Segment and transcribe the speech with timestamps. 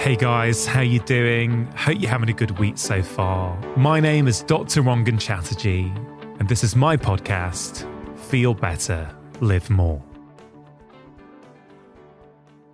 [0.00, 1.66] Hey guys, how you doing?
[1.76, 3.54] Hope you're having a good week so far.
[3.76, 4.80] My name is Dr.
[4.80, 5.92] Rangan Chatterjee,
[6.38, 7.86] and this is my podcast,
[8.18, 10.02] Feel Better, Live More.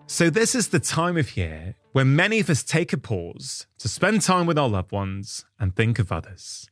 [0.06, 3.88] So, this is the time of year when many of us take a pause to
[3.88, 6.70] spend time with our loved ones and think of others.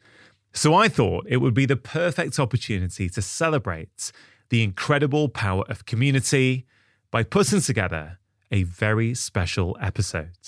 [0.53, 4.13] So, I thought it would be the perfect opportunity to celebrate
[4.51, 6.65] the incredible power of community
[7.11, 8.21] by putting together
[8.55, 10.39] a very special episode.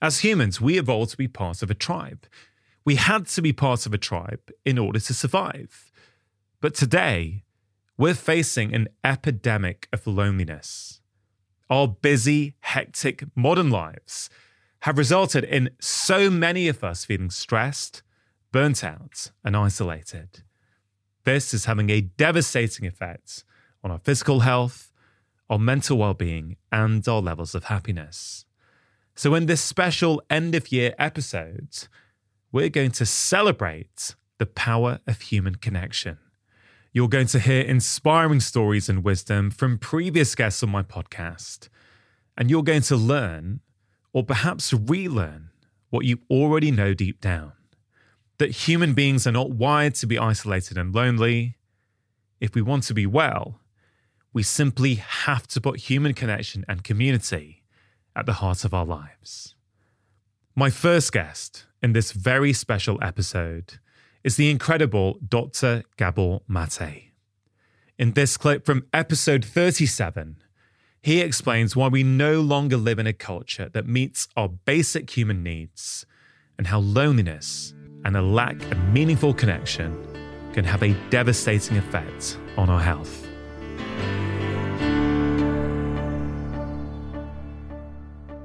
[0.00, 2.26] As humans, we evolved to be part of a tribe.
[2.84, 5.90] We had to be part of a tribe in order to survive.
[6.60, 7.42] But today,
[7.98, 11.00] we're facing an epidemic of loneliness.
[11.68, 14.30] Our busy, hectic modern lives
[14.82, 18.04] have resulted in so many of us feeling stressed,
[18.52, 20.44] burnt out, and isolated.
[21.24, 23.42] This is having a devastating effect
[23.82, 24.91] on our physical health,
[25.52, 28.46] our mental well being, and our levels of happiness.
[29.14, 31.88] So, in this special end of year episode,
[32.50, 36.16] we're going to celebrate the power of human connection.
[36.94, 41.68] You're going to hear inspiring stories and wisdom from previous guests on my podcast,
[42.38, 43.60] and you're going to learn,
[44.14, 45.50] or perhaps relearn,
[45.90, 47.52] what you already know deep down
[48.38, 51.58] that human beings are not wired to be isolated and lonely.
[52.40, 53.60] If we want to be well,
[54.32, 57.62] we simply have to put human connection and community
[58.16, 59.54] at the heart of our lives.
[60.54, 63.78] My first guest in this very special episode
[64.24, 65.82] is the incredible Dr.
[65.96, 67.10] Gabor Maté.
[67.98, 70.36] In this clip from episode 37,
[71.02, 75.42] he explains why we no longer live in a culture that meets our basic human
[75.42, 76.06] needs
[76.56, 80.06] and how loneliness and a lack of meaningful connection
[80.52, 83.26] can have a devastating effect on our health.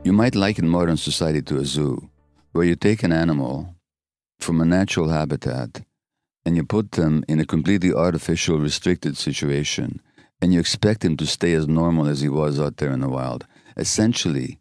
[0.03, 2.09] You might liken modern society to a zoo,
[2.53, 3.75] where you take an animal
[4.39, 5.83] from a natural habitat
[6.45, 10.01] and you put them in a completely artificial, restricted situation,
[10.41, 13.09] and you expect him to stay as normal as he was out there in the
[13.09, 13.45] wild.
[13.75, 14.59] Essentially,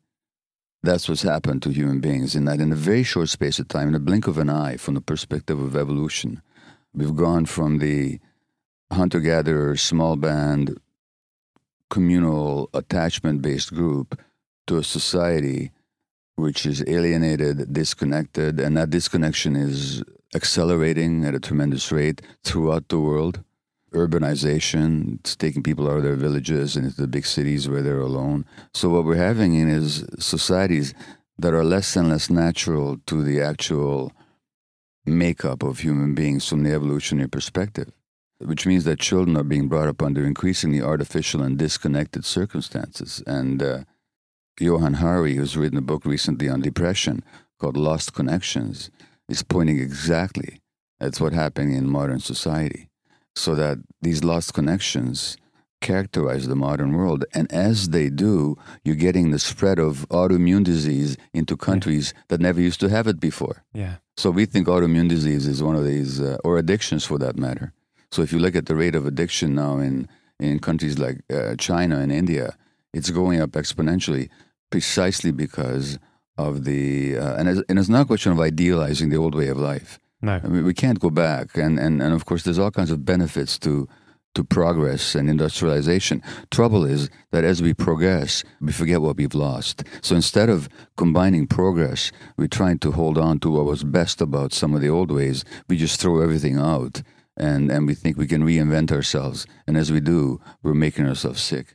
[0.83, 3.89] that's what's happened to human beings, in that in a very short space of time,
[3.89, 6.43] in a blink of an eye, from the perspective of evolution,
[6.93, 8.19] we've gone from the
[8.91, 10.81] hunter gatherer, small band,
[11.89, 14.21] communal, attachment based group
[14.67, 15.73] to a society
[16.37, 20.03] which is alienated, disconnected, and that disconnection is
[20.35, 23.43] accelerating at a tremendous rate throughout the world.
[23.95, 28.01] Urbanization, it's taking people out of their villages and into the big cities where they're
[28.01, 28.45] alone.
[28.75, 30.93] So what we're having in is societies
[31.39, 34.13] that are less and less natural to the actual
[35.07, 37.93] makeup of human beings from the evolutionary perspective,
[38.39, 43.23] which means that children are being brought up under increasingly artificial and disconnected circumstances.
[43.27, 43.79] And uh,
[44.59, 47.23] Johann Hari, who's written a book recently on depression
[47.59, 48.91] called Lost Connections,
[49.29, 50.61] is pointing exactly
[51.01, 52.89] at what's happening in modern society.
[53.35, 55.37] So that these lost connections
[55.83, 57.27] characterize the modern world.
[57.35, 62.23] And as they do, you're getting the spread of autoimmune disease into countries yeah.
[62.29, 63.63] that never used to have it before.
[63.75, 63.97] Yeah.
[64.17, 67.75] So we think autoimmune disease is one of these, uh, or addictions for that matter.
[68.11, 70.09] So if you look at the rate of addiction now in,
[70.41, 72.57] in countries like uh, China and India,
[72.95, 74.31] it's going up exponentially
[74.71, 75.99] precisely because
[76.39, 79.49] of the uh, and, it's, and it's not a question of idealizing the old way
[79.49, 79.99] of life.
[80.23, 82.91] No, I mean we can't go back, and and and of course there's all kinds
[82.91, 83.89] of benefits to
[84.37, 86.23] to progress and industrialization.
[86.51, 89.83] Trouble is that as we progress, we forget what we've lost.
[90.03, 94.53] So instead of combining progress, we're trying to hold on to what was best about
[94.53, 95.43] some of the old ways.
[95.69, 97.03] We just throw everything out
[97.35, 99.47] and, and we think we can reinvent ourselves.
[99.67, 101.75] And as we do, we're making ourselves sick.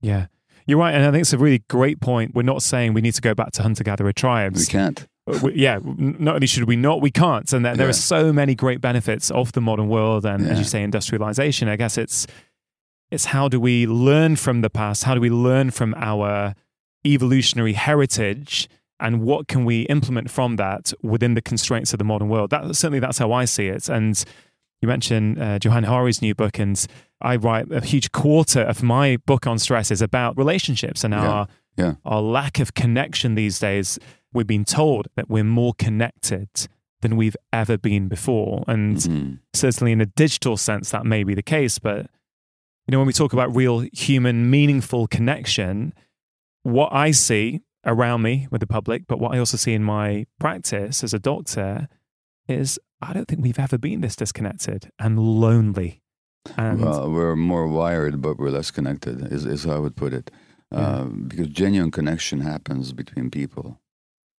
[0.00, 0.26] Yeah.
[0.70, 2.32] You're right, and I think it's a really great point.
[2.32, 4.60] We're not saying we need to go back to hunter gatherer tribes.
[4.60, 5.04] We can't.
[5.26, 7.52] Uh, we, yeah, not only should we not, we can't.
[7.52, 10.52] And there, there are so many great benefits of the modern world, and yeah.
[10.52, 11.66] as you say, industrialization.
[11.66, 12.28] I guess it's
[13.10, 15.02] it's how do we learn from the past?
[15.02, 16.54] How do we learn from our
[17.04, 18.68] evolutionary heritage?
[19.00, 22.50] And what can we implement from that within the constraints of the modern world?
[22.50, 23.88] That certainly that's how I see it.
[23.88, 24.22] And
[24.80, 26.84] you mentioned uh, Johann Hari's new book, and
[27.20, 31.28] I write a huge quarter of my book on stress is about relationships and yeah,
[31.28, 31.94] our yeah.
[32.04, 33.98] our lack of connection these days.
[34.32, 36.48] We've been told that we're more connected
[37.02, 39.34] than we've ever been before, and mm-hmm.
[39.52, 41.78] certainly in a digital sense that may be the case.
[41.78, 42.06] But
[42.86, 45.92] you know, when we talk about real human, meaningful connection,
[46.62, 50.26] what I see around me with the public, but what I also see in my
[50.38, 51.88] practice as a doctor
[52.48, 56.02] is I don't think we've ever been this disconnected and lonely.
[56.56, 60.12] And well, we're more wired, but we're less connected, is, is how I would put
[60.12, 60.30] it.
[60.72, 63.80] uh, because genuine connection happens between people,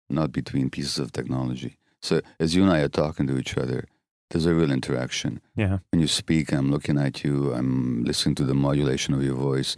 [0.09, 1.77] not between pieces of technology.
[2.01, 3.87] So as you and I are talking to each other,
[4.31, 5.41] there's a real interaction.
[5.57, 5.79] Yeah.
[5.91, 9.77] When you speak, I'm looking at you, I'm listening to the modulation of your voice.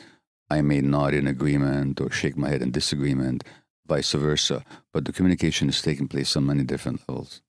[0.51, 3.45] I may nod in agreement or shake my head in disagreement,
[3.87, 4.63] vice versa.
[4.93, 7.41] But the communication is taking place on many different levels.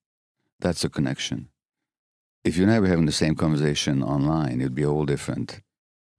[0.60, 1.50] That's a connection.
[2.44, 5.62] If you and I were having the same conversation online, it'd be a whole different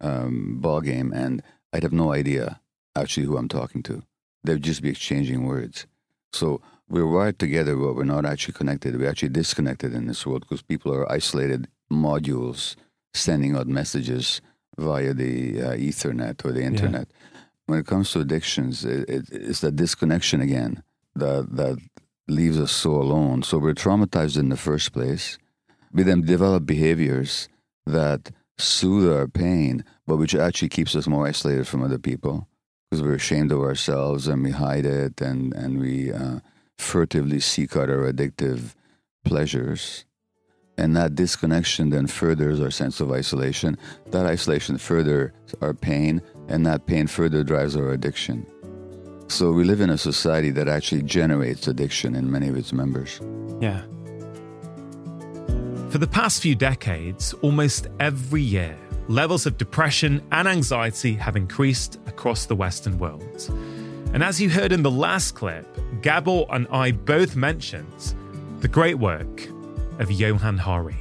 [0.00, 1.42] um, ball game, and
[1.72, 2.60] I'd have no idea
[2.96, 4.02] actually who I'm talking to.
[4.42, 5.86] They'd just be exchanging words.
[6.32, 8.98] So we're wired together, but we're not actually connected.
[8.98, 12.76] We're actually disconnected in this world because people are isolated modules
[13.14, 14.40] sending out messages
[14.78, 17.08] via the uh, Ethernet or the internet.
[17.10, 17.38] Yeah.
[17.66, 20.82] When it comes to addictions, it, it, it's that disconnection again
[21.14, 21.78] that that
[22.28, 23.42] leaves us so alone.
[23.42, 25.38] So we're traumatized in the first place.
[25.92, 27.48] We then develop behaviors
[27.86, 32.48] that soothe our pain, but which actually keeps us more isolated from other people
[32.88, 36.38] because we're ashamed of ourselves and we hide it and, and we uh,
[36.78, 38.74] furtively seek out our addictive
[39.24, 40.04] pleasures.
[40.76, 43.76] And that disconnection then furthers our sense of isolation.
[44.10, 48.44] That isolation furthers our pain, and that pain further drives our addiction.
[49.28, 53.20] So we live in a society that actually generates addiction in many of its members.
[53.60, 53.82] Yeah.
[55.90, 58.76] For the past few decades, almost every year,
[59.08, 63.22] levels of depression and anxiety have increased across the Western world.
[64.12, 65.66] And as you heard in the last clip,
[66.02, 68.14] Gabor and I both mentioned
[68.60, 69.48] the great work
[69.98, 70.96] of Johann Hari.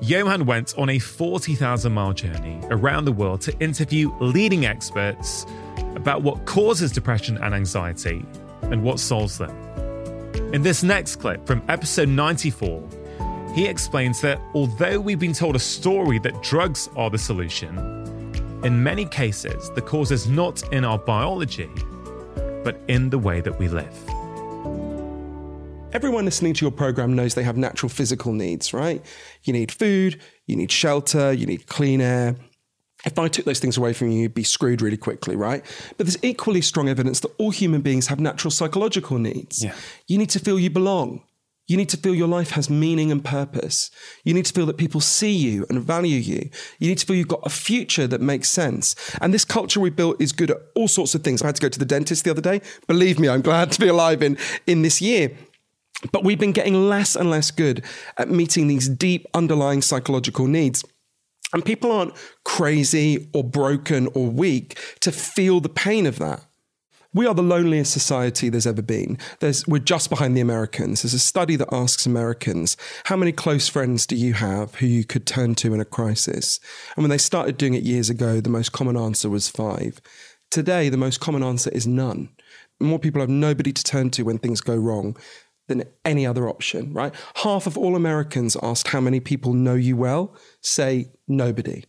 [0.00, 5.46] Johann went on a 40,000 mile journey around the world to interview leading experts
[5.96, 8.24] about what causes depression and anxiety
[8.62, 9.50] and what solves them.
[10.52, 12.88] In this next clip from episode 94,
[13.54, 17.78] he explains that although we've been told a story that drugs are the solution,
[18.64, 21.70] in many cases the cause is not in our biology,
[22.64, 23.94] but in the way that we live.
[25.92, 29.04] Everyone listening to your program knows they have natural physical needs, right?
[29.44, 32.34] You need food, you need shelter, you need clean air,
[33.04, 35.64] if I took those things away from you, you'd be screwed really quickly, right?
[35.96, 39.62] But there's equally strong evidence that all human beings have natural psychological needs.
[39.62, 39.74] Yeah.
[40.06, 41.22] You need to feel you belong.
[41.66, 43.90] You need to feel your life has meaning and purpose.
[44.22, 46.50] You need to feel that people see you and value you.
[46.78, 48.94] You need to feel you've got a future that makes sense.
[49.20, 51.40] And this culture we built is good at all sorts of things.
[51.40, 52.60] I had to go to the dentist the other day.
[52.86, 54.36] Believe me, I'm glad to be alive in,
[54.66, 55.30] in this year.
[56.12, 57.82] But we've been getting less and less good
[58.18, 60.84] at meeting these deep underlying psychological needs.
[61.54, 62.14] And people aren't
[62.44, 66.44] crazy or broken or weak to feel the pain of that.
[67.14, 69.18] We are the loneliest society there's ever been.
[69.38, 71.02] There's, we're just behind the Americans.
[71.02, 75.04] There's a study that asks Americans, how many close friends do you have who you
[75.04, 76.58] could turn to in a crisis?
[76.96, 80.00] And when they started doing it years ago, the most common answer was five.
[80.50, 82.30] Today, the most common answer is none.
[82.80, 85.16] More people have nobody to turn to when things go wrong
[85.66, 87.14] than any other option, right?
[87.36, 91.84] Half of all Americans asked how many people know you well say nobody.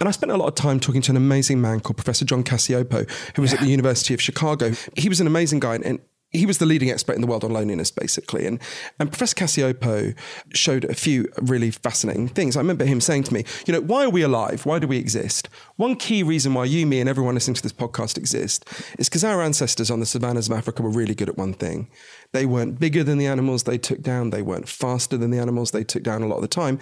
[0.00, 2.42] And I spent a lot of time talking to an amazing man called Professor John
[2.42, 3.58] Cacioppo, who was yeah.
[3.58, 4.72] at the University of Chicago.
[4.96, 6.00] He was an amazing guy, and
[6.32, 8.46] he was the leading expert in the world on loneliness, basically.
[8.46, 8.58] And,
[8.98, 10.14] and Professor Cacioppo
[10.54, 12.56] showed a few really fascinating things.
[12.56, 14.64] I remember him saying to me, you know, why are we alive?
[14.64, 15.48] Why do we exist?
[15.76, 18.66] One key reason why you, me, and everyone listening to this podcast exist
[18.98, 21.88] is because our ancestors on the savannas of Africa were really good at one thing.
[22.32, 25.70] They weren't bigger than the animals they took down, they weren't faster than the animals
[25.70, 26.78] they took down a lot of the time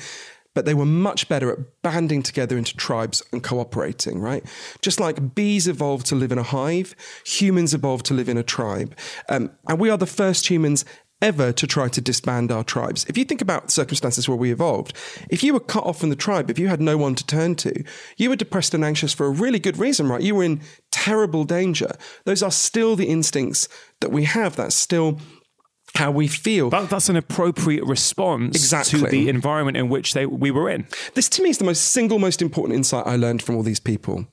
[0.54, 4.44] but they were much better at banding together into tribes and cooperating, right?
[4.82, 8.42] Just like bees evolved to live in a hive, humans evolved to live in a
[8.42, 8.96] tribe.
[9.28, 10.84] Um, and we are the first humans
[11.22, 13.04] ever to try to disband our tribes.
[13.08, 14.96] If you think about circumstances where we evolved,
[15.28, 17.54] if you were cut off from the tribe, if you had no one to turn
[17.56, 17.84] to,
[18.16, 20.22] you were depressed and anxious for a really good reason, right?
[20.22, 21.92] You were in terrible danger.
[22.24, 23.68] Those are still the instincts
[24.00, 24.56] that we have.
[24.56, 25.20] That's still
[25.94, 26.70] how we feel.
[26.70, 29.00] That, that's an appropriate response exactly.
[29.00, 30.86] to the environment in which they, we were in.
[31.14, 33.80] This to me is the most single most important insight I learned from all these
[33.80, 34.26] people.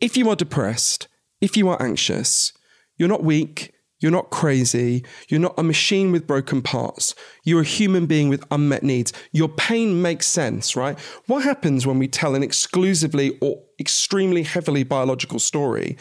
[0.00, 1.08] If you are depressed,
[1.40, 2.52] if you are anxious,
[2.96, 7.14] you're not weak, you're not crazy, you're not a machine with broken parts.
[7.44, 9.12] You're a human being with unmet needs.
[9.32, 10.98] Your pain makes sense, right?
[11.26, 15.96] What happens when we tell an exclusively or extremely heavily biological story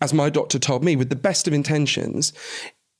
[0.00, 2.32] as my doctor told me, with the best of intentions,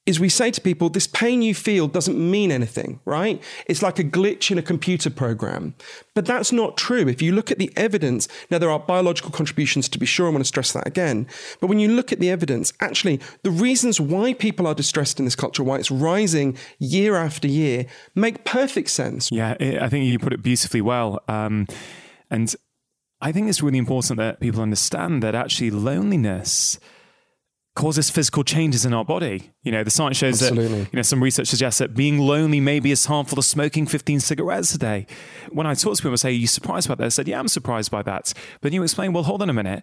[0.07, 3.43] is we say to people, this pain you feel doesn't mean anything, right?
[3.67, 5.75] It's like a glitch in a computer program.
[6.15, 7.07] But that's not true.
[7.07, 10.31] If you look at the evidence, now there are biological contributions to be sure, I
[10.31, 11.27] want to stress that again.
[11.61, 15.27] But when you look at the evidence, actually, the reasons why people are distressed in
[15.27, 19.31] this culture, why it's rising year after year, make perfect sense.
[19.31, 21.23] Yeah, I think you put it beautifully well.
[21.29, 21.67] Um,
[22.31, 22.55] and
[23.21, 26.81] I think it's really important that people understand that actually loneliness
[27.81, 29.51] causes physical changes in our body.
[29.63, 30.85] You know, the science shows Absolutely.
[30.85, 33.87] that, you know, some research suggests that being lonely may be as harmful as smoking
[33.87, 35.07] 15 cigarettes a day.
[35.49, 37.05] When I talk to people, I say, Are you surprised by that?
[37.05, 38.35] I said, Yeah, I'm surprised by that.
[38.61, 39.83] But you explain, Well, hold on a minute.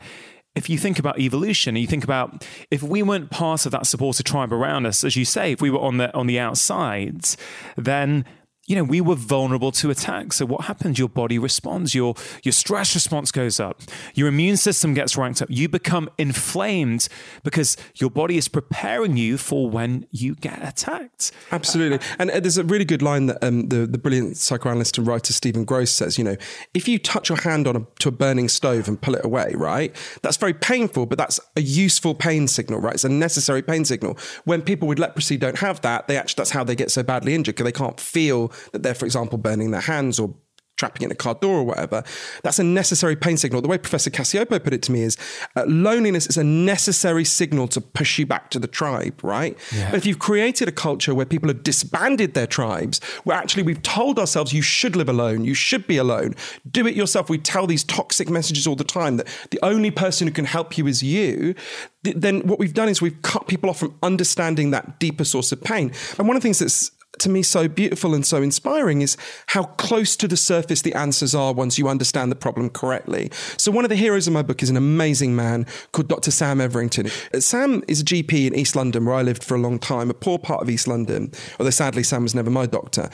[0.55, 4.21] If you think about evolution, you think about if we weren't part of that supporter
[4.21, 7.35] tribe around us, as you say, if we were on the on the outsides,
[7.77, 8.25] then
[8.67, 10.33] you know, we were vulnerable to attack.
[10.33, 10.99] So what happens?
[10.99, 11.95] Your body responds.
[11.95, 13.81] Your your stress response goes up.
[14.13, 15.49] Your immune system gets ranked up.
[15.49, 17.07] You become inflamed
[17.43, 21.31] because your body is preparing you for when you get attacked.
[21.51, 22.05] Absolutely.
[22.19, 25.31] And uh, there's a really good line that um, the the brilliant psychoanalyst and writer
[25.31, 26.17] Stephen Grosz says.
[26.17, 26.35] You know,
[26.73, 29.53] if you touch your hand on a, to a burning stove and pull it away,
[29.55, 29.95] right?
[30.23, 32.95] That's very painful, but that's a useful pain signal, right?
[32.95, 34.17] It's a necessary pain signal.
[34.43, 37.33] When people with leprosy don't have that, they actually that's how they get so badly
[37.33, 40.35] injured because they can't feel that they're, for example, burning their hands or
[40.77, 42.03] trapping in a car door or whatever.
[42.43, 43.61] That's a necessary pain signal.
[43.61, 45.17] The way Professor Cacioppo put it to me is
[45.55, 49.57] uh, loneliness is a necessary signal to push you back to the tribe, right?
[49.75, 49.91] Yeah.
[49.91, 53.81] But if you've created a culture where people have disbanded their tribes, where actually we've
[53.81, 56.35] told ourselves you should live alone, you should be alone,
[56.69, 57.29] do it yourself.
[57.29, 60.77] We tell these toxic messages all the time that the only person who can help
[60.77, 61.55] you is you.
[62.03, 65.61] Then what we've done is we've cut people off from understanding that deeper source of
[65.63, 65.91] pain.
[66.19, 69.63] And one of the things that's to me so beautiful and so inspiring is how
[69.63, 73.29] close to the surface the answers are once you understand the problem correctly.
[73.57, 76.31] So one of the heroes in my book is an amazing man called Dr.
[76.31, 77.07] Sam Everington.
[77.33, 80.09] Uh, Sam is a GP in East London where I lived for a long time,
[80.09, 83.09] a poor part of East London, although sadly Sam was never my doctor.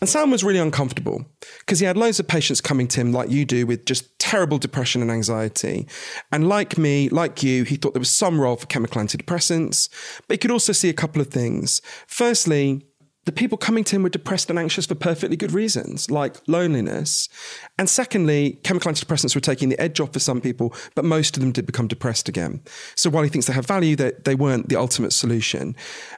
[0.00, 1.24] And Sam was really uncomfortable
[1.60, 4.58] because he had loads of patients coming to him like you do with just terrible
[4.58, 5.86] depression and anxiety.
[6.32, 9.88] And like me, like you, he thought there was some role for chemical antidepressants,
[10.26, 11.80] but he could also see a couple of things.
[12.06, 12.86] Firstly,
[13.24, 17.28] the people coming to him were depressed and anxious for perfectly good reasons, like loneliness.
[17.78, 21.42] And secondly, chemical antidepressants were taking the edge off for some people, but most of
[21.42, 22.62] them did become depressed again.
[22.94, 25.74] So while he thinks they have value, they, they weren't the ultimate solution.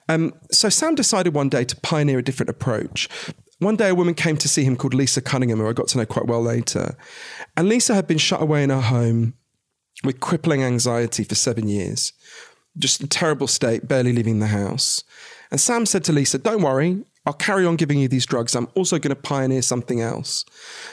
[0.09, 3.09] Um, so Sam decided one day to pioneer a different approach.
[3.59, 5.99] One day, a woman came to see him called Lisa Cunningham, who I got to
[5.99, 6.95] know quite well later.
[7.57, 9.33] And Lisa had been shut away in her home
[10.05, 12.13] with crippling anxiety for seven years,
[12.77, 15.03] just a terrible state, barely leaving the house.
[15.51, 18.55] And Sam said to Lisa, Don't worry, I'll carry on giving you these drugs.
[18.55, 20.45] I'm also going to pioneer something else.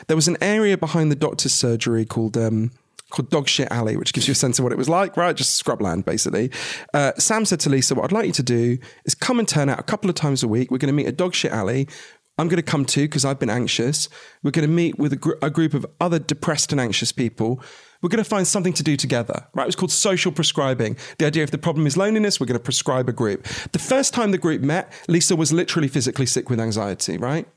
[0.07, 2.38] There was an area behind the doctor's surgery called.
[2.38, 2.72] Um,
[3.10, 5.36] called Dog Shit Alley, which gives you a sense of what it was like, right?
[5.36, 6.50] Just scrubland, basically.
[6.95, 9.69] Uh, Sam said to Lisa, What I'd like you to do is come and turn
[9.69, 10.72] out a couple of times a week.
[10.72, 11.88] We're going to meet at Dog Shit Alley.
[12.39, 14.10] I'm going to come too because I've been anxious.
[14.41, 17.62] We're going to meet with a, gr- a group of other depressed and anxious people
[18.03, 19.63] we're going to find something to do together, right?
[19.63, 20.98] It was called social prescribing.
[21.17, 23.45] The idea if the problem is loneliness, we're going to prescribe a group.
[23.72, 27.48] The first time the group met, Lisa was literally physically sick with anxiety, right?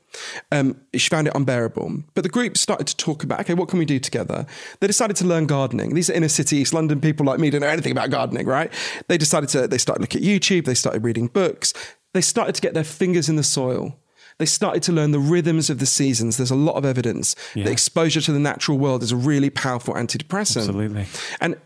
[0.53, 2.03] Um, she found it unbearable.
[2.15, 4.47] But the group started to talk about, okay, what can we do together?
[4.79, 5.93] They decided to learn gardening.
[5.93, 8.71] These are inner city East London people like me don't know anything about gardening, right?
[9.09, 11.73] They decided to, they started looking at YouTube, they started reading books,
[12.13, 13.99] they started to get their fingers in the soil
[14.39, 16.37] they started to learn the rhythms of the seasons.
[16.37, 17.63] There's a lot of evidence yeah.
[17.65, 20.67] that exposure to the natural world is a really powerful antidepressant.
[20.67, 21.05] Absolutely.
[21.41, 21.57] And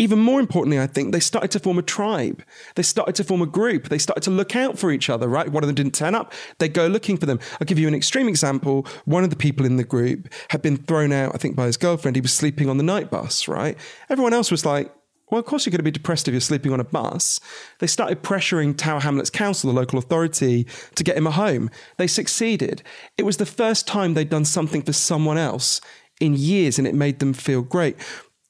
[0.00, 2.44] even more importantly, I think they started to form a tribe.
[2.76, 3.88] They started to form a group.
[3.88, 5.48] They started to look out for each other, right?
[5.48, 6.32] One of them didn't turn up.
[6.58, 7.40] They go looking for them.
[7.60, 8.86] I'll give you an extreme example.
[9.06, 11.76] One of the people in the group had been thrown out, I think, by his
[11.76, 12.14] girlfriend.
[12.14, 13.76] He was sleeping on the night bus, right?
[14.08, 14.92] Everyone else was like,
[15.30, 17.40] well, of course you're going to be depressed if you're sleeping on a bus.
[17.80, 21.70] They started pressuring Tower Hamlets Council, the local authority, to get him a home.
[21.96, 22.82] They succeeded.
[23.16, 25.80] It was the first time they'd done something for someone else
[26.20, 27.96] in years, and it made them feel great.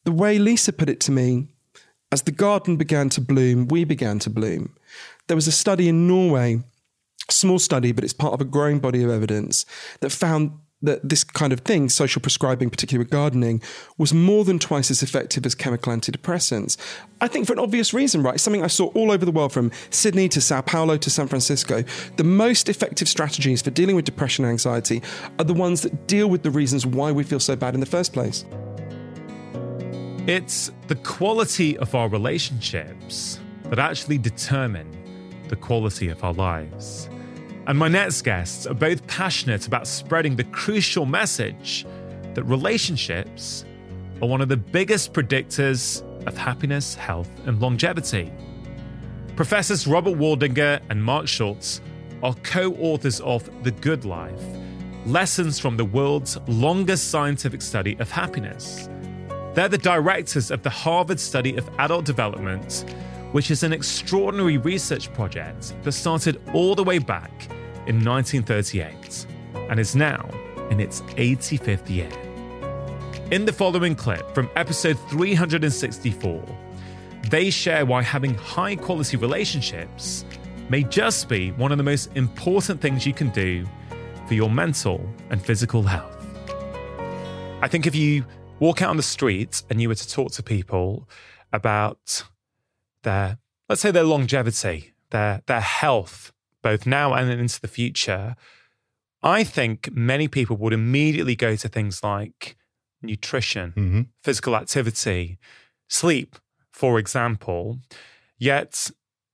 [0.05, 1.49] The way Lisa put it to me,
[2.11, 4.75] as the garden began to bloom, we began to bloom.
[5.27, 6.63] There was a study in Norway,
[7.31, 9.67] small study, but it's part of a growing body of evidence
[10.01, 13.61] that found that this kind of thing, social prescribing, particularly with gardening,
[13.97, 16.77] was more than twice as effective as chemical antidepressants.
[17.21, 18.39] I think for an obvious reason, right?
[18.39, 21.83] Something I saw all over the world from Sydney to Sao Paulo to San Francisco.
[22.17, 25.03] The most effective strategies for dealing with depression and anxiety
[25.39, 27.87] are the ones that deal with the reasons why we feel so bad in the
[27.87, 28.45] first place.
[30.29, 34.95] It's the quality of our relationships that actually determine
[35.49, 37.09] the quality of our lives.
[37.69, 41.85] And my next guests are both passionate about spreading the crucial message
[42.33, 43.67] that relationships
[44.23, 48.33] are one of the biggest predictors of happiness, health, and longevity.
[49.37, 51.83] Professors Robert Waldinger and Mark Schultz
[52.23, 54.43] are co authors of The Good Life
[55.05, 58.89] Lessons from the World's Longest Scientific Study of Happiness.
[59.53, 62.87] They're the directors of the Harvard Study of Adult Development,
[63.33, 67.31] which is an extraordinary research project that started all the way back
[67.89, 69.27] in 1938
[69.71, 70.29] and is now
[70.71, 72.11] in its 85th year.
[73.31, 76.45] In the following clip from episode 364,
[77.31, 80.25] they share why having high quality relationships
[80.69, 83.67] may just be one of the most important things you can do
[84.27, 86.27] for your mental and physical health.
[87.63, 88.25] I think if you
[88.61, 91.09] walk out on the street and you were to talk to people
[91.53, 92.25] about
[93.03, 98.37] their, let's say, their longevity, their, their health, both now and into the future,
[99.23, 102.57] I think many people would immediately go to things like
[103.03, 104.01] nutrition, mm-hmm.
[104.23, 105.39] physical activity,
[105.89, 106.37] sleep,
[106.73, 107.79] for example.
[108.39, 108.91] Yet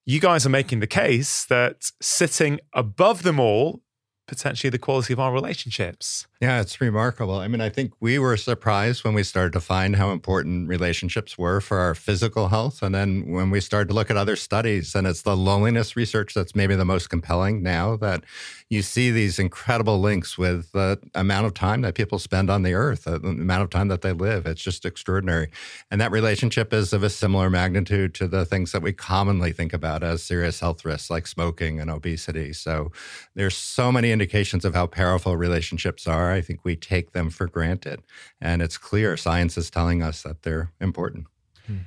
[0.07, 3.81] you guys are making the case that sitting above them all
[4.27, 6.27] potentially the quality of our relationships.
[6.45, 7.37] Yeah, it's remarkable.
[7.37, 11.39] I mean, I think we were surprised when we started to find how important relationships
[11.39, 12.83] were for our physical health.
[12.83, 16.35] And then when we started to look at other studies, and it's the loneliness research
[16.35, 18.25] that's maybe the most compelling now that
[18.69, 22.75] you see these incredible links with the amount of time that people spend on the
[22.75, 24.45] earth, uh, the amount of time that they live.
[24.45, 25.49] It's just extraordinary.
[25.91, 29.73] And that relationship is of a similar magnitude to the things that we commonly think
[29.73, 32.53] about as serious health risks like smoking and obesity.
[32.53, 32.93] So
[33.35, 36.34] there's so many indications of how powerful relationships are.
[36.35, 38.03] I think we take them for granted.
[38.41, 41.27] And it's clear science is telling us that they're important.
[41.67, 41.79] Hmm.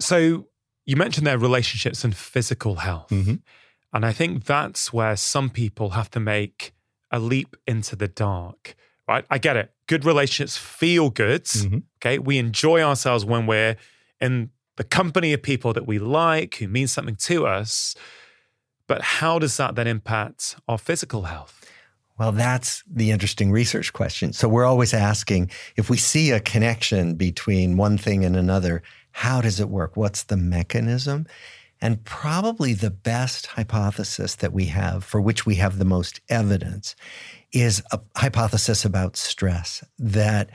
[0.00, 0.46] So
[0.84, 3.10] you mentioned their relationships and physical health.
[3.10, 3.34] Mm-hmm.
[3.92, 6.72] And I think that's where some people have to make
[7.10, 8.74] a leap into the dark,
[9.06, 9.24] right?
[9.30, 9.72] I get it.
[9.86, 11.44] Good relationships feel good.
[11.44, 11.78] Mm-hmm.
[11.98, 12.18] Okay.
[12.18, 13.76] We enjoy ourselves when we're
[14.20, 17.94] in the company of people that we like, who mean something to us.
[18.86, 21.61] But how does that then impact our physical health?
[22.18, 24.32] Well, that's the interesting research question.
[24.32, 29.40] So we're always asking if we see a connection between one thing and another, how
[29.40, 29.96] does it work?
[29.96, 31.26] What's the mechanism?
[31.80, 36.94] And probably the best hypothesis that we have, for which we have the most evidence,
[37.50, 40.50] is a hypothesis about stress that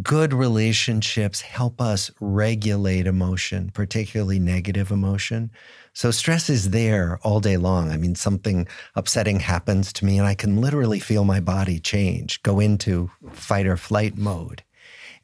[0.00, 5.50] good relationships help us regulate emotion, particularly negative emotion.
[5.92, 7.90] So stress is there all day long.
[7.90, 12.42] I mean, something upsetting happens to me and I can literally feel my body change,
[12.42, 14.62] go into fight or flight mode.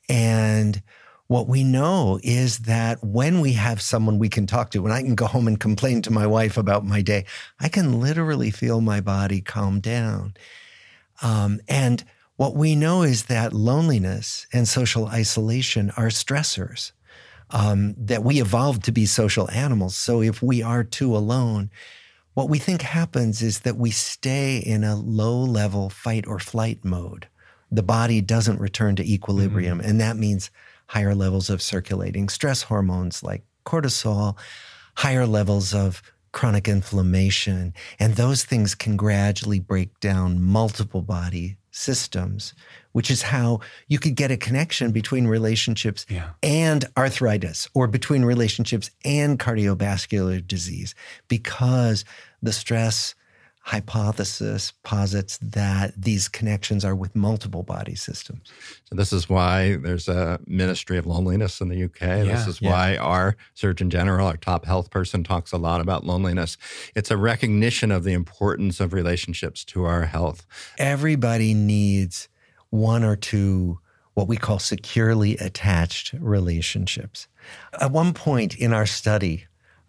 [0.09, 0.83] And
[1.29, 5.03] what we know is that when we have someone we can talk to, when I
[5.03, 7.25] can go home and complain to my wife about my day,
[7.61, 10.35] I can literally feel my body calm down.
[11.23, 12.05] Um, and
[12.39, 16.93] what we know is that loneliness and social isolation are stressors,
[17.51, 19.97] um, that we evolved to be social animals.
[19.97, 21.69] So if we are too alone,
[22.35, 26.85] what we think happens is that we stay in a low level fight or flight
[26.85, 27.27] mode.
[27.73, 29.81] The body doesn't return to equilibrium.
[29.81, 29.91] Mm-hmm.
[29.91, 30.53] And that means
[30.87, 34.39] higher levels of circulating stress hormones like cortisol,
[34.95, 37.75] higher levels of chronic inflammation.
[37.99, 42.55] And those things can gradually break down multiple body systems,
[42.93, 46.31] which is how you could get a connection between relationships yeah.
[46.43, 50.95] and arthritis or between relationships and cardiovascular disease
[51.29, 52.05] because
[52.43, 53.15] the stress
[53.69, 58.51] hypothesis posits that these connections are with multiple body systems.
[58.87, 62.01] So this is why there's a Ministry of Loneliness in the UK.
[62.01, 62.71] Yeah, this is yeah.
[62.71, 66.57] why our Surgeon General, our top health person, talks a lot about loneliness.
[66.97, 70.47] It's a recognition of the importance of relationships to our health.
[70.79, 72.31] Everybody needs
[72.71, 73.81] one or two
[74.15, 77.29] what we call securely attached relationships.
[77.79, 79.45] At one point in our study,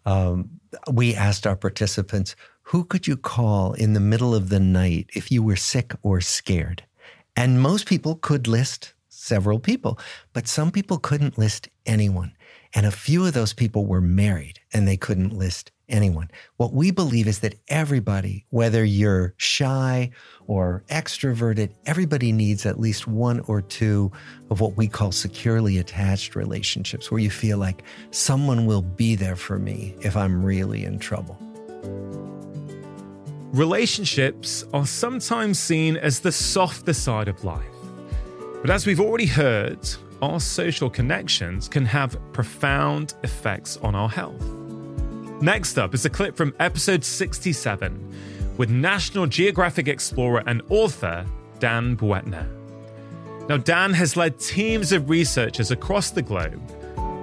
[0.05, 0.59] um,
[0.91, 2.35] we asked our participants,
[2.69, 6.21] who could you call in the middle of the night if you were sick or
[6.21, 6.83] scared?
[7.35, 9.97] And most people could list several people,
[10.33, 12.31] but some people couldn't list anyone.
[12.75, 16.29] And a few of those people were married and they couldn't list anyone.
[16.57, 20.11] What we believe is that everybody, whether you're shy
[20.45, 24.11] or extroverted, everybody needs at least one or two
[24.51, 29.35] of what we call securely attached relationships, where you feel like someone will be there
[29.35, 31.35] for me if I'm really in trouble.
[33.53, 37.65] Relationships are sometimes seen as the softer side of life.
[38.61, 39.79] But as we've already heard,
[40.21, 44.39] our social connections can have profound effects on our health.
[45.41, 51.25] Next up is a clip from episode 67 with National Geographic explorer and author
[51.57, 52.47] Dan Buettner.
[53.49, 56.61] Now, Dan has led teams of researchers across the globe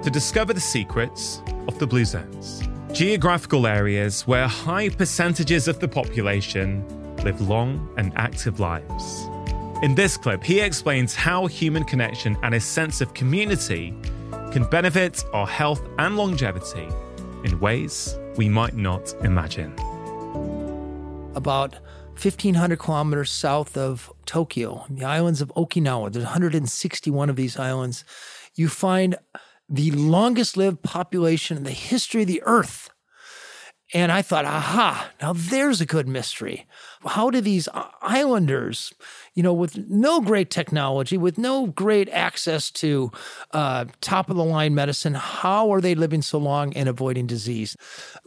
[0.03, 5.87] to discover the secrets of the blue zones geographical areas where high percentages of the
[5.87, 6.83] population
[7.23, 9.27] live long and active lives.
[9.83, 13.93] In this clip, he explains how human connection and a sense of community
[14.51, 16.87] can benefit our health and longevity
[17.43, 19.73] in ways we might not imagine.
[21.35, 21.73] About
[22.19, 26.11] 1,500 kilometers south of Tokyo, in the islands of Okinawa.
[26.11, 28.03] There's 161 of these islands.
[28.55, 29.15] You find
[29.69, 32.89] the longest lived population in the history of the earth.
[33.93, 36.67] And I thought, aha, now there's a good mystery.
[37.05, 37.69] How do these
[38.01, 38.93] islanders,
[39.33, 43.11] you know, with no great technology, with no great access to
[43.51, 47.77] uh, top of the line medicine, how are they living so long and avoiding disease?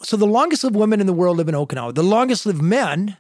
[0.03, 1.95] So the longest lived women in the world live in Okinawa.
[1.95, 3.19] The longest lived men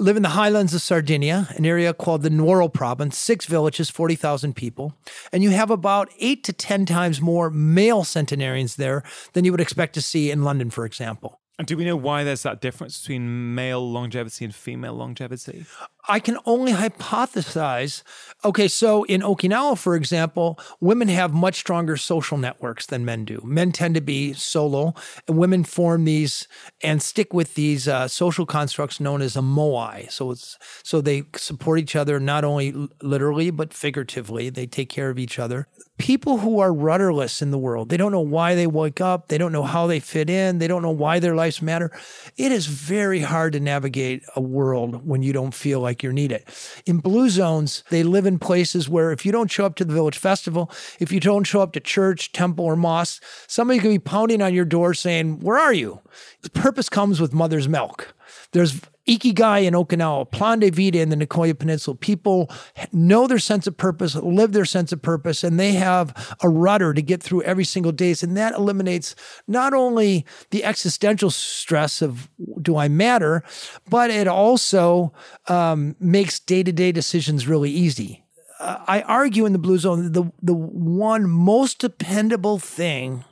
[0.00, 4.56] live in the highlands of Sardinia, an area called the Nuoro province, six villages, 40,000
[4.56, 4.94] people.
[5.32, 9.02] And you have about eight to 10 times more male centenarians there
[9.34, 11.40] than you would expect to see in London, for example.
[11.58, 15.66] And do we know why there's that difference between male longevity and female longevity?
[16.10, 18.02] I can only hypothesize.
[18.44, 23.40] Okay, so in Okinawa, for example, women have much stronger social networks than men do.
[23.44, 24.94] Men tend to be solo,
[25.28, 26.48] and women form these
[26.82, 30.10] and stick with these uh, social constructs known as a moai.
[30.10, 34.50] So it's so they support each other not only literally but figuratively.
[34.50, 35.68] They take care of each other
[36.00, 37.90] people who are rudderless in the world.
[37.90, 39.28] They don't know why they wake up.
[39.28, 40.58] They don't know how they fit in.
[40.58, 41.92] They don't know why their lives matter.
[42.38, 46.44] It is very hard to navigate a world when you don't feel like you're needed.
[46.86, 49.94] In blue zones, they live in places where if you don't show up to the
[49.94, 53.98] village festival, if you don't show up to church, temple, or mosque, somebody could be
[53.98, 56.00] pounding on your door saying, Where are you?
[56.42, 58.14] The purpose comes with mother's milk.
[58.52, 61.96] There's Ikigai in Okinawa, Plan de Vida in the Nicoya Peninsula.
[61.96, 62.48] People
[62.92, 66.94] know their sense of purpose, live their sense of purpose, and they have a rudder
[66.94, 68.14] to get through every single day.
[68.22, 69.16] And that eliminates
[69.48, 72.28] not only the existential stress of
[72.62, 73.42] do I matter,
[73.88, 75.12] but it also
[75.48, 78.24] um, makes day to day decisions really easy.
[78.60, 83.24] Uh, I argue in the blue zone the the one most dependable thing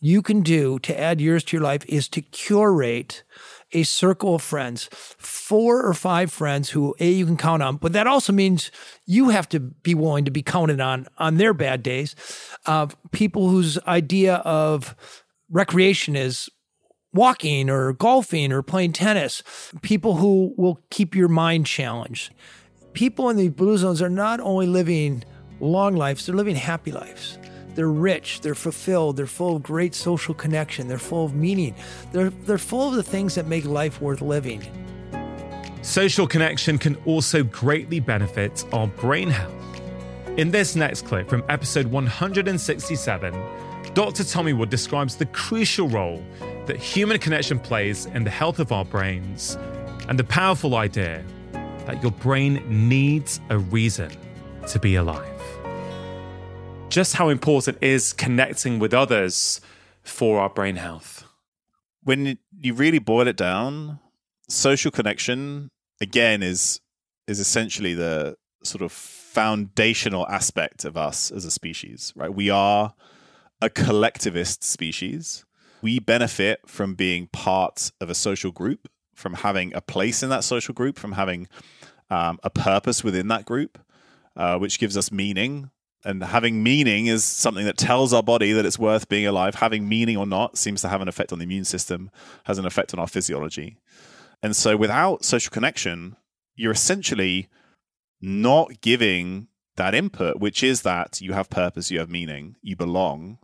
[0.00, 3.22] you can do to add years to your life is to curate
[3.72, 7.92] a circle of friends, four or five friends who a you can count on, but
[7.92, 8.70] that also means
[9.06, 12.14] you have to be willing to be counted on on their bad days.
[12.66, 14.94] Uh, people whose idea of
[15.50, 16.48] recreation is
[17.12, 19.42] walking or golfing or playing tennis.
[19.82, 22.32] People who will keep your mind challenged.
[22.92, 25.24] People in the blue zones are not only living
[25.60, 27.38] long lives; they're living happy lives.
[27.76, 31.74] They're rich, they're fulfilled, they're full of great social connection, they're full of meaning,
[32.10, 34.62] they're, they're full of the things that make life worth living.
[35.82, 39.52] Social connection can also greatly benefit our brain health.
[40.38, 43.34] In this next clip from episode 167,
[43.92, 44.24] Dr.
[44.24, 46.24] Tommy Wood describes the crucial role
[46.64, 49.58] that human connection plays in the health of our brains
[50.08, 51.22] and the powerful idea
[51.84, 54.10] that your brain needs a reason
[54.66, 55.35] to be alive
[56.96, 59.60] just how important is connecting with others
[60.02, 61.24] for our brain health?
[62.02, 63.98] When you really boil it down,
[64.48, 66.80] social connection again is
[67.28, 72.32] is essentially the sort of foundational aspect of us as a species, right?
[72.32, 72.94] We are
[73.60, 75.44] a collectivist species.
[75.82, 80.44] We benefit from being part of a social group, from having a place in that
[80.44, 81.46] social group, from having
[82.08, 83.78] um, a purpose within that group,
[84.34, 85.70] uh, which gives us meaning,
[86.06, 89.56] and having meaning is something that tells our body that it's worth being alive.
[89.56, 92.10] Having meaning or not seems to have an effect on the immune system,
[92.44, 93.76] has an effect on our physiology.
[94.40, 96.14] And so without social connection,
[96.54, 97.48] you're essentially
[98.20, 103.38] not giving that input, which is that you have purpose, you have meaning, you belong.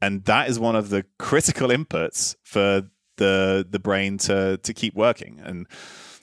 [0.00, 4.94] And that is one of the critical inputs for the the brain to to keep
[4.94, 5.40] working.
[5.44, 5.66] And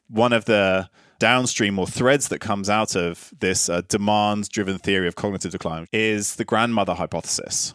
[0.09, 5.07] one of the downstream or threads that comes out of this uh, demand driven theory
[5.07, 7.73] of cognitive decline is the grandmother hypothesis.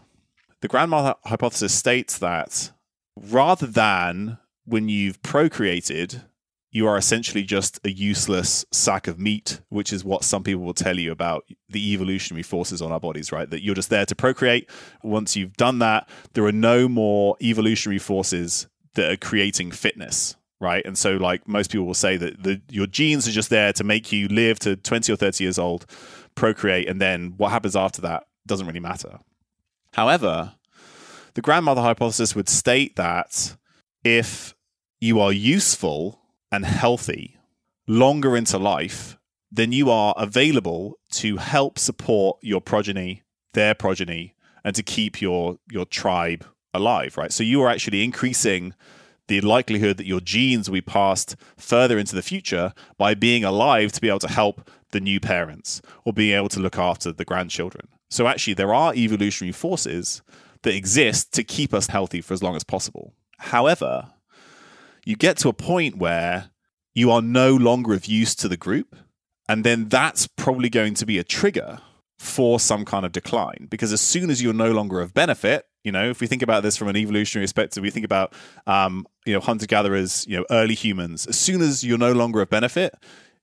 [0.61, 2.73] The grandmother hypothesis states that
[3.17, 6.23] rather than when you've procreated,
[6.71, 10.73] you are essentially just a useless sack of meat, which is what some people will
[10.73, 13.51] tell you about the evolutionary forces on our bodies, right?
[13.51, 14.71] That you're just there to procreate.
[15.03, 20.85] Once you've done that, there are no more evolutionary forces that are creating fitness right?
[20.87, 23.85] And so, like most people will say that the, your genes are just there to
[23.85, 25.85] make you live to 20 or 30 years old,
[26.35, 29.19] procreate, and then what happens after that doesn't really matter.
[29.95, 30.55] However,
[31.35, 33.57] the grandmother hypothesis would state that
[34.05, 34.55] if
[35.01, 36.21] you are useful
[36.51, 37.37] and healthy
[37.87, 39.19] longer into life,
[39.51, 43.23] then you are available to help support your progeny,
[43.53, 47.33] their progeny, and to keep your your tribe alive, right?
[47.33, 48.75] So you are actually increasing
[49.29, 53.93] the likelihood that your genes will be passed further into the future by being alive
[53.93, 57.25] to be able to help the new parents or being able to look after the
[57.25, 57.89] grandchildren.
[58.11, 60.23] So, actually, there are evolutionary forces
[60.63, 63.15] that exist to keep us healthy for as long as possible.
[63.39, 64.11] However,
[65.05, 66.51] you get to a point where
[66.95, 68.97] you are no longer of use to the group.
[69.49, 71.79] And then that's probably going to be a trigger
[72.19, 73.67] for some kind of decline.
[73.69, 76.63] Because as soon as you're no longer of benefit, you know, if we think about
[76.63, 78.33] this from an evolutionary perspective, we think about,
[78.67, 81.27] um, you know, hunter gatherers, you know, early humans.
[81.27, 82.95] As soon as you're no longer of benefit,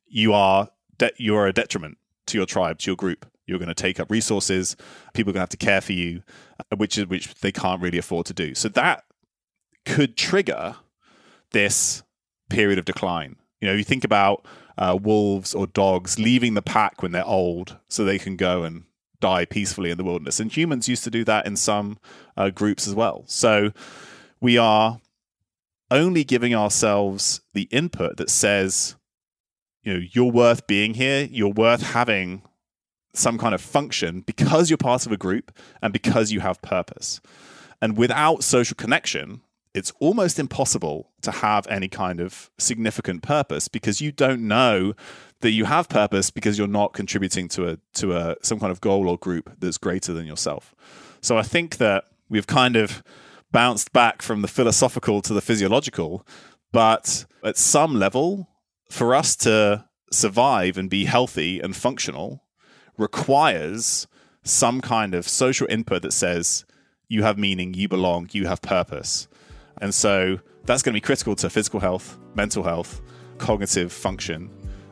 [0.08, 3.26] you are de- you are a detriment to your tribe, to your group.
[3.46, 4.76] You're going to take up resources.
[5.14, 6.22] People are going to have to care for you,
[6.60, 8.54] uh, which is which they can't really afford to do.
[8.54, 9.06] So that
[9.86, 10.76] could trigger
[11.52, 12.04] this
[12.50, 13.38] period of decline.
[13.62, 14.46] You know, you think about
[14.78, 18.84] uh, wolves or dogs leaving the pack when they're old, so they can go and
[19.20, 20.40] die peacefully in the wilderness.
[20.40, 21.98] And humans used to do that in some
[22.38, 23.24] uh, groups as well.
[23.28, 23.72] So
[24.40, 25.00] we are
[25.92, 28.96] only giving ourselves the input that says,
[29.84, 32.44] you know, you're worth being here, you're worth having
[33.14, 37.22] some kind of function because you're part of a group and because you have purpose.
[37.82, 39.42] And without social connection,
[39.74, 44.94] it's almost impossible to have any kind of significant purpose because you don't know
[45.42, 48.82] that you have purpose because you're not contributing to a to a some kind of
[48.82, 50.76] goal or group that's greater than yourself.
[51.22, 53.04] So I think that we've kind of
[53.52, 56.26] bounced back from the philosophical to the physiological,
[56.72, 58.48] but at some level
[58.90, 62.44] for us to survive and be healthy and functional
[62.98, 64.08] requires
[64.44, 66.66] some kind of social input that says
[67.08, 69.28] you have meaning, you belong, you have purpose.
[69.82, 73.02] And so that's going to be critical to physical health, mental health,
[73.38, 74.50] cognitive function.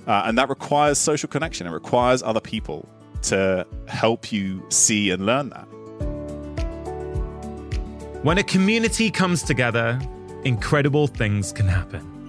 [0.07, 1.67] Uh, and that requires social connection.
[1.67, 2.87] It requires other people
[3.23, 5.67] to help you see and learn that.
[8.27, 9.97] When a community comes together,
[10.43, 12.27] incredible things can happen.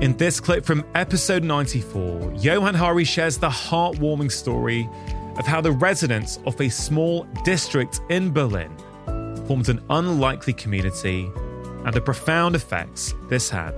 [0.00, 4.88] In this clip from episode 94, Johann Hari shares the heartwarming story
[5.36, 8.70] of how the residents of a small district in Berlin
[9.48, 11.28] formed an unlikely community
[11.84, 13.74] and the profound effects this had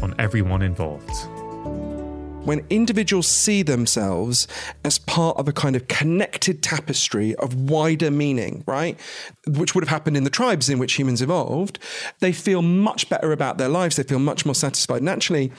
[0.00, 1.28] on everyone involved.
[2.44, 4.46] When individuals see themselves
[4.84, 9.00] as part of a kind of connected tapestry of wider meaning, right,
[9.46, 11.78] which would have happened in the tribes in which humans evolved,
[12.20, 13.96] they feel much better about their lives.
[13.96, 15.02] They feel much more satisfied.
[15.02, 15.52] Naturally,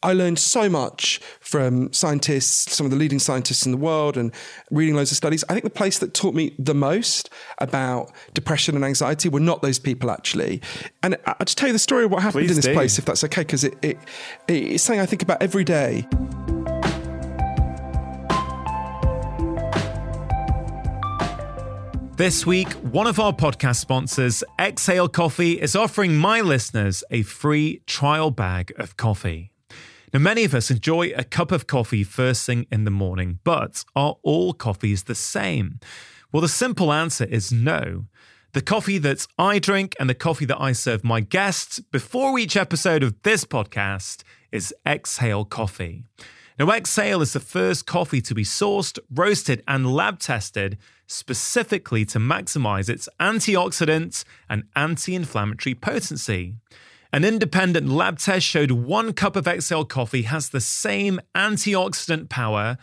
[0.00, 4.32] I learned so much from scientists, some of the leading scientists in the world, and
[4.70, 5.42] reading loads of studies.
[5.48, 9.60] I think the place that taught me the most about depression and anxiety were not
[9.60, 10.62] those people, actually.
[11.02, 12.74] And I'll just tell you the story of what happened Please in this do.
[12.74, 13.98] place, if that's okay, because it, it,
[14.46, 16.06] it's something I think about every day.
[22.16, 27.82] This week, one of our podcast sponsors, Exhale Coffee, is offering my listeners a free
[27.86, 29.50] trial bag of coffee.
[30.12, 33.84] Now, many of us enjoy a cup of coffee first thing in the morning, but
[33.94, 35.80] are all coffees the same?
[36.32, 38.06] Well, the simple answer is no.
[38.52, 42.56] The coffee that I drink and the coffee that I serve my guests before each
[42.56, 46.04] episode of this podcast is Exhale Coffee.
[46.58, 52.18] Now, Exhale is the first coffee to be sourced, roasted, and lab tested specifically to
[52.18, 56.54] maximize its antioxidant and anti inflammatory potency.
[57.10, 62.76] An independent lab test showed one cup of Exhale coffee has the same antioxidant power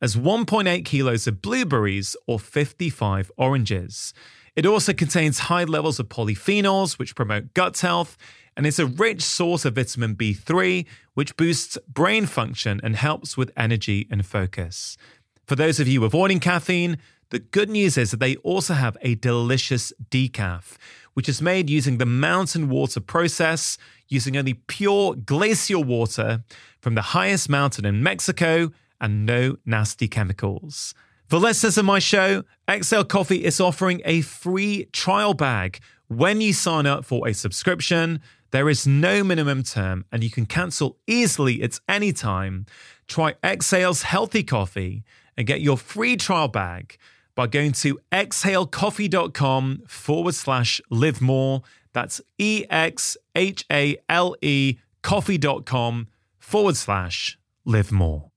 [0.00, 4.14] as 1.8 kilos of blueberries or 55 oranges.
[4.54, 8.16] It also contains high levels of polyphenols, which promote gut health,
[8.56, 13.50] and is a rich source of vitamin B3, which boosts brain function and helps with
[13.56, 14.96] energy and focus.
[15.44, 16.98] For those of you avoiding caffeine,
[17.30, 20.76] the good news is that they also have a delicious decaf
[21.14, 26.42] which is made using the mountain water process, using only pure glacial water
[26.80, 28.70] from the highest mountain in Mexico
[29.00, 30.94] and no nasty chemicals.
[31.28, 36.52] For listeners of my show, Exhale Coffee is offering a free trial bag when you
[36.52, 38.20] sign up for a subscription.
[38.50, 42.66] There is no minimum term and you can cancel easily at any time.
[43.08, 45.04] Try Exhale's Healthy Coffee
[45.36, 46.98] and get your free trial bag
[47.34, 51.62] by going to exhalecoffee.com forward slash live more.
[51.92, 58.30] That's E X H A L E coffee.com forward slash live more.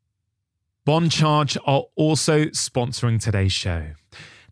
[0.84, 3.92] Bon Charge are also sponsoring today's show.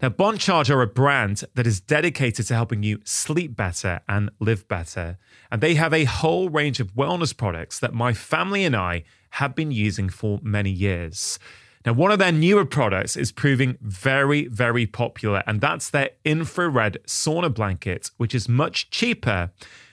[0.01, 4.31] Now, Bon Charge are a brand that is dedicated to helping you sleep better and
[4.39, 5.17] live better.
[5.51, 9.55] And they have a whole range of wellness products that my family and I have
[9.55, 11.39] been using for many years.
[11.85, 16.97] Now, one of their newer products is proving very, very popular, and that's their infrared
[17.05, 19.51] sauna blanket, which is much cheaper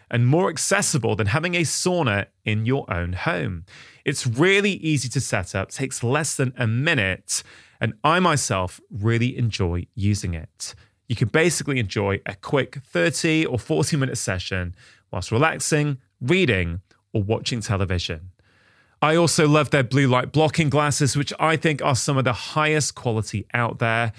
[0.08, 3.64] and more accessible than having a sauna in your own home.
[4.04, 7.42] It's really easy to set up, takes less than a minute,
[7.80, 10.74] and I myself really enjoy using it.
[11.08, 14.76] You can basically enjoy a quick 30 or 40 minute session
[15.10, 18.30] whilst relaxing, reading, or watching television.
[19.02, 22.32] I also love their blue light blocking glasses, which I think are some of the
[22.32, 24.12] highest quality out there.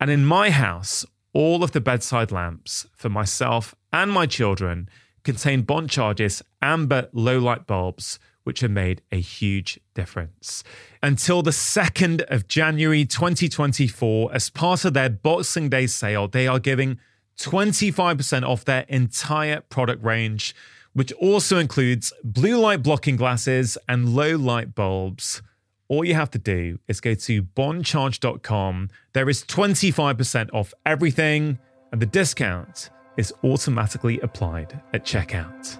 [0.00, 4.88] And in my house, all of the bedside lamps for myself and my children
[5.22, 10.64] contain Bon Charge's amber low light bulbs, which have made a huge difference.
[11.02, 16.58] Until the 2nd of January 2024, as part of their Boxing Day sale, they are
[16.58, 16.98] giving
[17.38, 20.54] 25% off their entire product range
[20.96, 25.42] which also includes blue light blocking glasses and low light bulbs.
[25.88, 28.88] All you have to do is go to boncharge.com.
[29.12, 31.58] There is 25% off everything,
[31.92, 35.76] and the discount is automatically applied at checkout.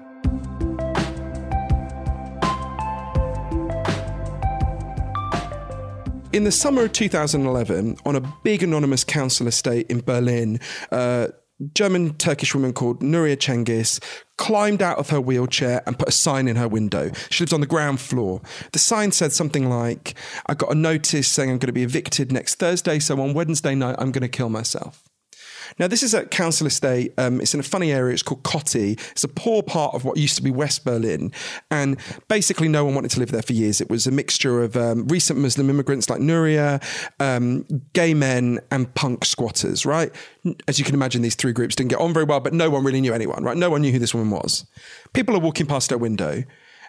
[6.35, 10.61] In the summer of 2011, on a big anonymous council estate in Berlin,
[10.93, 11.29] uh,
[11.73, 13.99] German Turkish woman called Nuria Cengiz
[14.37, 17.11] climbed out of her wheelchair and put a sign in her window.
[17.31, 18.43] She lives on the ground floor.
[18.73, 20.15] The sign said something like,
[20.47, 23.75] I got a notice saying I'm going to be evicted next Thursday, so on Wednesday
[23.75, 25.06] night I'm going to kill myself.
[25.79, 27.13] Now, this is at Council Estate.
[27.19, 28.13] Um, it's in a funny area.
[28.13, 29.01] It's called Kotti.
[29.11, 31.33] It's a poor part of what used to be West Berlin.
[31.71, 31.99] And
[32.29, 33.81] basically, no one wanted to live there for years.
[33.81, 36.83] It was a mixture of um, recent Muslim immigrants like Nuria,
[37.21, 40.13] um, gay men, and punk squatters, right?
[40.69, 42.85] As you can imagine, these three groups didn't get on very well, but no one
[42.85, 43.57] really knew anyone, right?
[43.57, 44.67] No one knew who this woman was.
[45.13, 46.45] People are walking past her window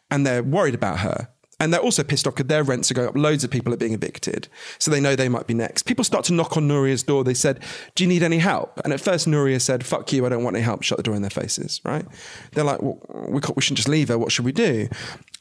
[0.10, 1.30] and they're worried about her.
[1.60, 3.16] And they're also pissed off because their rents are going up.
[3.16, 4.48] Loads of people are being evicted.
[4.78, 5.84] So they know they might be next.
[5.84, 7.24] People start to knock on Nuria's door.
[7.24, 7.64] They said,
[7.96, 8.80] Do you need any help?
[8.84, 10.84] And at first, Nuria said, Fuck you, I don't want any help.
[10.84, 12.06] Shut the door in their faces, right?
[12.52, 14.18] They're like, well, we, we shouldn't just leave her.
[14.18, 14.88] What should we do?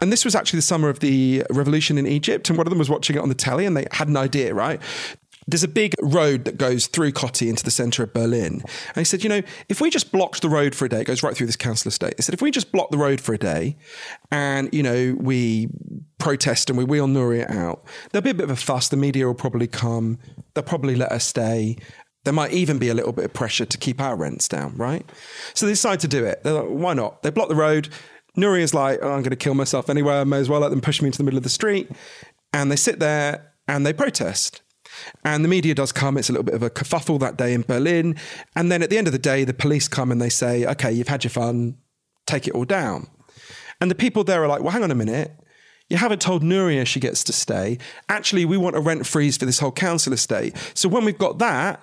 [0.01, 2.49] And this was actually the summer of the revolution in Egypt.
[2.49, 4.55] And one of them was watching it on the telly and they had an idea,
[4.55, 4.81] right?
[5.49, 8.63] There's a big road that goes through Kotti into the center of Berlin.
[8.89, 11.05] And he said, you know, if we just blocked the road for a day, it
[11.05, 12.15] goes right through this council estate.
[12.17, 13.77] He said, if we just block the road for a day
[14.33, 15.69] and, you know, we
[16.19, 18.89] protest and we wheel Nuria out, there'll be a bit of a fuss.
[18.89, 20.19] The media will probably come.
[20.55, 21.77] They'll probably let us stay.
[22.25, 25.09] There might even be a little bit of pressure to keep our rents down, right?
[25.55, 26.43] So they decide to do it.
[26.43, 27.23] They're like, why not?
[27.23, 27.89] They block the road.
[28.37, 30.15] Nuria's like, oh, I'm going to kill myself anyway.
[30.15, 31.89] I may as well let them push me into the middle of the street.
[32.53, 34.63] And they sit there and they protest.
[35.25, 36.17] And the media does come.
[36.17, 38.17] It's a little bit of a kerfuffle that day in Berlin.
[38.55, 40.93] And then at the end of the day, the police come and they say, okay,
[40.93, 41.77] you've had your fun,
[42.27, 43.09] take it all down.
[43.81, 45.33] And the people there are like, well, hang on a minute.
[45.89, 47.79] You haven't told Nuria she gets to stay.
[48.09, 50.57] Actually, we want a rent freeze for this whole council estate.
[50.75, 51.81] So when we've got that,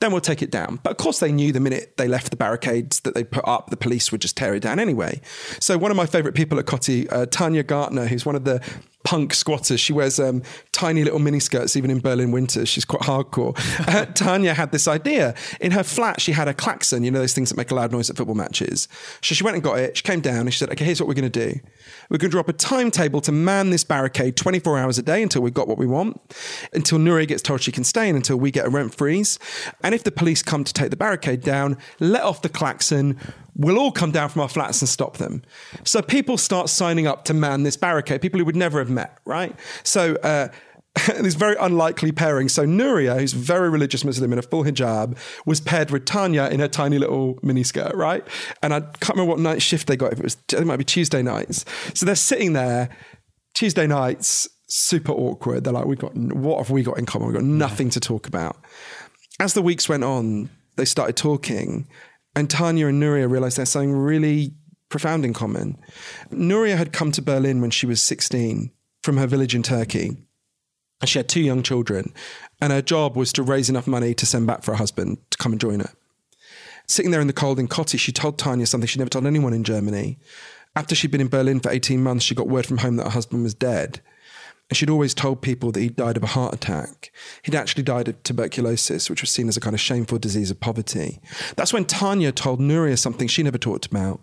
[0.00, 0.78] then we'll take it down.
[0.82, 3.70] But of course, they knew the minute they left the barricades that they put up,
[3.70, 5.20] the police would just tear it down anyway.
[5.60, 8.62] So one of my favorite people at Kotti, uh, Tanya Gartner, who's one of the
[9.08, 9.80] punk squatters.
[9.80, 12.66] She wears um, tiny little mini skirts even in Berlin winter.
[12.66, 13.56] She's quite hardcore.
[13.88, 15.34] Uh, Tanya had this idea.
[15.60, 17.90] In her flat, she had a klaxon, you know, those things that make a loud
[17.90, 18.86] noise at football matches.
[19.22, 19.96] So she went and got it.
[19.96, 21.60] She came down and she said, okay, here's what we're going to do.
[22.10, 25.52] Going to drop a timetable to man this barricade 24 hours a day until we've
[25.52, 26.18] got what we want,
[26.72, 29.38] until Nuri gets told she can stay and until we get a rent freeze.
[29.82, 33.18] And if the police come to take the barricade down, let off the klaxon
[33.58, 35.42] we'll all come down from our flats and stop them.
[35.84, 39.18] So people start signing up to man this barricade, people who would never have met,
[39.24, 39.54] right?
[39.82, 40.48] So, uh,
[41.20, 42.48] this very unlikely pairing.
[42.48, 46.60] So Nuria, who's very religious Muslim in a full hijab, was paired with Tanya in
[46.60, 48.26] her tiny little miniskirt, right?
[48.62, 50.12] And I can't remember what night shift they got.
[50.12, 51.64] If it was, it might be Tuesday nights.
[51.94, 52.88] So they're sitting there
[53.54, 55.64] Tuesday nights, super awkward.
[55.64, 57.28] They're like, "We got what have we got in common?
[57.28, 58.56] We've got nothing to talk about."
[59.40, 61.88] As the weeks went on, they started talking,
[62.34, 64.54] and Tanya and Nuria realized there's something really
[64.88, 65.76] profound in common.
[66.30, 68.70] Nuria had come to Berlin when she was 16
[69.02, 70.16] from her village in Turkey.
[71.00, 72.12] And she had two young children,
[72.60, 75.38] and her job was to raise enough money to send back for her husband to
[75.38, 75.90] come and join her.
[76.86, 79.52] Sitting there in the cold in Kotti, she told Tanya something she never told anyone
[79.52, 80.18] in Germany.
[80.74, 83.10] After she'd been in Berlin for 18 months, she got word from home that her
[83.10, 84.00] husband was dead.
[84.70, 87.10] And she'd always told people that he'd died of a heart attack.
[87.42, 90.60] He'd actually died of tuberculosis, which was seen as a kind of shameful disease of
[90.60, 91.20] poverty.
[91.56, 94.20] That's when Tanya told Nuria something she never talked about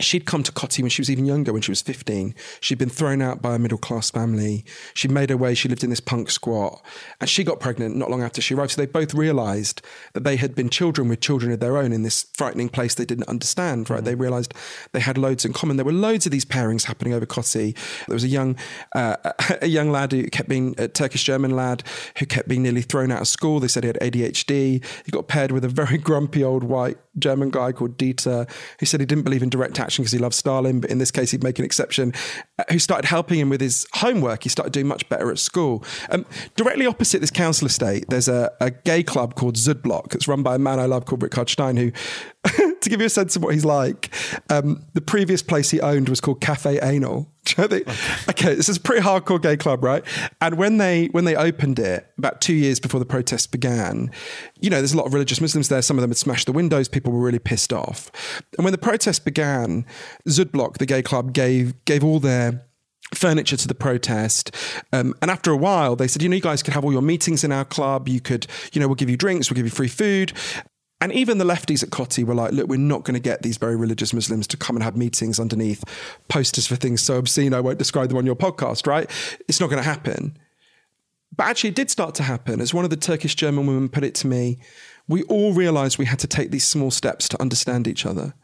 [0.00, 2.34] She'd come to Kotti when she was even younger, when she was 15.
[2.60, 4.64] She'd been thrown out by a middle class family.
[4.94, 5.54] She'd made her way.
[5.54, 6.80] She lived in this punk squat.
[7.20, 8.72] And she got pregnant not long after she arrived.
[8.72, 9.82] So they both realized
[10.12, 13.04] that they had been children with children of their own in this frightening place they
[13.04, 14.02] didn't understand, right?
[14.02, 14.04] Mm.
[14.04, 14.54] They realized
[14.92, 15.76] they had loads in common.
[15.76, 17.76] There were loads of these pairings happening over Kotti.
[18.06, 18.56] There was a young,
[18.94, 19.16] uh,
[19.62, 21.82] a young lad who kept being, a Turkish German lad
[22.18, 23.58] who kept being nearly thrown out of school.
[23.58, 24.84] They said he had ADHD.
[25.04, 28.48] He got paired with a very grumpy old white German guy called Dieter,
[28.80, 31.10] who said he didn't believe in direct action because he loved Stalin, but in this
[31.10, 32.12] case, he'd make an exception,
[32.58, 34.42] uh, who started helping him with his homework.
[34.42, 35.84] He started doing much better at school.
[36.10, 40.14] Um, directly opposite this council estate, there's a, a gay club called SüdBlock.
[40.14, 41.90] It's run by a man I love called Richard Stein, who,
[42.80, 44.14] to give you a sense of what he's like,
[44.50, 47.30] um, the previous place he owned was called Cafe Anal.
[47.58, 47.84] okay.
[48.28, 50.04] okay, this is a pretty hardcore gay club, right?
[50.40, 54.10] And when they when they opened it about two years before the protests began,
[54.60, 55.82] you know, there's a lot of religious Muslims there.
[55.82, 56.88] Some of them had smashed the windows.
[56.88, 58.10] People were really pissed off.
[58.56, 59.86] And when the protest began,
[60.26, 62.64] SüdBlock, the gay club, gave gave all their
[63.14, 64.54] furniture to the protest.
[64.92, 67.02] Um, and after a while, they said, you know, you guys could have all your
[67.02, 68.08] meetings in our club.
[68.08, 70.32] You could, you know, we'll give you drinks, we'll give you free food.
[71.00, 73.56] And even the lefties at Kotti were like, look, we're not going to get these
[73.56, 75.84] very religious Muslims to come and have meetings underneath
[76.28, 79.08] posters for things so obscene, I won't describe them on your podcast, right?
[79.46, 80.36] It's not going to happen.
[81.36, 82.60] But actually, it did start to happen.
[82.60, 84.58] As one of the Turkish German women put it to me,
[85.06, 88.34] we all realized we had to take these small steps to understand each other.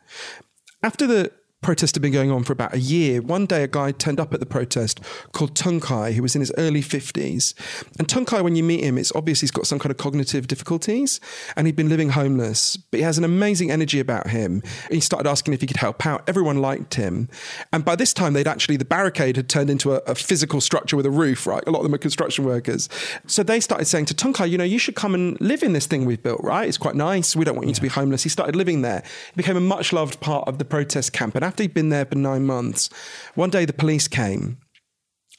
[0.82, 1.32] After the
[1.64, 3.22] protest had been going on for about a year.
[3.22, 5.00] One day, a guy turned up at the protest
[5.32, 7.54] called Tunkai, who was in his early 50s.
[7.98, 11.20] And Tunkai, when you meet him, it's obvious he's got some kind of cognitive difficulties
[11.56, 14.62] and he'd been living homeless, but he has an amazing energy about him.
[14.90, 16.22] He started asking if he could help out.
[16.28, 17.30] Everyone liked him.
[17.72, 20.96] And by this time, they'd actually, the barricade had turned into a, a physical structure
[20.96, 21.64] with a roof, right?
[21.66, 22.90] A lot of them are construction workers.
[23.26, 25.86] So they started saying to Tunkai, you know, you should come and live in this
[25.86, 26.68] thing we've built, right?
[26.68, 27.34] It's quite nice.
[27.34, 27.76] We don't want you yeah.
[27.76, 28.22] to be homeless.
[28.22, 29.02] He started living there.
[29.32, 31.34] He became a much loved part of the protest camp.
[31.34, 32.90] And after he'd been there for nine months,
[33.36, 34.58] one day the police came.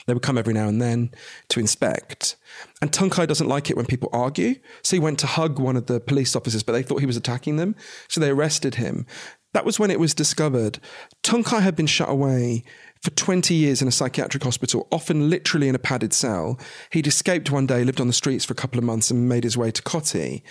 [0.08, 1.12] They would come every now and then
[1.50, 2.38] to inspect.
[2.82, 4.56] And Tunkai doesn't like it when people argue.
[4.82, 7.18] So he went to hug one of the police officers, but they thought he was
[7.18, 7.76] attacking them.
[8.08, 9.06] So they arrested him.
[9.52, 10.80] That was when it was discovered.
[11.22, 12.64] Tunkai had been shut away
[13.02, 16.58] for 20 years in a psychiatric hospital, often literally in a padded cell.
[16.94, 19.44] He'd escaped one day, lived on the streets for a couple of months, and made
[19.44, 20.44] his way to Kotti.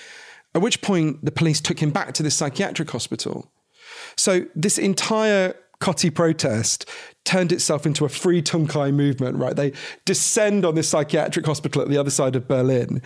[0.55, 3.51] At which point, the police took him back to this psychiatric hospital.
[4.17, 6.89] So this entire Kotti protest
[7.25, 9.57] turned itself into a free Tunkai movement, right?
[9.57, 9.73] They
[10.05, 13.03] descend on this psychiatric hospital at the other side of Berlin.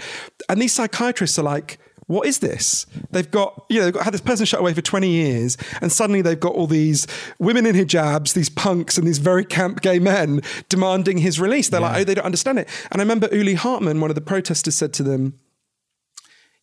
[0.48, 1.78] And these psychiatrists are like,
[2.08, 2.86] what is this?
[3.10, 5.92] They've got, you know, they've got, had this person shut away for 20 years, and
[5.92, 7.06] suddenly they've got all these
[7.38, 10.40] women in hijabs, these punks, and these very camp gay men
[10.70, 11.68] demanding his release.
[11.68, 11.88] They're yeah.
[11.88, 12.68] like, oh, they don't understand it.
[12.90, 15.34] And I remember Uli Hartmann, one of the protesters, said to them,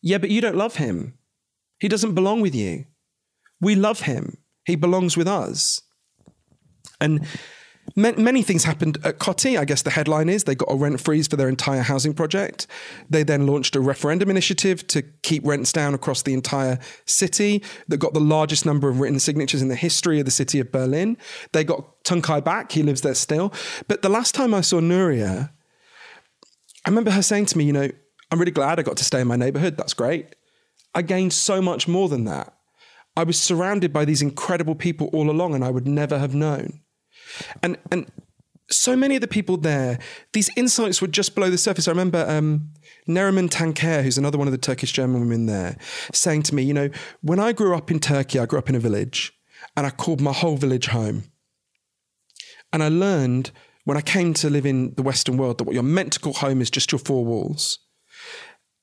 [0.02, 1.14] Yeah, but you don't love him.
[1.78, 2.86] He doesn't belong with you.
[3.60, 4.38] We love him.
[4.64, 5.80] He belongs with us.
[7.00, 7.26] And
[7.94, 9.58] many things happened at Kotti.
[9.58, 12.66] I guess the headline is they got a rent freeze for their entire housing project.
[13.08, 17.98] They then launched a referendum initiative to keep rents down across the entire city that
[17.98, 21.16] got the largest number of written signatures in the history of the city of Berlin.
[21.52, 22.72] They got Tunkai back.
[22.72, 23.52] He lives there still.
[23.88, 25.50] But the last time I saw Nuria,
[26.84, 27.88] I remember her saying to me, you know,
[28.30, 29.76] I'm really glad I got to stay in my neighborhood.
[29.76, 30.34] That's great.
[30.94, 32.55] I gained so much more than that.
[33.16, 36.80] I was surrounded by these incredible people all along, and I would never have known.
[37.62, 38.10] And and
[38.68, 39.98] so many of the people there,
[40.32, 41.86] these insights were just below the surface.
[41.86, 42.70] I remember um,
[43.08, 45.76] Neriman Tanker, who's another one of the Turkish German women there,
[46.12, 46.90] saying to me, you know,
[47.20, 49.32] when I grew up in Turkey, I grew up in a village
[49.76, 51.24] and I called my whole village home.
[52.72, 53.52] And I learned
[53.84, 56.32] when I came to live in the Western world that what you're meant to call
[56.32, 57.78] home is just your four walls.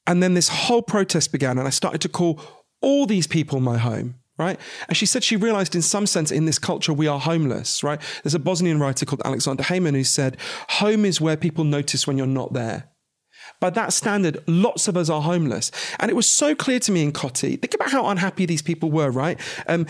[0.07, 2.39] And then this whole protest began, and I started to call
[2.81, 4.59] all these people my home right?
[4.87, 7.99] And she said she realized in some sense in this culture we are homeless, right?
[8.23, 10.37] There's a Bosnian writer called Aleksandar Hemon who said,
[10.69, 12.89] home is where people notice when you're not there.
[13.59, 15.71] By that standard, lots of us are homeless.
[15.99, 17.61] And it was so clear to me in Kotti.
[17.61, 19.39] Think about how unhappy these people were, right?
[19.67, 19.85] Um,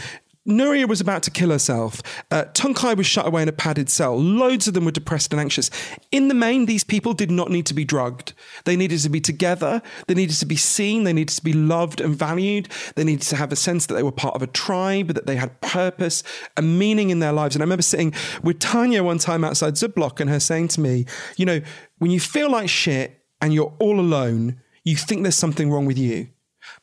[0.48, 2.02] Nuria was about to kill herself.
[2.30, 4.20] Uh, Tunkai was shut away in a padded cell.
[4.20, 5.72] Loads of them were depressed and anxious.
[6.12, 8.34] In the main, these people did not need to be drugged.
[8.66, 9.82] They needed to be together.
[10.08, 11.06] They needed to be seen.
[11.06, 12.68] They needed to be loved and valued.
[12.96, 15.38] They needed to have a sense that they were part of a tribe, that they
[15.38, 16.24] had purpose
[16.58, 17.56] and meaning in their lives.
[17.56, 18.14] And I remember sitting
[18.44, 21.06] with Tanya one time outside SüdBlock and her saying to me,
[21.38, 21.62] you know,
[22.00, 25.98] when you feel like shit and you're all alone, you think there's something wrong with
[25.98, 26.28] you.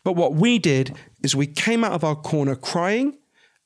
[0.03, 3.19] But what we did is we came out of our corner crying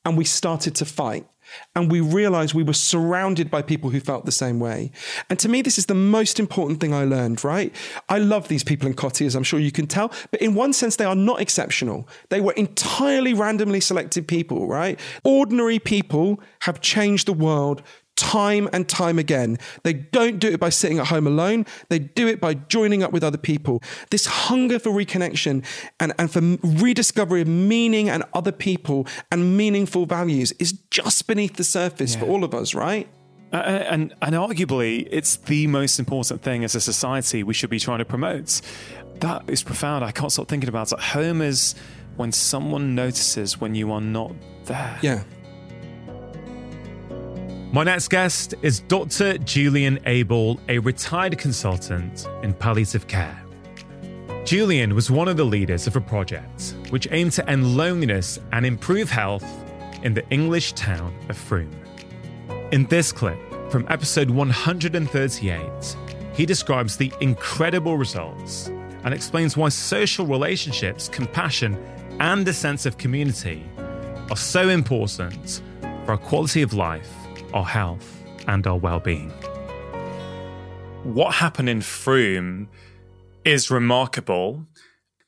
[0.04, 1.26] and we started to fight.
[1.74, 4.90] And we realized we were surrounded by people who felt the same way.
[5.28, 7.74] And to me, this is the most important thing I learned, right?
[8.08, 10.72] I love these people in Kotti, as I'm sure you can tell, but in one
[10.72, 12.08] sense, they are not exceptional.
[12.30, 14.98] They were entirely randomly selected people, right?
[15.22, 17.82] Ordinary people have changed the world
[18.16, 19.58] time and time again.
[19.82, 23.12] They don't do it by sitting at home alone, they do it by joining up
[23.12, 23.82] with other people.
[24.10, 25.64] This hunger for reconnection
[26.00, 26.40] and, and for
[26.82, 32.20] rediscovery of meaning and other people and meaningful values is just beneath the surface yeah.
[32.20, 33.08] for all of us, right?
[33.52, 37.78] Uh, and, and arguably, it's the most important thing as a society we should be
[37.78, 38.60] trying to promote.
[39.20, 40.04] That is profound.
[40.04, 40.98] I can't stop thinking about it.
[40.98, 41.76] Home is
[42.16, 44.32] when someone notices when you are not
[44.64, 44.98] there.
[45.02, 45.22] Yeah.
[47.74, 49.36] My next guest is Dr.
[49.38, 53.36] Julian Abel, a retired consultant in palliative care.
[54.44, 58.64] Julian was one of the leaders of a project which aimed to end loneliness and
[58.64, 59.44] improve health
[60.04, 61.72] in the English town of Frome.
[62.70, 63.40] In this clip,
[63.72, 65.96] From episode 138,
[66.32, 68.68] he describes the incredible results
[69.02, 71.76] and explains why social relationships, compassion,
[72.20, 73.68] and a sense of community
[74.30, 75.60] are so important
[76.04, 77.12] for our quality of life,
[77.54, 79.30] our health, and our well being.
[81.04, 82.68] What happened in Frome
[83.44, 84.66] is remarkable.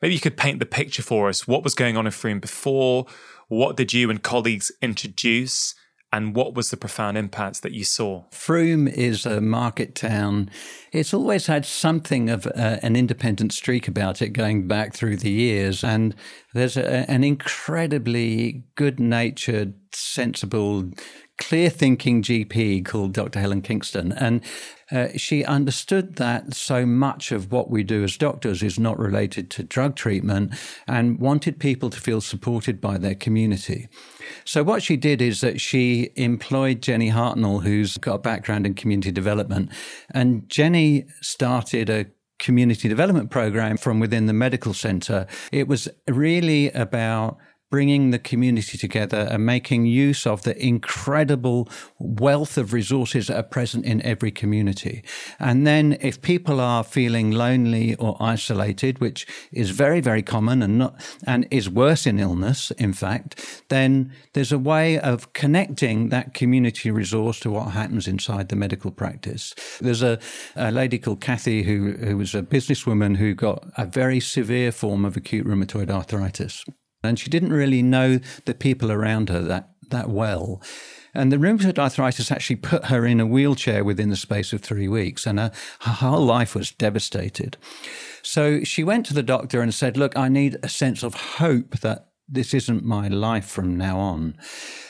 [0.02, 1.48] Maybe you could paint the picture for us.
[1.48, 3.06] What was going on in Frome before?
[3.48, 5.74] What did you and colleagues introduce?
[6.12, 8.24] and what was the profound impact that you saw?
[8.30, 10.48] Frome is a market town.
[10.92, 15.30] It's always had something of uh, an independent streak about it going back through the
[15.30, 15.82] years.
[15.82, 16.14] And
[16.54, 20.90] there's a, an incredibly good natured, sensible,
[21.38, 23.40] clear thinking GP called Dr.
[23.40, 24.12] Helen Kingston.
[24.12, 24.42] And
[24.90, 29.50] uh, she understood that so much of what we do as doctors is not related
[29.50, 30.54] to drug treatment
[30.86, 33.88] and wanted people to feel supported by their community.
[34.44, 38.74] So, what she did is that she employed Jenny Hartnoll, who's got a background in
[38.74, 39.70] community development.
[40.12, 42.06] And Jenny started a
[42.38, 45.26] community development program from within the medical center.
[45.50, 47.38] It was really about
[47.70, 53.42] bringing the community together and making use of the incredible wealth of resources that are
[53.42, 55.02] present in every community.
[55.40, 60.78] And then if people are feeling lonely or isolated, which is very, very common and
[60.78, 60.94] not,
[61.26, 66.90] and is worse in illness, in fact, then there's a way of connecting that community
[66.90, 69.54] resource to what happens inside the medical practice.
[69.80, 70.18] There's a,
[70.54, 75.04] a lady called Kathy who, who was a businesswoman who got a very severe form
[75.04, 76.64] of acute rheumatoid arthritis.
[77.06, 80.60] And she didn't really know the people around her that, that well.
[81.16, 84.86] And the rheumatoid arthritis actually put her in a wheelchair within the space of three
[84.86, 85.50] weeks, and her,
[85.80, 87.56] her, whole life was devastated.
[88.22, 91.78] So she went to the doctor and said, Look, I need a sense of hope
[91.80, 94.36] that this isn't my life from now on.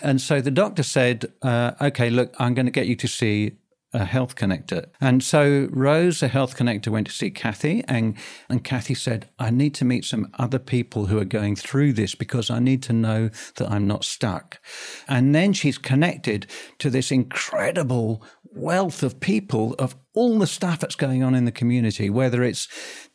[0.03, 3.59] And so the doctor said, uh, Okay, look, I'm going to get you to see
[3.97, 4.87] a health connector.
[5.01, 8.15] And so Rose, a health connector, went to see Kathy, and,
[8.49, 12.15] and Kathy said, I need to meet some other people who are going through this
[12.15, 14.61] because I need to know that I'm not stuck.
[15.09, 16.47] And then she's connected
[16.79, 18.23] to this incredible
[18.57, 22.69] wealth of people of all the stuff that's going on in the community, whether it's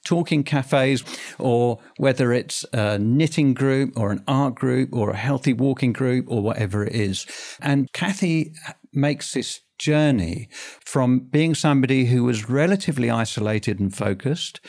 [0.05, 1.03] talking cafes
[1.39, 6.25] or whether it's a knitting group or an art group or a healthy walking group
[6.27, 7.25] or whatever it is.
[7.59, 8.53] And Kathy
[8.93, 10.47] makes this journey
[10.85, 14.61] from being somebody who was relatively isolated and focused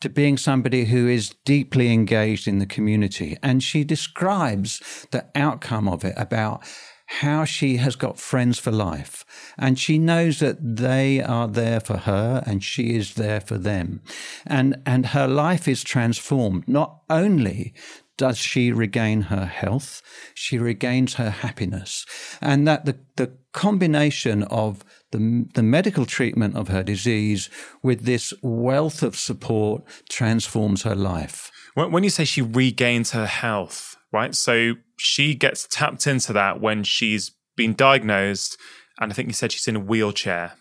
[0.00, 3.36] to being somebody who is deeply engaged in the community.
[3.42, 6.62] And she describes the outcome of it about
[7.06, 9.24] how she has got friends for life.
[9.58, 14.02] And she knows that they are there for her and she is there for them.
[14.46, 16.68] And, and her life is transformed.
[16.68, 17.74] Not only
[18.20, 20.02] does she regain her health,
[20.34, 22.04] she regains her happiness.
[22.42, 27.48] And that the, the combination of the, the medical treatment of her disease
[27.82, 31.50] with this wealth of support transforms her life.
[31.74, 34.34] When you say she regains her health, right?
[34.34, 38.58] So she gets tapped into that when she's been diagnosed,
[39.00, 40.52] and I think you said she's in a wheelchair.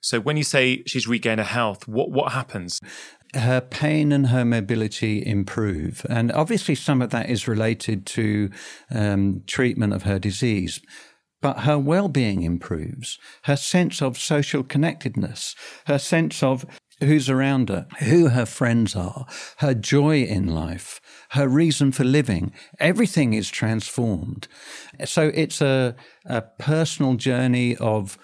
[0.00, 2.78] So when you say she's regained her health, what what happens?
[3.34, 6.04] Her pain and her mobility improve.
[6.08, 8.50] And obviously, some of that is related to
[8.90, 10.80] um, treatment of her disease.
[11.40, 15.54] But her well being improves, her sense of social connectedness,
[15.86, 16.66] her sense of
[17.00, 19.26] who's around her, who her friends are,
[19.58, 21.00] her joy in life,
[21.30, 22.52] her reason for living.
[22.80, 24.48] Everything is transformed.
[25.04, 28.18] So it's a, a personal journey of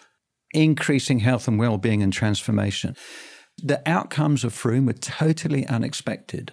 [0.53, 2.97] increasing health and well being and transformation.
[3.63, 6.53] The outcomes of Frome were totally unexpected.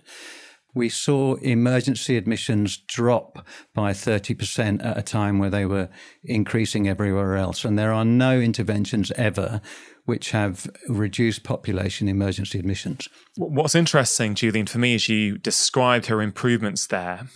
[0.74, 5.90] We saw emergency admissions drop by 30% at a time where they were
[6.24, 7.66] increasing everywhere else.
[7.66, 9.62] And there are no interventions ever
[10.06, 13.10] which have reduced population emergency admissions.
[13.38, 17.28] What's interesting, Julian, for me, as you described her improvements there,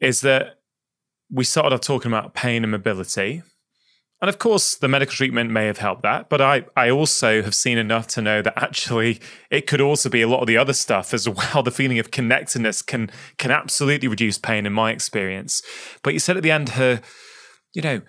[0.00, 0.60] is that
[1.30, 3.42] we started off talking about pain and mobility.
[4.26, 7.54] And of course, the medical treatment may have helped that, but I, I also have
[7.54, 9.20] seen enough to know that actually
[9.50, 11.62] it could also be a lot of the other stuff as well.
[11.62, 13.08] The feeling of connectedness can
[13.38, 15.62] can absolutely reduce pain in my experience.
[16.02, 17.02] But you said at the end, her,
[17.72, 18.02] you know,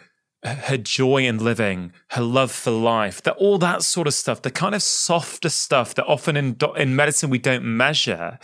[0.44, 4.50] her joy in living, her love for life, that all that sort of stuff, the
[4.50, 8.40] kind of softer stuff that often in in medicine we don't measure,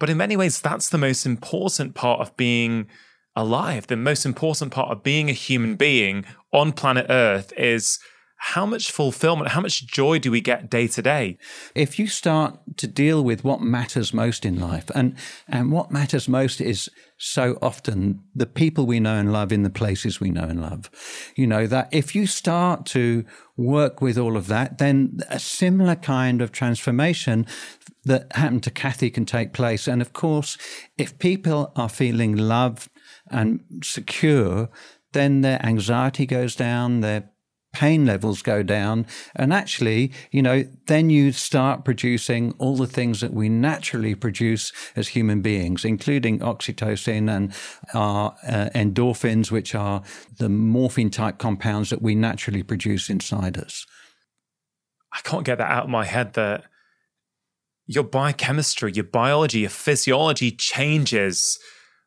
[0.00, 2.88] but in many ways that's the most important part of being
[3.36, 3.86] alive.
[3.86, 7.98] The most important part of being a human being on planet Earth is
[8.36, 11.38] how much fulfillment, how much joy do we get day to day?
[11.74, 15.16] If you start to deal with what matters most in life, and,
[15.48, 19.70] and what matters most is so often the people we know and love in the
[19.70, 20.90] places we know and love.
[21.36, 23.24] You know, that if you start to
[23.56, 27.46] work with all of that, then a similar kind of transformation
[28.04, 29.88] that happened to Kathy can take place.
[29.88, 30.58] And of course,
[30.98, 32.90] if people are feeling loved
[33.30, 34.68] and secure,
[35.12, 37.30] then their anxiety goes down, their
[37.74, 39.06] pain levels go down.
[39.34, 44.72] And actually, you know, then you start producing all the things that we naturally produce
[44.96, 47.52] as human beings, including oxytocin and
[47.92, 50.02] our uh, endorphins, which are
[50.38, 53.84] the morphine type compounds that we naturally produce inside us.
[55.12, 56.64] I can't get that out of my head that
[57.86, 61.58] your biochemistry, your biology, your physiology changes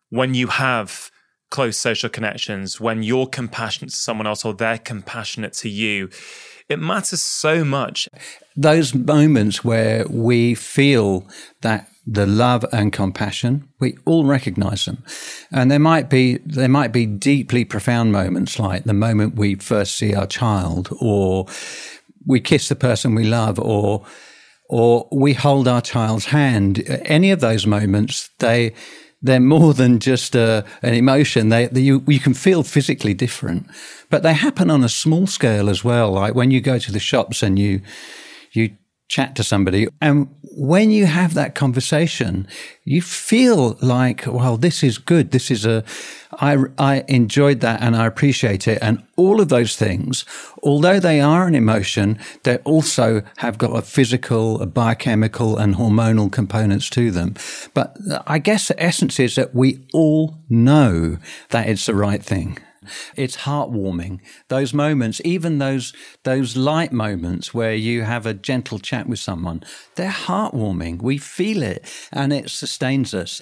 [0.09, 1.11] when you have
[1.49, 6.09] close social connections, when you're compassionate to someone else or they're compassionate to you.
[6.69, 8.09] It matters so much.
[8.57, 11.25] Those moments where we feel
[11.61, 15.03] that the love and compassion, we all recognize them.
[15.51, 19.97] And there might be, there might be deeply profound moments like the moment we first
[19.97, 21.45] see our child or
[22.25, 24.05] we kiss the person we love or,
[24.69, 26.83] or we hold our child's hand.
[27.05, 28.73] Any of those moments, they,
[29.21, 31.49] they're more than just a, an emotion.
[31.49, 33.67] They, they, you, you can feel physically different,
[34.09, 36.11] but they happen on a small scale as well.
[36.11, 37.81] Like when you go to the shops and you,
[38.51, 38.77] you
[39.07, 39.87] chat to somebody.
[40.01, 42.47] And when you have that conversation,
[42.83, 45.31] you feel like, well, this is good.
[45.31, 45.83] This is a,
[46.33, 48.79] I, I enjoyed that and I appreciate it.
[48.81, 50.25] And all of those things,
[50.63, 56.31] although they are an emotion, they also have got a physical, a biochemical and hormonal
[56.31, 57.35] components to them.
[57.73, 57.95] But
[58.25, 61.17] I guess the essence is that we all know
[61.49, 62.57] that it's the right thing.
[63.15, 64.19] It's heartwarming.
[64.47, 69.63] Those moments, even those those light moments where you have a gentle chat with someone,
[69.95, 71.01] they're heartwarming.
[71.01, 73.41] We feel it and it sustains us.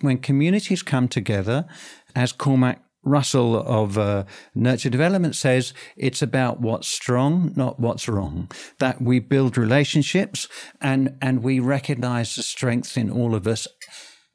[0.00, 1.66] When communities come together,
[2.14, 4.24] as Cormac Russell of uh,
[4.54, 8.50] Nurture Development says it's about what's strong, not what's wrong.
[8.78, 10.48] That we build relationships
[10.80, 13.68] and, and we recognize the strengths in all of us.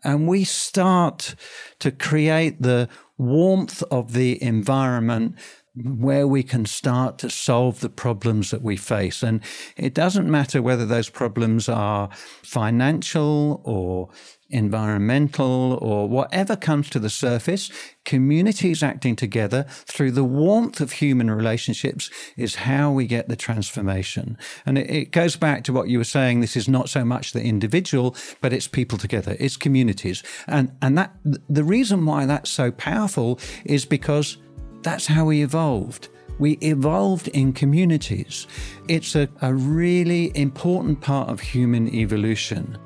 [0.03, 1.35] And we start
[1.79, 2.87] to create the
[3.19, 5.35] warmth of the environment
[5.75, 9.21] where we can start to solve the problems that we face.
[9.21, 9.41] And
[9.77, 12.09] it doesn't matter whether those problems are
[12.43, 14.09] financial or
[14.49, 17.71] environmental or whatever comes to the surface,
[18.05, 24.37] communities acting together through the warmth of human relationships is how we get the transformation.
[24.65, 26.39] And it, it, goes back to what you were saying.
[26.39, 29.35] This is not so much the individual, but it's people together.
[29.39, 30.23] It's communities.
[30.47, 34.37] And, and that, the reason why that's so powerful is because
[34.81, 36.09] that's how we evolved.
[36.39, 38.47] We evolved in communities.
[38.87, 42.77] It's a, a really important part of human evolution.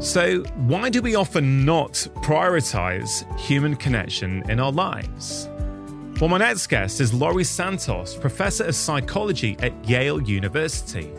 [0.00, 5.48] So, why do we often not prioritize human connection in our lives?
[6.20, 11.12] Well, my next guest is Laurie Santos, Professor of Psychology at Yale University.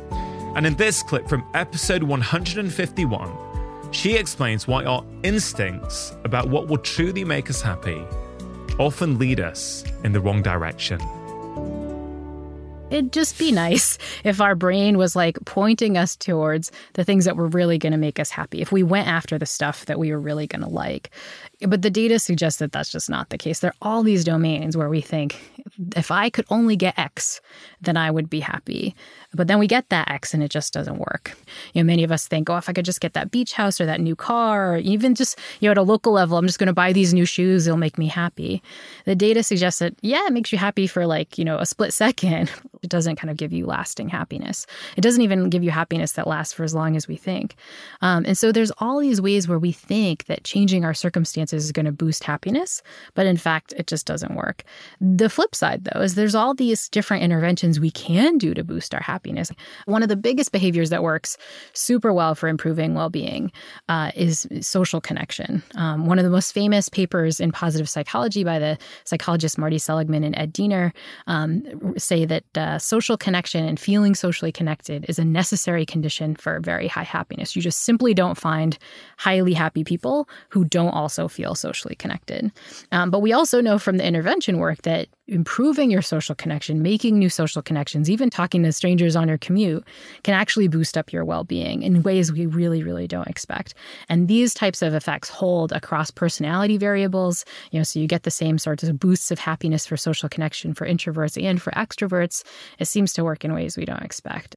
[0.56, 6.78] And in this clip from episode 151, she explains why our instincts about what will
[6.78, 8.04] truly make us happy
[8.78, 11.00] often lead us in the wrong direction.
[12.92, 17.36] It'd just be nice if our brain was like pointing us towards the things that
[17.36, 20.12] were really going to make us happy, if we went after the stuff that we
[20.12, 21.12] were really going to like.
[21.62, 23.60] But the data suggests that that's just not the case.
[23.60, 25.38] There are all these domains where we think
[25.96, 27.42] if I could only get X,
[27.82, 28.96] then I would be happy.
[29.34, 31.38] But then we get that X and it just doesn't work.
[31.74, 33.80] You know, many of us think, oh, if I could just get that beach house
[33.80, 36.60] or that new car, or even just, you know, at a local level, I'm just
[36.60, 38.64] going to buy these new shoes, it'll make me happy.
[39.06, 41.94] The data suggests that, yeah, it makes you happy for like, you know, a split
[42.00, 42.52] second.
[42.82, 44.66] It doesn't kind of give you lasting happiness.
[44.96, 47.56] It doesn't even give you happiness that lasts for as long as we think.
[48.02, 51.72] Um, and so there's all these ways where we think that changing our circumstances is
[51.72, 52.82] going to boost happiness,
[53.14, 54.64] but in fact, it just doesn't work.
[55.00, 58.94] The flip side, though, is there's all these different interventions we can do to boost
[58.94, 59.52] our happiness.
[59.86, 61.38] One of the biggest behaviors that works
[61.74, 63.52] super well for improving well being
[63.88, 65.64] uh, is social connection.
[65.76, 70.24] Um, one of the most famous papers in positive psychology by the psychologists Marty Seligman
[70.24, 70.94] and Ed Diener
[71.28, 71.64] um,
[71.98, 72.44] say that.
[72.56, 77.56] Uh, social connection and feeling socially connected is a necessary condition for very high happiness.
[77.56, 78.78] You just simply don't find
[79.18, 82.52] highly happy people who don't also feel socially connected.
[82.92, 87.18] Um, but we also know from the intervention work that improving your social connection, making
[87.18, 89.86] new social connections, even talking to strangers on your commute
[90.24, 93.74] can actually boost up your well being in ways we really, really don't expect.
[94.10, 97.46] And these types of effects hold across personality variables.
[97.72, 100.74] You know, so you get the same sorts of boosts of happiness for social connection
[100.74, 102.44] for introverts and for extroverts.
[102.80, 104.56] It seems to work in ways we don't expect.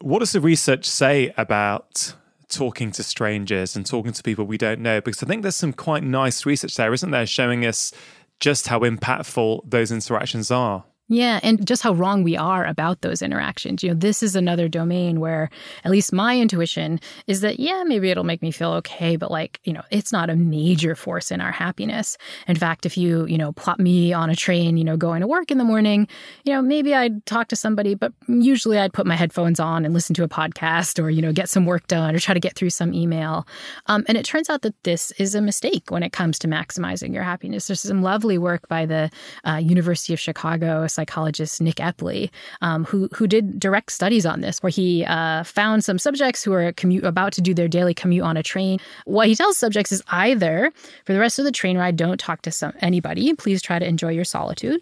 [0.00, 2.14] What does the research say about
[2.54, 5.00] talking to strangers and talking to people we don't know?
[5.00, 7.92] Because I think there's some quite nice research there, isn't there, showing us
[8.40, 10.84] just how impactful those interactions are.
[11.08, 13.82] Yeah, and just how wrong we are about those interactions.
[13.82, 15.50] You know, this is another domain where
[15.84, 19.60] at least my intuition is that yeah, maybe it'll make me feel okay, but like,
[19.64, 22.16] you know, it's not a major force in our happiness.
[22.48, 25.26] In fact, if you, you know, plot me on a train, you know, going to
[25.26, 26.08] work in the morning,
[26.44, 29.92] you know, maybe I'd talk to somebody, but usually I'd put my headphones on and
[29.92, 32.54] listen to a podcast or, you know, get some work done or try to get
[32.54, 33.46] through some email.
[33.86, 37.12] Um, and it turns out that this is a mistake when it comes to maximizing
[37.12, 37.66] your happiness.
[37.66, 39.10] There's some lovely work by the
[39.46, 42.30] uh, University of Chicago psychologist Nick Epley,
[42.62, 46.52] um, who who did direct studies on this, where he uh, found some subjects who
[46.52, 48.78] are commute about to do their daily commute on a train.
[49.04, 50.72] What he tells subjects is either
[51.04, 53.34] for the rest of the train ride, don't talk to some, anybody.
[53.34, 54.80] Please try to enjoy your solitude.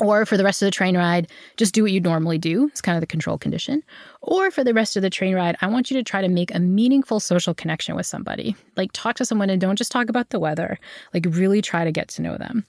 [0.00, 2.68] Or for the rest of the train ride, just do what you normally do.
[2.68, 3.82] It's kind of the control condition.
[4.22, 6.54] Or for the rest of the train ride, I want you to try to make
[6.54, 8.54] a meaningful social connection with somebody.
[8.76, 10.78] Like talk to someone and don't just talk about the weather.
[11.12, 12.64] Like really try to get to know them.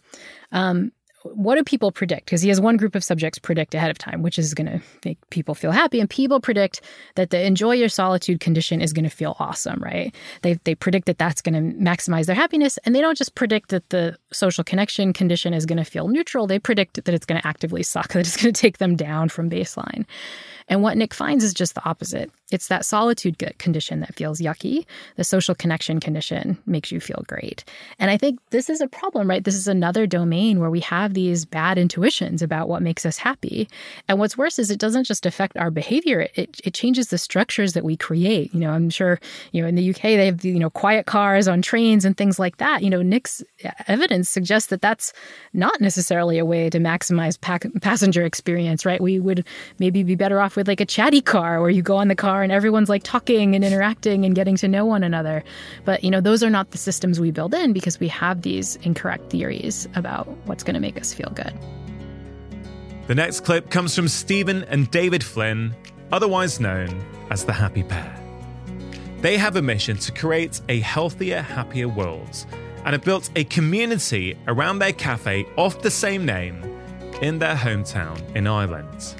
[0.52, 0.92] Um,
[1.24, 2.26] what do people predict?
[2.26, 4.82] Because he has one group of subjects predict ahead of time, which is going to
[5.04, 6.82] make people feel happy, and people predict
[7.16, 10.16] that the enjoy your solitude condition is going to feel awesome, right?
[10.44, 13.70] They they predict that that's going to maximize their happiness, and they don't just predict
[13.70, 16.48] that the social connection condition is going to feel neutral.
[16.48, 19.30] They predict that it's going to actively suck, that it's going to take them down
[19.30, 20.06] from baseline.
[20.70, 22.32] And what Nick finds is just the opposite.
[22.52, 24.86] It's that solitude condition that feels yucky.
[25.16, 27.64] The social connection condition makes you feel great.
[27.98, 29.44] And I think this is a problem, right?
[29.44, 33.68] This is another domain where we have these bad intuitions about what makes us happy.
[34.07, 37.74] And what's worse is it doesn't just affect our behavior, it, it changes the structures
[37.74, 38.53] that we create.
[38.53, 39.20] You know, I'm sure,
[39.51, 42.39] you know, in the UK, they have, you know, quiet cars on trains and things
[42.39, 42.84] like that.
[42.84, 43.43] You know, Nick's
[43.88, 45.14] evidence suggests that that's
[45.53, 47.39] not necessarily a way to maximize
[47.82, 49.01] passenger experience, right?
[49.01, 49.45] We would
[49.80, 52.43] maybe be better off with like a chatty car where you go on the car
[52.43, 55.43] and everyone's like talking and interacting and getting to know one another.
[55.86, 58.76] But, you know, those are not the systems we build in because we have these
[58.78, 61.54] incorrect theories about what's going to make us feel good.
[63.08, 65.76] The next clip comes from Stephen and David Flynn,
[66.12, 68.16] otherwise known as the Happy Pear.
[69.22, 72.45] They have a mission to create a healthier, happier world
[72.86, 76.64] and have built a community around their cafe of the same name
[77.22, 79.16] in their hometown in Ireland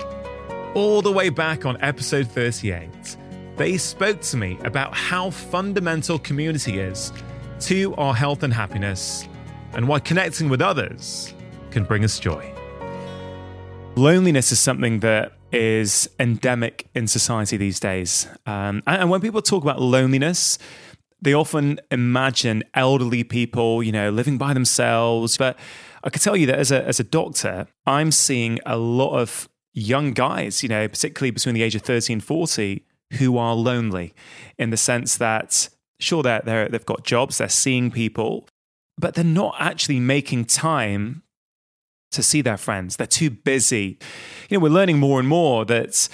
[0.76, 3.18] all the way back on episode 38,
[3.58, 7.12] they spoke to me about how fundamental community is
[7.62, 9.28] to our health and happiness,
[9.74, 11.34] and why connecting with others
[11.72, 12.54] can bring us joy.
[13.96, 18.28] Loneliness is something that is endemic in society these days.
[18.46, 20.58] Um, and when people talk about loneliness,
[21.22, 25.38] they often imagine elderly people, you know, living by themselves.
[25.38, 25.58] But
[26.04, 29.50] I can tell you that as a, as a doctor, I'm seeing a lot of
[29.74, 34.14] young guys, you know, particularly between the age of 30 and 40, who are lonely
[34.58, 38.48] in the sense that, sure, they're, they're, they've got jobs, they're seeing people,
[38.98, 41.24] but they're not actually making time
[42.12, 42.98] to see their friends.
[42.98, 43.98] They're too busy.
[44.50, 46.10] You know, we're learning more and more that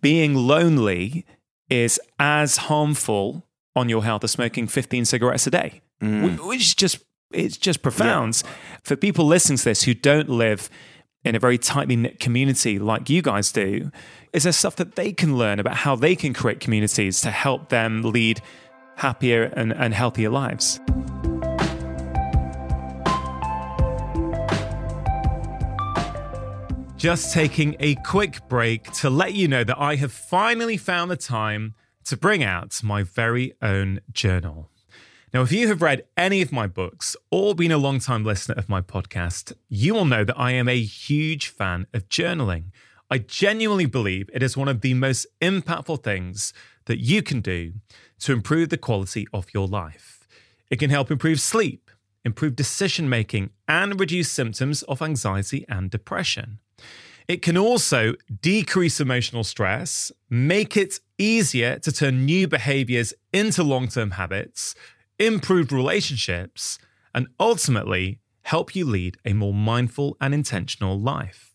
[0.00, 1.26] being lonely
[1.68, 3.46] is as harmful
[3.76, 6.38] on your health as smoking 15 cigarettes a day, mm.
[6.46, 8.42] which is just it's just profound.
[8.44, 8.50] Yeah.
[8.82, 10.68] For people listening to this who don't live
[11.24, 13.90] in a very tightly knit community like you guys do,
[14.32, 17.68] is there stuff that they can learn about how they can create communities to help
[17.68, 18.40] them lead
[18.96, 20.80] happier and, and healthier lives?
[27.00, 31.16] Just taking a quick break to let you know that I have finally found the
[31.16, 31.74] time
[32.04, 34.68] to bring out my very own journal.
[35.32, 38.68] Now, if you have read any of my books or been a long-time listener of
[38.68, 42.64] my podcast, you will know that I am a huge fan of journaling.
[43.10, 46.52] I genuinely believe it is one of the most impactful things
[46.84, 47.72] that you can do
[48.18, 50.28] to improve the quality of your life.
[50.68, 51.90] It can help improve sleep,
[52.26, 56.58] improve decision making, and reduce symptoms of anxiety and depression.
[57.30, 63.86] It can also decrease emotional stress, make it easier to turn new behaviors into long
[63.86, 64.74] term habits,
[65.16, 66.80] improved relationships,
[67.14, 71.54] and ultimately help you lead a more mindful and intentional life.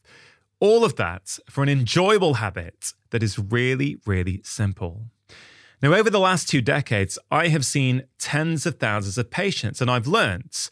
[0.61, 5.07] All of that for an enjoyable habit that is really, really simple.
[5.81, 9.91] Now, over the last two decades, I have seen tens of thousands of patients, and
[9.91, 10.69] I've learned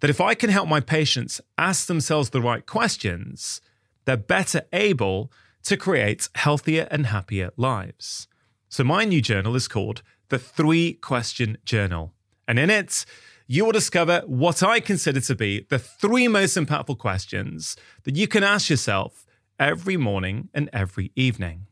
[0.00, 3.60] that if I can help my patients ask themselves the right questions,
[4.06, 5.30] they're better able
[5.64, 8.28] to create healthier and happier lives.
[8.68, 12.12] So, my new journal is called the Three Question Journal.
[12.48, 13.04] And in it,
[13.46, 18.26] you will discover what I consider to be the three most impactful questions that you
[18.26, 19.26] can ask yourself
[19.58, 21.66] every morning and every evening.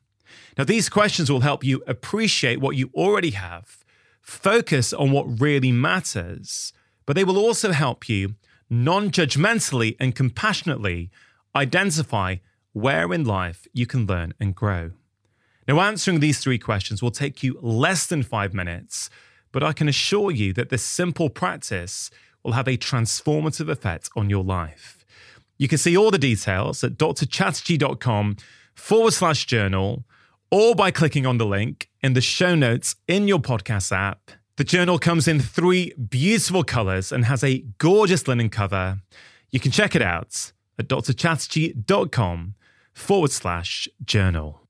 [0.56, 3.84] Now, these questions will help you appreciate what you already have,
[4.20, 6.72] focus on what really matters,
[7.06, 8.34] but they will also help you
[8.70, 11.10] non judgmentally and compassionately
[11.54, 12.36] identify
[12.72, 14.90] where in life you can learn and grow.
[15.66, 19.08] Now, answering these three questions will take you less than five minutes,
[19.52, 22.10] but I can assure you that this simple practice
[22.42, 25.06] will have a transformative effect on your life.
[25.56, 28.36] You can see all the details at drchatterjee.com
[28.74, 30.04] forward slash journal
[30.50, 34.32] or by clicking on the link in the show notes in your podcast app.
[34.56, 38.98] The journal comes in three beautiful colors and has a gorgeous linen cover.
[39.50, 42.54] You can check it out at drchatterjee.com
[42.92, 44.60] forward slash journal.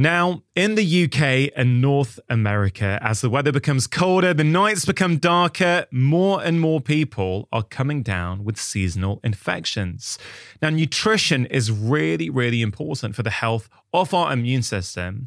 [0.00, 5.16] Now, in the UK and North America, as the weather becomes colder, the nights become
[5.16, 10.16] darker, more and more people are coming down with seasonal infections.
[10.62, 15.26] Now, nutrition is really, really important for the health of our immune system.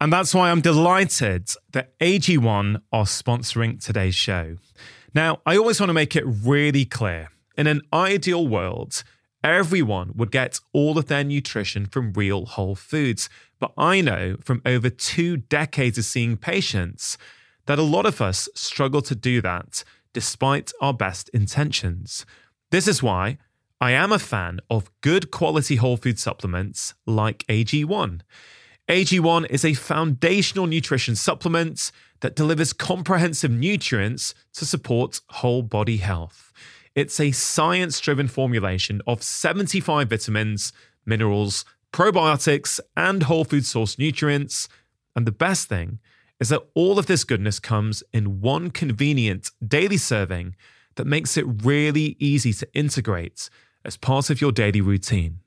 [0.00, 4.56] And that's why I'm delighted that AG1 are sponsoring today's show.
[5.14, 9.02] Now, I always want to make it really clear in an ideal world,
[9.42, 13.28] everyone would get all of their nutrition from real whole foods.
[13.58, 17.18] But I know from over two decades of seeing patients
[17.66, 22.26] that a lot of us struggle to do that despite our best intentions.
[22.70, 23.38] This is why
[23.80, 28.20] I am a fan of good quality whole food supplements like AG1.
[28.88, 36.52] AG1 is a foundational nutrition supplement that delivers comprehensive nutrients to support whole body health.
[36.94, 40.72] It's a science driven formulation of 75 vitamins,
[41.06, 44.68] minerals, probiotics, and whole food source nutrients.
[45.16, 45.98] And the best thing
[46.40, 50.56] is that all of this goodness comes in one convenient daily serving
[50.96, 53.48] that makes it really easy to integrate
[53.84, 55.38] as part of your daily routine.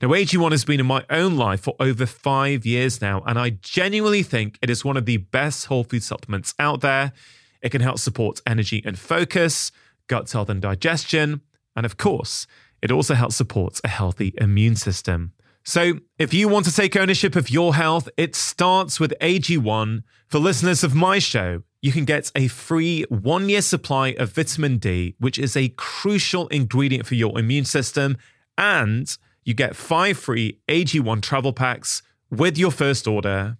[0.00, 3.50] Now, AG1 has been in my own life for over five years now, and I
[3.50, 7.12] genuinely think it is one of the best whole food supplements out there.
[7.60, 9.70] It can help support energy and focus,
[10.08, 11.42] gut health and digestion,
[11.76, 12.46] and of course,
[12.82, 15.32] it also helps support a healthy immune system.
[15.64, 20.02] So, if you want to take ownership of your health, it starts with AG1.
[20.26, 24.78] For listeners of my show, you can get a free one year supply of vitamin
[24.78, 28.16] D, which is a crucial ingredient for your immune system.
[28.58, 33.58] And you get five free AG1 travel packs with your first order.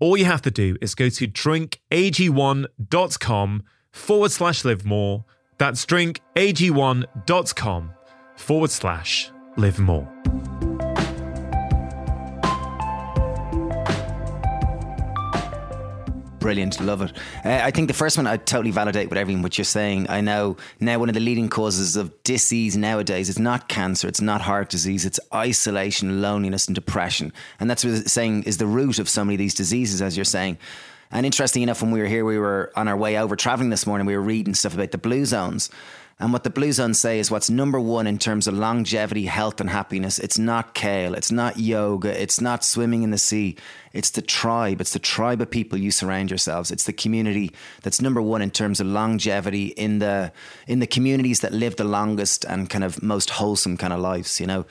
[0.00, 3.62] All you have to do is go to drinkag1.com
[3.92, 5.24] forward slash live more.
[5.58, 7.92] That's drinkag1.com
[8.36, 10.12] forward slash live more.
[16.46, 16.80] brilliant.
[16.80, 17.12] Love it.
[17.44, 20.08] Uh, I think the first one I totally validate with everything what you're saying.
[20.08, 24.20] I know now one of the leading causes of disease nowadays is not cancer, it's
[24.20, 27.32] not heart disease, it's isolation, loneliness, and depression.
[27.58, 30.24] And that's what saying is the root of so many of these diseases, as you're
[30.24, 30.58] saying.
[31.10, 33.86] And interesting enough, when we were here, we were on our way over traveling this
[33.86, 35.70] morning, we were reading stuff about the blue zones.
[36.18, 39.60] And what the Blue Zones say is what's number one in terms of longevity, health,
[39.60, 40.18] and happiness.
[40.18, 43.56] It's not kale, it's not yoga, it's not swimming in the sea.
[43.92, 44.80] It's the tribe.
[44.80, 46.70] It's the tribe of people you surround yourselves.
[46.70, 47.52] It's the community
[47.82, 50.32] that's number one in terms of longevity in the
[50.66, 54.40] in the communities that live the longest and kind of most wholesome kind of lives.
[54.40, 54.66] You know.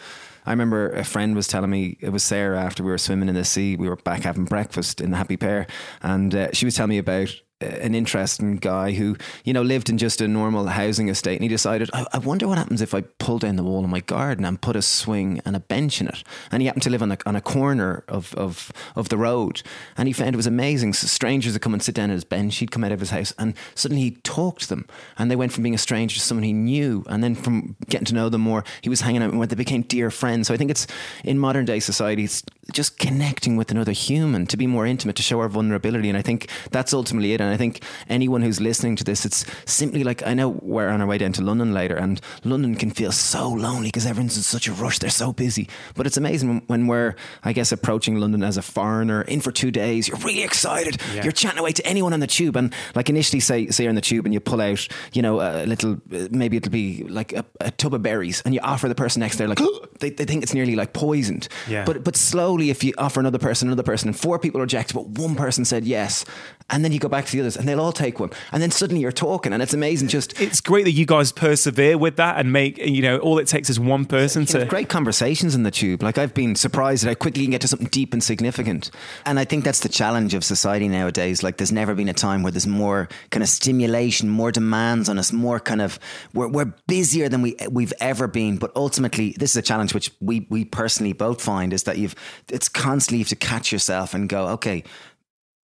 [0.46, 3.36] I remember a friend was telling me it was Sarah after we were swimming in
[3.36, 3.76] the sea.
[3.76, 5.68] We were back having breakfast in the Happy Pear,
[6.02, 9.97] and uh, she was telling me about an interesting guy who, you know, lived in
[9.97, 11.36] just a normal housing estate.
[11.36, 13.89] And he decided, I, I, wonder what happens if I pull down the wall in
[13.89, 16.22] my garden and put a swing and a bench in it.
[16.51, 19.62] And he happened to live on a, on a corner of, of, of the road.
[19.97, 20.93] And he found it was amazing.
[20.93, 22.58] So strangers would come and sit down at his bench.
[22.58, 24.88] He'd come out of his house and suddenly he talked to them.
[25.18, 27.06] And they went from being a stranger to someone he knew.
[27.08, 29.47] And then from getting to know them more, he was hanging out with them.
[29.47, 30.49] they became dear friends.
[30.49, 30.88] So I think it's
[31.24, 32.43] in modern day society, it's
[32.74, 36.10] just connecting with another human to be more intimate, to show our vulnerability.
[36.10, 39.46] And I think that's ultimately it And I think anyone who's listening to this, it's
[39.66, 42.91] simply like I know we're on our way down to London later, and London can
[42.91, 45.00] feel so lonely because everyone's in such a rush.
[45.00, 45.70] They're so busy.
[45.96, 49.72] But it's amazing when we're, I guess, approaching London as a foreigner in for two
[49.72, 50.08] days.
[50.08, 51.02] You're really excited.
[51.14, 51.24] Yeah.
[51.24, 53.96] You're chatting away to anyone on the tube, and like initially, say, say you're in
[53.96, 57.34] the tube and you pull out, you know, a little, uh, maybe it'll be like
[57.34, 59.60] a, a tub of berries, and you offer the person next there, like
[60.00, 61.48] they, they think it's nearly like poisoned.
[61.68, 61.86] Yeah.
[61.86, 65.08] But but slowly, if you offer another person, another person, and four people reject, but
[65.08, 66.26] one person said yes,
[66.70, 68.72] and then you go back to the others, and they'll all take one, and then
[68.72, 70.07] suddenly you're talking, and it's amazing.
[70.07, 73.47] Just it's great that you guys persevere with that and make you know all it
[73.47, 76.01] takes is one person to great conversations in the tube.
[76.01, 78.89] Like I've been surprised that i quickly can get to something deep and significant,
[79.26, 81.43] and I think that's the challenge of society nowadays.
[81.43, 85.20] Like there's never been a time where there's more kind of stimulation, more demands on
[85.20, 85.99] us, more kind of
[86.34, 88.57] we're, we're busier than we we've ever been.
[88.57, 92.16] But ultimately, this is a challenge which we we personally both find is that you've
[92.49, 94.84] it's constantly you have to catch yourself and go, okay,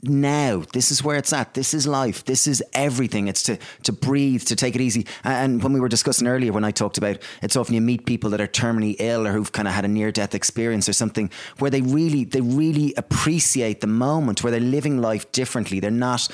[0.04, 3.92] now this is where it's at this is life this is everything it's to to
[3.92, 7.18] breathe to take it easy and when we were discussing earlier when i talked about
[7.44, 9.88] it's often you meet people that are terminally ill or who've kind of had a
[9.88, 11.30] near death experience or something
[11.60, 16.28] where they really they really appreciate the moment where they're living life differently they're not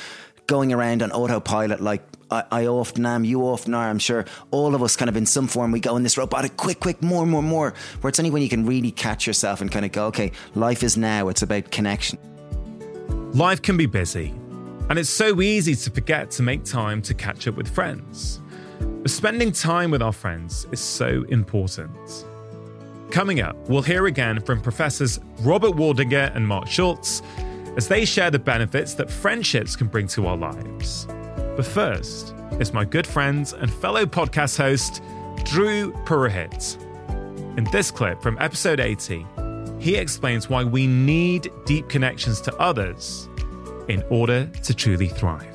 [0.48, 4.26] going around on autopilot like I, I, often am, you often are, I'm sure.
[4.52, 7.02] All of us kind of in some form, we go in this robotic, quick, quick,
[7.02, 7.74] more, more, more.
[8.02, 10.84] Where it's only when you can really catch yourself and kind of go, okay, life
[10.84, 12.18] is now, it's about connection.
[13.34, 14.34] Life can be busy,
[14.90, 18.40] and it's so easy to forget to make time to catch up with friends.
[18.80, 22.26] But spending time with our friends is so important.
[23.12, 27.22] Coming up, we'll hear again from Professors Robert Waldinger and Marc Schulz
[27.76, 31.06] as they share the benefits that friendships can bring to our lives.
[31.56, 35.02] But first, it's my good friend and fellow podcast host,
[35.40, 36.82] Dhru Purohit.
[37.58, 39.26] In this clip from episode 80,
[39.80, 43.30] he explains why we need deep connections to others
[43.88, 45.54] in order to truly thrive.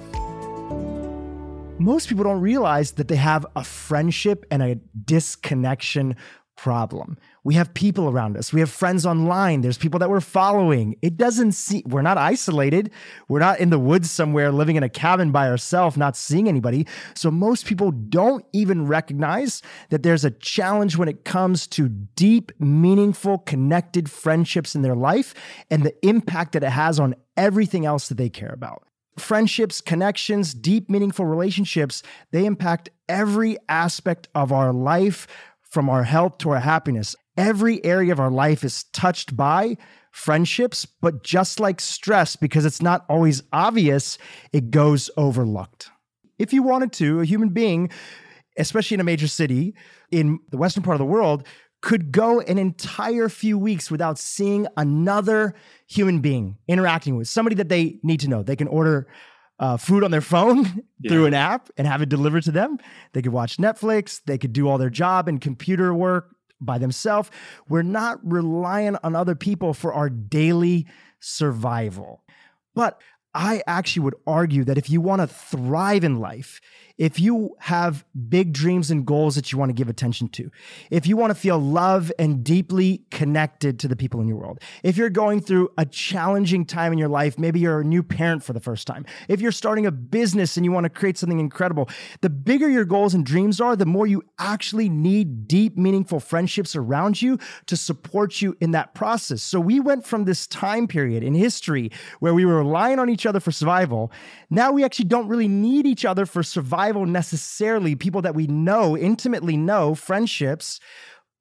[1.79, 6.17] Most people don't realize that they have a friendship and a disconnection
[6.57, 7.19] problem.
[7.45, 8.53] We have people around us.
[8.53, 9.63] We have friends online.
[9.63, 10.97] There's people that we're following.
[11.03, 12.91] It doesn't seem we're not isolated.
[13.29, 16.87] We're not in the woods somewhere living in a cabin by ourselves, not seeing anybody.
[17.15, 22.53] So most people don't even recognize that there's a challenge when it comes to deep,
[22.61, 25.35] meaningful, connected friendships in their life
[25.69, 28.85] and the impact that it has on everything else that they care about
[29.19, 35.27] friendships, connections, deep, meaningful relationships, they impact every aspect of our life
[35.63, 37.17] from our health to our happiness.
[37.37, 39.77] Every area of our life is touched by
[40.11, 44.19] friendships, but just like stress, because it's not always obvious,
[44.53, 45.91] it goes overlooked.
[46.39, 47.91] If you wanted to, a human being,
[48.59, 49.75] especially in a major city
[50.11, 51.47] in the western part of the world,
[51.81, 55.55] could go an entire few weeks without seeing another
[55.89, 58.43] human being interacting with somebody that they need to know.
[58.43, 59.09] They can order
[59.59, 61.09] uh, food on their phone yeah.
[61.09, 62.79] through an app and have it delivered to them.
[63.15, 64.21] They could watch Netflix.
[64.25, 66.35] They could do all their job and computer work
[66.65, 67.31] by themselves.
[67.69, 70.87] We're not reliant on other people for our daily
[71.21, 72.23] survival.
[72.75, 73.01] But
[73.35, 76.61] I actually would argue that if you want to thrive in life,
[77.03, 80.49] if you have big dreams and goals that you want to give attention to,
[80.89, 84.61] if you want to feel love and deeply connected to the people in your world,
[84.85, 88.45] if you're going through a challenging time in your life, maybe you're a new parent
[88.45, 91.41] for the first time, if you're starting a business and you want to create something
[91.41, 91.89] incredible,
[92.21, 96.77] the bigger your goals and dreams are, the more you actually need deep, meaningful friendships
[96.77, 97.37] around you
[97.67, 99.43] to support you in that process.
[99.43, 101.91] So we went from this time period in history
[102.21, 104.13] where we were relying on each other for survival.
[104.51, 108.47] Now we actually don't really need each other for survival survival necessarily, people that we
[108.47, 110.79] know, intimately know, friendships,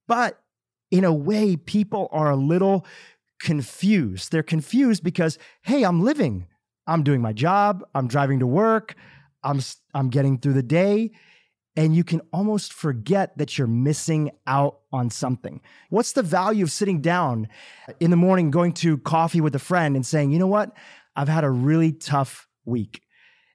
[0.07, 0.41] but
[0.89, 2.85] in a way, people are a little
[3.39, 4.31] confused.
[4.31, 6.47] They're confused because, hey, I'm living,
[6.87, 8.95] I'm doing my job, I'm driving to work,
[9.43, 9.59] I'm,
[9.93, 11.11] I'm getting through the day.
[11.77, 15.61] And you can almost forget that you're missing out on something.
[15.89, 17.47] What's the value of sitting down
[18.01, 20.71] in the morning, going to coffee with a friend and saying, you know what?
[21.15, 23.01] I've had a really tough week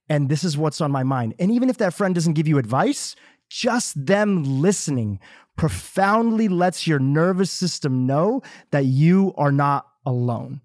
[0.08, 1.34] and this is what's on my mind.
[1.38, 3.16] And even if that friend doesn't give you advice,
[3.48, 5.20] just them listening
[5.56, 10.60] profoundly lets your nervous system know that you are not alone.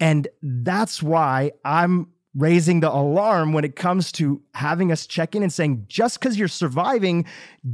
[0.00, 5.42] And that's why I'm raising the alarm when it comes to having us check in
[5.42, 7.26] and saying just because you're surviving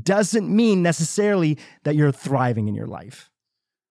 [0.03, 3.31] doesn't mean necessarily that you're thriving in your life.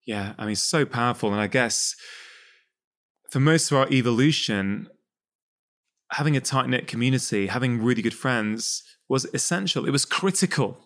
[0.06, 1.32] Yeah, I mean, so powerful.
[1.32, 1.96] And I guess
[3.30, 4.88] for most of our evolution,
[6.12, 9.86] having a tight knit community, having really good friends was essential.
[9.86, 10.78] It was critical.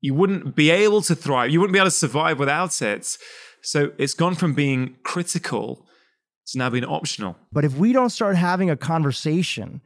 [0.00, 3.18] You wouldn't be able to thrive, you wouldn't be able to survive without it.
[3.62, 5.86] So it's gone from being critical
[6.48, 7.36] to now being optional.
[7.52, 9.82] But if we don't start having a conversation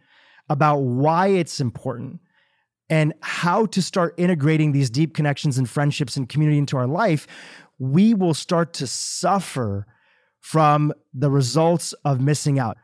[0.49, 2.21] about why it's important
[2.89, 7.27] and how to start integrating these deep connections and friendships and community into our life,
[7.79, 9.87] we will start to suffer
[10.41, 12.77] from the results of missing out.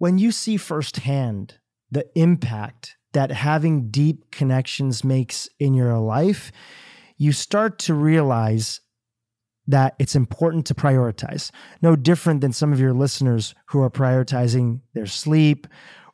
[0.00, 1.56] When you see firsthand
[1.90, 6.50] the impact that having deep connections makes in your life,
[7.18, 8.80] you start to realize
[9.66, 11.50] that it's important to prioritize.
[11.82, 15.66] No different than some of your listeners who are prioritizing their sleep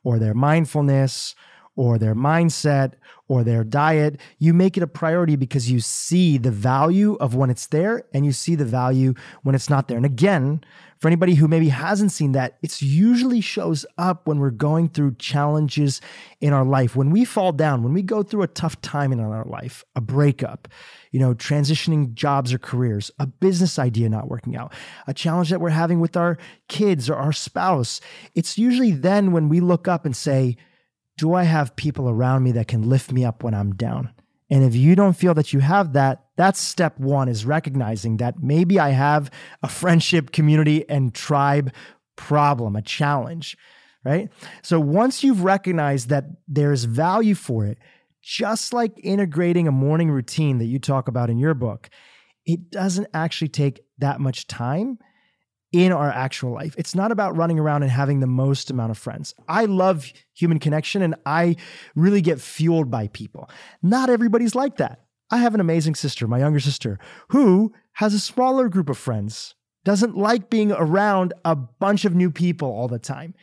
[0.02, 1.36] or their mindfulness
[1.76, 2.94] or their mindset
[3.28, 4.20] or their diet.
[4.40, 8.26] You make it a priority because you see the value of when it's there and
[8.26, 9.14] you see the value
[9.44, 9.96] when it's not there.
[9.96, 10.64] And again,
[10.98, 15.16] for anybody who maybe hasn't seen that, it usually shows up when we're going through
[15.16, 16.00] challenges
[16.40, 16.96] in our life.
[16.96, 20.00] When we fall down, when we go through a tough time in our life, a
[20.00, 20.68] breakup,
[21.12, 24.72] you know, transitioning jobs or careers, a business idea not working out,
[25.06, 26.38] a challenge that we're having with our
[26.68, 28.00] kids or our spouse.
[28.34, 30.56] It's usually then when we look up and say,
[31.18, 34.12] do I have people around me that can lift me up when I'm down?
[34.50, 38.42] And if you don't feel that you have that, that's step one is recognizing that
[38.42, 39.30] maybe I have
[39.62, 41.72] a friendship, community, and tribe
[42.14, 43.56] problem, a challenge,
[44.04, 44.30] right?
[44.62, 47.78] So once you've recognized that there's value for it,
[48.22, 51.90] just like integrating a morning routine that you talk about in your book,
[52.44, 54.98] it doesn't actually take that much time
[55.72, 56.74] in our actual life.
[56.78, 59.34] It's not about running around and having the most amount of friends.
[59.48, 61.56] I love human connection and I
[61.94, 63.50] really get fueled by people.
[63.82, 65.00] Not everybody's like that.
[65.30, 66.98] I have an amazing sister, my younger sister,
[67.28, 69.54] who has a smaller group of friends,
[69.84, 73.34] doesn't like being around a bunch of new people all the time.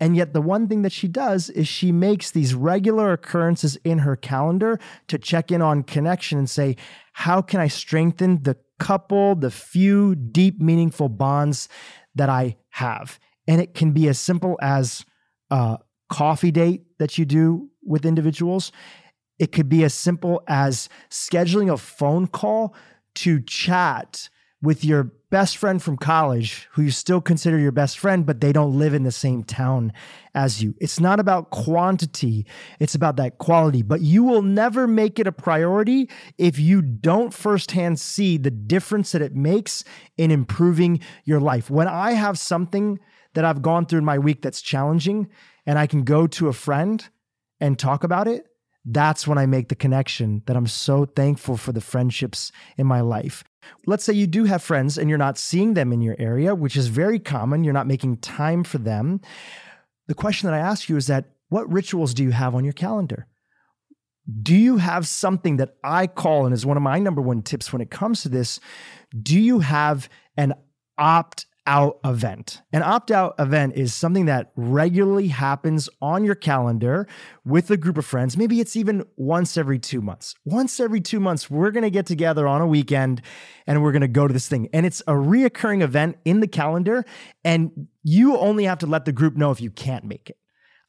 [0.00, 3.98] And yet, the one thing that she does is she makes these regular occurrences in
[3.98, 6.76] her calendar to check in on connection and say,
[7.14, 11.68] How can I strengthen the couple, the few deep, meaningful bonds
[12.14, 13.18] that I have.
[13.46, 15.04] And it can be as simple as
[15.50, 18.72] a coffee date that you do with individuals.
[19.38, 22.74] It could be as simple as scheduling a phone call
[23.16, 24.28] to chat
[24.60, 28.52] with your best friend from college who you still consider your best friend, but they
[28.52, 29.92] don't live in the same town
[30.34, 30.74] as you.
[30.80, 32.46] It's not about quantity,
[32.80, 33.82] it's about that quality.
[33.82, 39.12] But you will never make it a priority if you don't firsthand see the difference
[39.12, 39.84] that it makes
[40.16, 41.70] in improving your life.
[41.70, 42.98] When I have something
[43.34, 45.28] that I've gone through in my week that's challenging
[45.66, 47.06] and I can go to a friend
[47.60, 48.47] and talk about it,
[48.90, 53.02] that's when I make the connection that I'm so thankful for the friendships in my
[53.02, 53.44] life.
[53.86, 56.76] Let's say you do have friends and you're not seeing them in your area, which
[56.76, 57.64] is very common.
[57.64, 59.20] You're not making time for them.
[60.06, 62.72] The question that I ask you is that what rituals do you have on your
[62.72, 63.26] calendar?
[64.42, 67.72] Do you have something that I call, and is one of my number one tips
[67.72, 68.60] when it comes to this?
[69.22, 70.54] Do you have an
[70.98, 72.62] opt out event.
[72.72, 77.06] An opt out event is something that regularly happens on your calendar
[77.44, 78.38] with a group of friends.
[78.38, 80.34] Maybe it's even once every two months.
[80.46, 83.20] Once every two months, we're going to get together on a weekend
[83.66, 84.70] and we're going to go to this thing.
[84.72, 87.04] And it's a reoccurring event in the calendar.
[87.44, 90.38] And you only have to let the group know if you can't make it.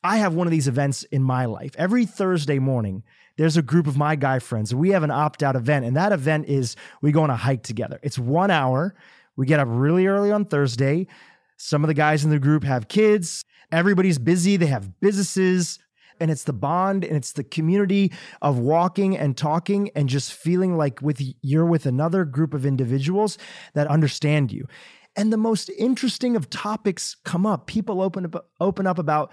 [0.01, 1.75] I have one of these events in my life.
[1.77, 3.03] Every Thursday morning,
[3.37, 4.73] there's a group of my guy friends.
[4.73, 7.63] We have an opt out event, and that event is we go on a hike
[7.63, 7.99] together.
[8.01, 8.95] It's one hour.
[9.39, 11.07] We get up really early on Thursday.
[11.55, 13.45] Some of the guys in the group have kids.
[13.71, 14.57] Everybody's busy.
[14.57, 15.79] They have businesses.
[16.19, 18.11] And it's the bond and it's the community
[18.41, 23.37] of walking and talking and just feeling like with you're with another group of individuals
[23.75, 24.67] that understand you.
[25.15, 27.65] And the most interesting of topics come up.
[27.65, 29.31] People open up, open up about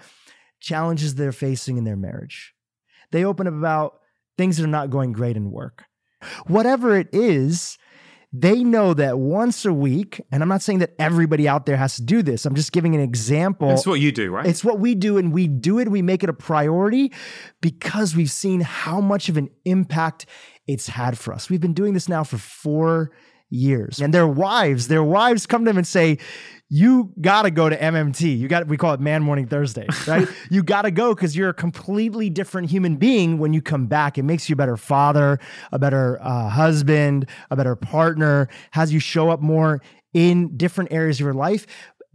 [0.61, 2.53] challenges they're facing in their marriage.
[3.11, 3.99] They open up about
[4.37, 5.83] things that are not going great in work.
[6.45, 7.77] Whatever it is,
[8.33, 11.95] they know that once a week, and I'm not saying that everybody out there has
[11.95, 12.45] to do this.
[12.45, 13.71] I'm just giving an example.
[13.71, 14.45] It's what you do, right?
[14.45, 15.89] It's what we do, and we do it.
[15.89, 17.13] We make it a priority
[17.61, 20.25] because we've seen how much of an impact
[20.67, 21.49] it's had for us.
[21.49, 23.11] We've been doing this now for four
[23.49, 26.17] years, and their wives, their wives come to them and say,
[26.69, 28.37] you got to go to MMT.
[28.37, 30.27] You got we call it Man Morning Thursday, right?
[30.49, 34.17] you got to go cuz you're a completely different human being when you come back.
[34.17, 35.39] It makes you a better father,
[35.71, 39.81] a better uh, husband, a better partner, has you show up more
[40.13, 41.67] in different areas of your life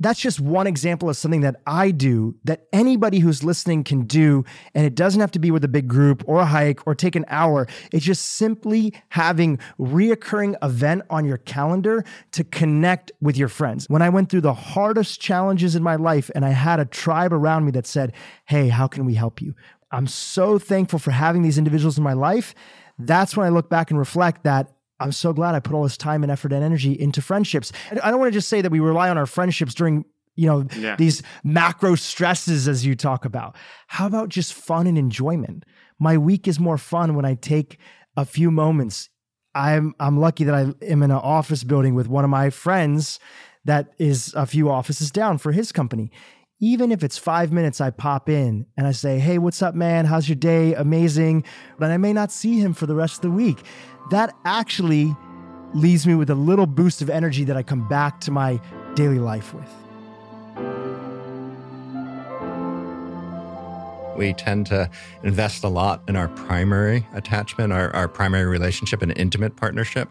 [0.02, 4.44] that's just one example of something that I do that anybody who's listening can do.
[4.74, 7.16] And it doesn't have to be with a big group or a hike or take
[7.16, 7.66] an hour.
[7.92, 13.86] It's just simply having reoccurring event on your calendar to connect with your friends.
[13.88, 17.32] When I went through the hardest challenges in my life and I had a tribe
[17.32, 18.12] around me that said,
[18.46, 19.54] Hey, how can we help you?
[19.90, 22.54] I'm so thankful for having these individuals in my life.
[22.98, 24.72] That's when I look back and reflect that
[25.02, 27.72] I'm so glad I put all this time and effort and energy into friendships.
[27.90, 30.04] I don't want to just say that we rely on our friendships during
[30.34, 30.96] you know, Yeah.
[30.96, 33.54] these macro stresses as you talk about.
[33.88, 35.64] How about just fun and enjoyment?
[35.98, 37.76] My week is more fun when I take
[38.16, 39.10] a few moments.
[39.54, 43.20] I'm I'm lucky that I am in an office building with one of my friends
[43.66, 46.10] that is a few offices down for his company.
[46.62, 50.04] Even if it's five minutes, I pop in and I say, Hey, what's up, man?
[50.04, 50.74] How's your day?
[50.74, 51.42] Amazing.
[51.76, 53.64] But I may not see him for the rest of the week.
[54.12, 55.12] That actually
[55.74, 58.60] leaves me with a little boost of energy that I come back to my
[58.94, 59.81] daily life with.
[64.16, 64.90] We tend to
[65.22, 70.08] invest a lot in our primary attachment, our, our primary relationship, and intimate partnership.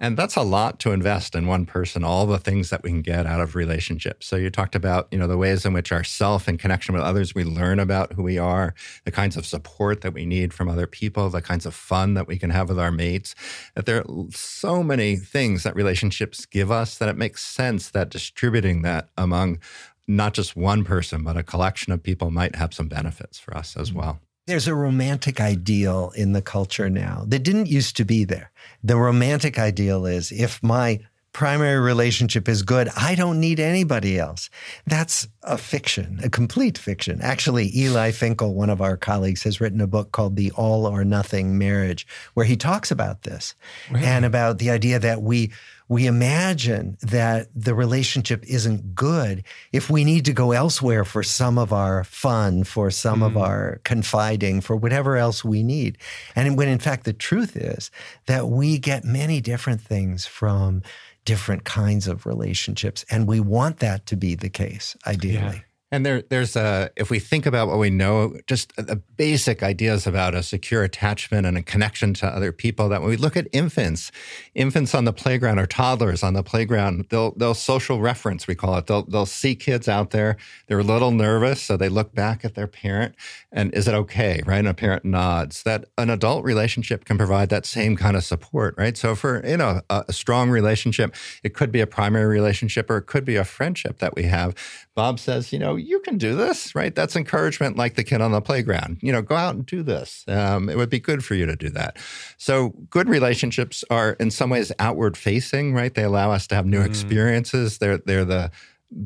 [0.00, 3.02] And that's a lot to invest in one person, all the things that we can
[3.02, 4.26] get out of relationships.
[4.26, 7.02] So you talked about, you know, the ways in which our self and connection with
[7.02, 10.68] others, we learn about who we are, the kinds of support that we need from
[10.68, 13.34] other people, the kinds of fun that we can have with our mates.
[13.74, 18.10] That there are so many things that relationships give us that it makes sense that
[18.10, 19.58] distributing that among
[20.06, 23.76] not just one person, but a collection of people might have some benefits for us
[23.76, 23.96] as mm.
[23.96, 24.20] well.
[24.46, 28.50] There's a romantic ideal in the culture now that didn't used to be there.
[28.82, 31.00] The romantic ideal is if my
[31.32, 34.48] primary relationship is good, I don't need anybody else.
[34.86, 37.20] That's a fiction, a complete fiction.
[37.20, 41.04] Actually, Eli Finkel, one of our colleagues, has written a book called The All or
[41.04, 43.54] Nothing Marriage, where he talks about this
[43.94, 45.50] and about the idea that we
[45.88, 51.58] we imagine that the relationship isn't good if we need to go elsewhere for some
[51.58, 53.40] of our fun, for some of mm.
[53.40, 55.98] our confiding, for whatever else we need.
[56.34, 57.90] And when in fact the truth is
[58.26, 60.82] that we get many different things from
[61.24, 63.04] different kinds of relationships.
[63.10, 65.64] And we want that to be the case, ideally.
[65.94, 70.08] And there, there's a, if we think about what we know, just the basic ideas
[70.08, 73.46] about a secure attachment and a connection to other people, that when we look at
[73.52, 74.10] infants,
[74.56, 78.76] infants on the playground or toddlers on the playground, they'll, they'll social reference, we call
[78.76, 78.88] it.
[78.88, 80.36] They'll, they'll see kids out there.
[80.66, 81.62] They're a little nervous.
[81.62, 83.14] So they look back at their parent
[83.52, 84.42] and is it okay?
[84.44, 84.58] Right.
[84.58, 85.62] And a parent nods.
[85.62, 88.74] That an adult relationship can provide that same kind of support.
[88.76, 88.96] Right.
[88.96, 91.14] So for, you know, a, a strong relationship,
[91.44, 94.56] it could be a primary relationship or it could be a friendship that we have.
[94.96, 96.94] Bob says, you know, you can do this, right?
[96.94, 98.98] That's encouragement like the kid on the playground.
[99.02, 100.24] You know, go out and do this.
[100.28, 101.96] Um, it would be good for you to do that.
[102.38, 105.92] So, good relationships are in some ways outward facing, right?
[105.94, 106.86] They allow us to have new Mm.
[106.86, 107.78] experiences.
[107.78, 108.50] They're, they're the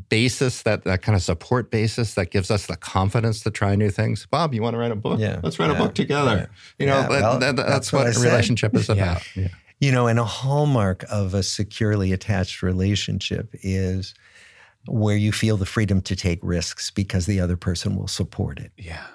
[0.08, 3.90] basis, that, that kind of support basis that gives us the confidence to try new
[3.90, 4.26] things.
[4.30, 5.18] Bob, you want to write a book?
[5.18, 5.40] Yeah.
[5.42, 6.50] Let's write a book together.
[6.78, 8.24] You know, Yeah, well, that- that's, that's what, what I a said.
[8.24, 8.94] relationship is Yeah.
[8.94, 9.36] about.
[9.36, 9.48] Yeah.
[9.80, 14.12] You know, and a hallmark of a securely attached relationship is
[14.88, 18.72] where you feel the freedom to take risks because the other person will support it.
[18.76, 19.06] Yeah.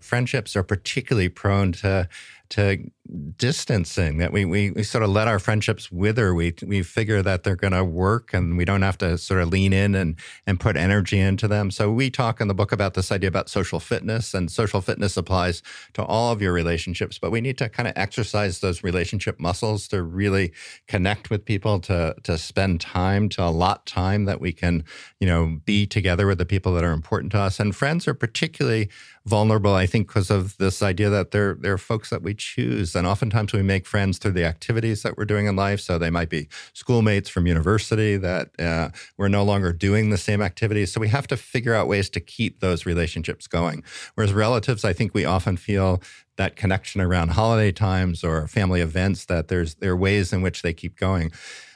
[0.00, 2.08] friendships are particularly prone to
[2.50, 2.90] to
[3.36, 6.34] distancing that we, we we sort of let our friendships wither.
[6.34, 9.48] We we figure that they're going to work and we don't have to sort of
[9.48, 10.16] lean in and
[10.46, 11.70] and put energy into them.
[11.70, 15.16] So we talk in the book about this idea about social fitness and social fitness
[15.16, 15.62] applies
[15.94, 19.88] to all of your relationships but we need to kind of exercise those relationship muscles
[19.88, 20.52] to really
[20.86, 24.84] connect with people to to spend time to allot time that we can
[25.20, 27.58] you know be together with the people that are important to us.
[27.60, 28.88] And friends are particularly
[29.24, 32.94] vulnerable i think because of this idea that they're they're folks that we choose.
[32.94, 35.80] And oftentimes we make friends through the activities that we're doing in life.
[35.80, 40.42] So they might be schoolmates from university that uh, we're no longer doing the same
[40.42, 40.92] activities.
[40.92, 43.82] So we have to figure out ways to keep those relationships going.
[44.14, 46.02] Whereas relatives i think we often feel
[46.36, 50.62] that connection around holiday times or family events that there's there are ways in which
[50.62, 51.30] they keep going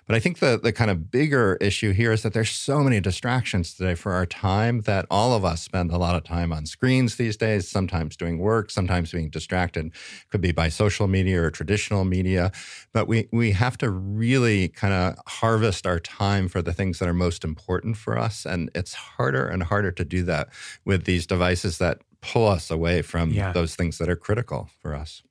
[0.06, 3.00] but I think the the kind of bigger issue here is that there's so many
[3.00, 6.64] distractions today for our time that all of us spend a lot of time on
[6.66, 9.92] screens these days, sometimes doing work, sometimes being distracted,
[10.30, 12.52] could be by social media or traditional media.
[12.92, 17.08] But we we have to really kind of harvest our time for the things that
[17.08, 18.46] are most important for us.
[18.46, 20.48] And it's harder and harder to do that
[20.84, 23.52] with these devices that pull us away from Yeah.
[23.52, 25.22] those things that are critical for us.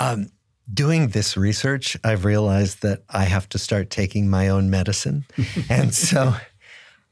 [0.00, 0.30] Um,
[0.72, 5.24] doing this research, I've realized that I have to start taking my own medicine.
[5.68, 6.34] and so,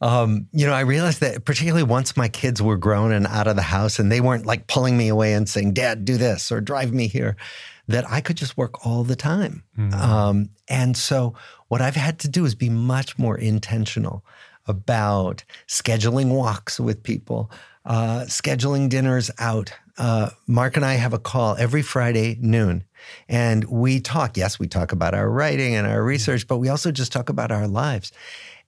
[0.01, 3.57] um, you know, I realized that particularly once my kids were grown and out of
[3.57, 6.61] the house and they weren't like pulling me away and saying, Dad, do this or
[6.61, 7.37] drive me here,
[7.89, 9.63] that I could just work all the time.
[9.95, 11.35] Um, and so,
[11.69, 14.25] what I've had to do is be much more intentional
[14.67, 17.51] about scheduling walks with people,
[17.85, 19.73] uh, scheduling dinners out.
[19.99, 22.85] Uh, Marc and I have a call every Friday noon,
[23.29, 24.37] and we talk.
[24.37, 27.51] Yes, we talk about our writing and our research, but we also just talk about
[27.51, 28.13] our lives.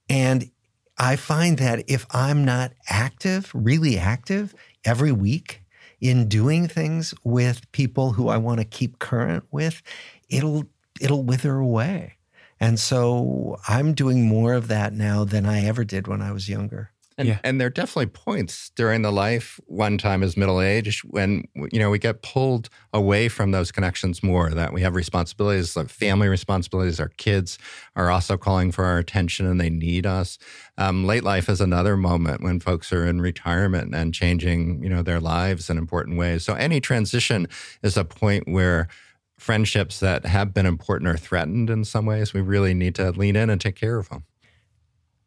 [0.09, 0.49] And
[0.97, 4.53] I find that if I'm not active, really active
[4.83, 5.61] every week
[6.01, 9.81] in doing things with people who I want to keep current with,
[10.29, 10.65] it'll
[10.99, 12.15] it'll wither away.
[12.59, 16.49] And so I'm doing more of that now than I ever did when I was
[16.49, 16.91] younger.
[17.19, 17.39] And, yeah.
[17.43, 21.77] and there are definitely points during the life, one time is middle age, when you
[21.77, 24.51] know we get pulled away from those connections more.
[24.51, 26.97] That we have responsibilities, like family responsibilities.
[26.97, 27.59] Our kids
[27.93, 30.37] are also calling for our attention, and they need us.
[30.77, 35.01] Um, late life is another moment when folks are in retirement and changing, you know,
[35.01, 36.45] their lives in important ways.
[36.45, 37.49] So any transition
[37.83, 38.87] is a point where
[39.37, 42.33] friendships that have been important are threatened in some ways.
[42.33, 44.23] We really need to lean in and take care of them.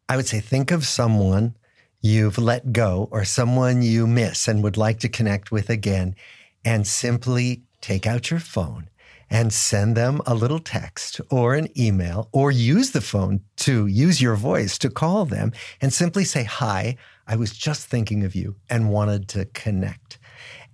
[0.09, 1.55] I would say think of someone
[2.03, 6.15] you've let go or someone you miss and would like to connect with again,
[6.63, 8.89] and simply take out your phone
[9.29, 14.21] and send them a little text or an email or use the phone to use
[14.21, 15.51] your voice to call them
[15.81, 20.19] and simply say, Hi, I was just thinking of you and wanted to connect.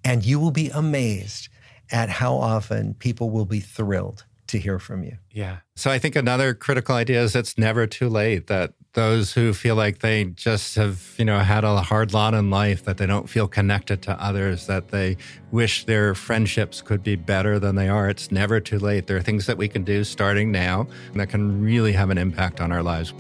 [0.03, 1.47] And you will be amazed
[1.91, 5.17] at how often people will be thrilled to hear from you.
[5.31, 5.57] Yeah.
[5.75, 9.75] So I think another critical idea is it's never too late that those who feel
[9.75, 13.29] like they just have, you know, had a hard lot in life, that they don't
[13.29, 15.15] feel connected to others, that they
[15.51, 18.09] wish their friendships could be better than they are.
[18.09, 19.07] It's never too late.
[19.07, 22.59] There are things that we can do starting now that can really have an impact
[22.59, 23.13] on our lives.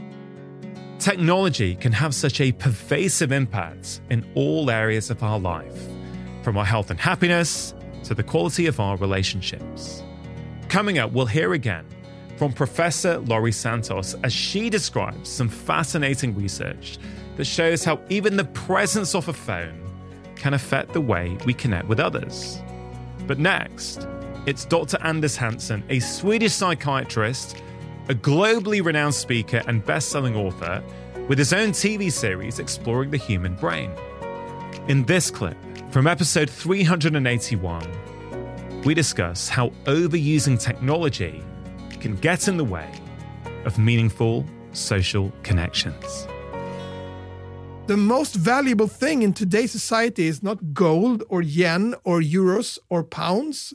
[0.97, 5.87] Technology can have such a pervasive impact in all areas of our life,
[6.43, 7.73] from our health and happiness
[8.03, 10.03] to the quality of our relationships.
[10.69, 11.83] Coming up, we'll hear again
[12.37, 16.99] from Professor Laurie Santos as she describes some fascinating research
[17.37, 19.83] that shows how even the presence of a phone
[20.35, 22.59] can affect the way we connect with others.
[23.25, 24.07] But next,
[24.45, 24.99] it's Dr.
[25.01, 27.57] Anders Hansen, a Swedish psychiatrist,
[28.07, 30.83] a globally renowned speaker and best selling author,
[31.27, 33.91] with his own TV series exploring the human brain.
[34.87, 35.57] In this clip,
[35.89, 37.81] from episode 381,
[38.85, 41.43] we discuss how overusing technology
[41.99, 42.89] can get in the way
[43.65, 46.27] of meaningful social connections.
[47.87, 53.03] The most valuable thing in today's society is not gold or yen or euros or
[53.03, 53.73] pounds,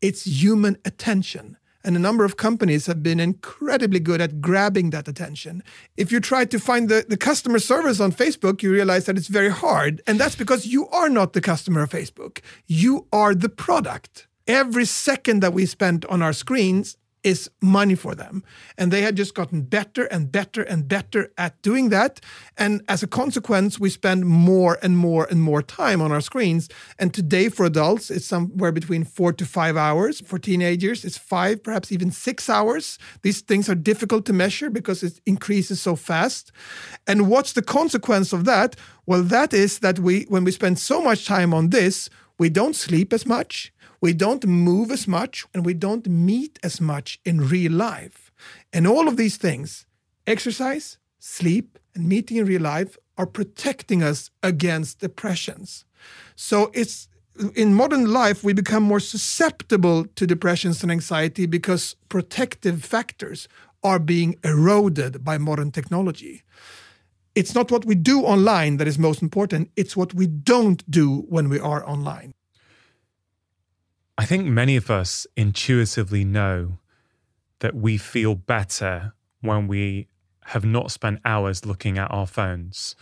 [0.00, 1.56] it's human attention.
[1.84, 5.62] And a number of companies have been incredibly good at grabbing that attention.
[5.96, 9.28] If you try to find the, the customer service on Facebook, you realize that it's
[9.28, 10.02] very hard.
[10.06, 14.84] And that's because you are not the customer of Facebook, you are the product every
[14.84, 18.42] second that we spent on our screens is money for them.
[18.78, 22.20] And they had just gotten better and better and better at doing that.
[22.56, 26.68] And as a consequence, we spend more and more and more time on our screens.
[26.98, 30.20] And today, for adults, it's somewhere between four to five hours.
[30.20, 32.98] For teenagers, it's five, perhaps even six hours.
[33.22, 36.52] These things are difficult to measure because it increases so fast.
[37.06, 38.76] And what's the consequence of that?
[39.06, 42.08] Well, that is that we, when we spend so much time on this,
[42.38, 46.80] we don't sleep as much we don't move as much and we don't meet as
[46.80, 48.32] much in real life.
[48.72, 49.86] And all of these things,
[50.26, 55.84] exercise, sleep, and meeting in real life, are protecting us against depressions.
[56.34, 57.08] So it's
[57.54, 63.48] in modern life, we become more susceptible to depressions and anxiety because protective factors
[63.82, 66.42] are being eroded by modern technology.
[67.34, 71.24] It's not what we do online that is most important, it's what we don't do
[71.28, 72.32] when we are online.
[74.20, 76.78] I think many of us intuitively know
[77.60, 80.08] that we feel better when we
[80.44, 82.96] have not spent hours looking at our phones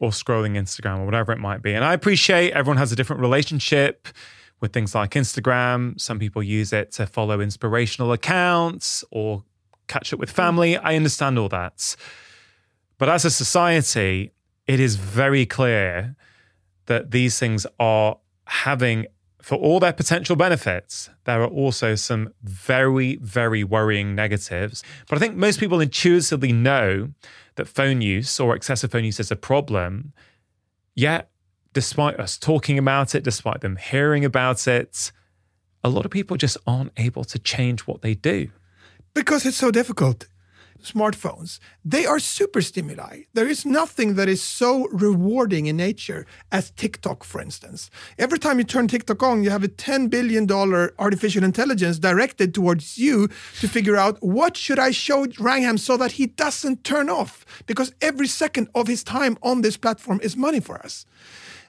[0.00, 1.74] or scrolling Instagram or whatever it might be.
[1.74, 4.08] And I appreciate everyone has a different relationship
[4.58, 6.00] with things like Instagram.
[6.00, 9.44] Some people use it to follow inspirational accounts or
[9.86, 10.76] catch up with family.
[10.76, 11.94] I understand all that.
[12.98, 14.32] But as a society,
[14.66, 16.16] it is very clear
[16.86, 19.06] that these things are having
[19.44, 24.82] for all their potential benefits, there are also some very, very worrying negatives.
[25.06, 27.10] But I think most people intuitively know
[27.56, 30.14] that phone use or excessive phone use is a problem.
[30.94, 31.28] Yet,
[31.74, 35.12] despite us talking about it, despite them hearing about it,
[35.84, 38.48] a lot of people just aren't able to change what they do.
[39.12, 40.26] Because it's so difficult
[40.84, 43.22] smartphones, they are super stimuli.
[43.32, 47.90] There is nothing that is so rewarding in nature as TikTok, for instance.
[48.18, 50.50] Every time you turn TikTok on, you have a $10 billion
[50.98, 53.28] artificial intelligence directed towards you
[53.60, 57.44] to figure out what should I show Rangan so that he doesn't turn off?
[57.66, 61.06] Because every second of his time on this platform is money for us.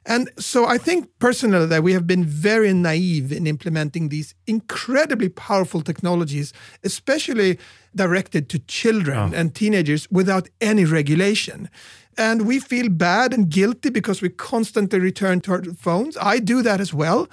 [0.05, 5.29] And so I think personally that we have been very naive in implementing these incredibly
[5.29, 6.53] powerful technologies,
[6.83, 7.57] especially
[7.95, 9.37] directed to children oh.
[9.37, 11.69] and teenagers without any regulation.
[12.17, 16.17] And we feel bad and guilty because we constantly return to our phones.
[16.17, 17.27] I do that as well.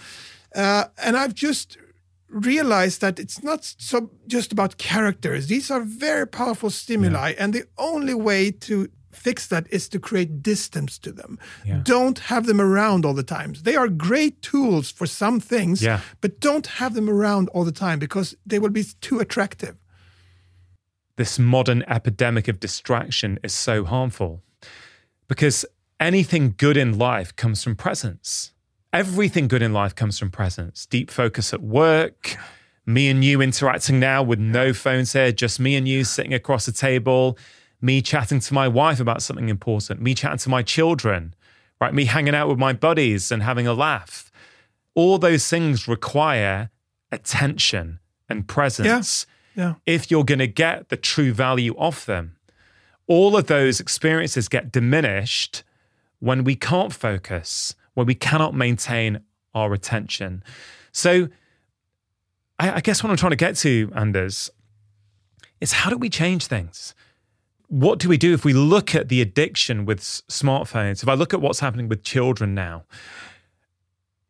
[0.54, 1.76] Uh, and I've just
[2.28, 5.46] realize that it's not so just about characters.
[5.46, 7.44] These are very powerful stimuli, yeah.
[7.44, 11.38] and the only way to fix that is to create distance to them.
[11.64, 11.80] Yeah.
[11.82, 13.54] Don't have them around all the time.
[13.62, 16.00] They are great tools for some things, yeah.
[16.20, 19.76] but don't have them around all the time because they will be too attractive.
[21.16, 24.42] This modern epidemic of distraction is so harmful
[25.28, 25.64] because
[26.00, 28.52] anything good in life comes from presence.
[28.92, 30.86] Everything good in life comes from presence.
[30.86, 32.36] Deep focus at work,
[32.86, 36.66] me and you interacting now with no phones here, just me and you sitting across
[36.66, 37.38] a table
[37.82, 41.34] me chatting to my wife about something important, me chatting to my children,
[41.80, 41.92] right?
[41.92, 44.30] Me hanging out with my buddies and having a laugh.
[44.94, 46.70] All those things require
[47.10, 47.98] attention
[48.28, 49.26] and presence
[49.56, 49.64] yeah.
[49.64, 49.74] Yeah.
[49.84, 52.36] if you're going to get the true value of them.
[53.08, 55.64] All of those experiences get diminished
[56.20, 59.20] when we can't focus, when we cannot maintain
[59.54, 60.44] our attention.
[60.92, 61.28] So,
[62.60, 64.50] I, I guess what I'm trying to get to, Anders,
[65.60, 66.94] is how do we change things?
[67.72, 71.02] What do we do if we look at the addiction with smartphones?
[71.02, 72.84] If I look at what's happening with children now,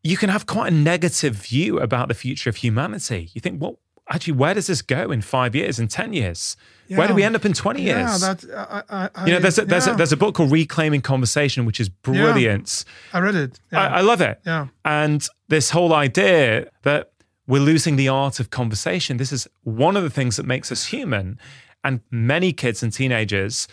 [0.04, 3.30] you can have quite a negative view about the future of humanity.
[3.34, 6.56] You think, well, actually, where does this go in five years, in 10 years?
[6.86, 6.98] Yeah.
[6.98, 8.20] Where do we end up in 20 yeah, years?
[8.20, 8.44] That,
[8.88, 9.94] I, I, you know, there's a, there's, yeah.
[9.94, 12.84] a, there's a book called Reclaiming Conversation, which is brilliant.
[13.12, 13.58] I read it.
[13.72, 14.40] I, I love it.
[14.46, 14.68] Yeah.
[14.84, 17.10] And this whole idea that
[17.48, 19.16] we're losing the art of conversation.
[19.16, 21.40] This is one of the things that makes us human.
[21.84, 23.68] And many kids and teenagers,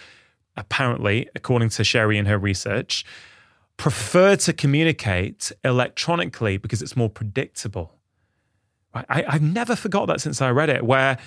[0.57, 3.05] apparently, according to Sherry and her research,
[3.77, 7.95] prefer to communicate electronically because it's more predictable.
[8.93, 11.17] I, have never forgot that since I read it, where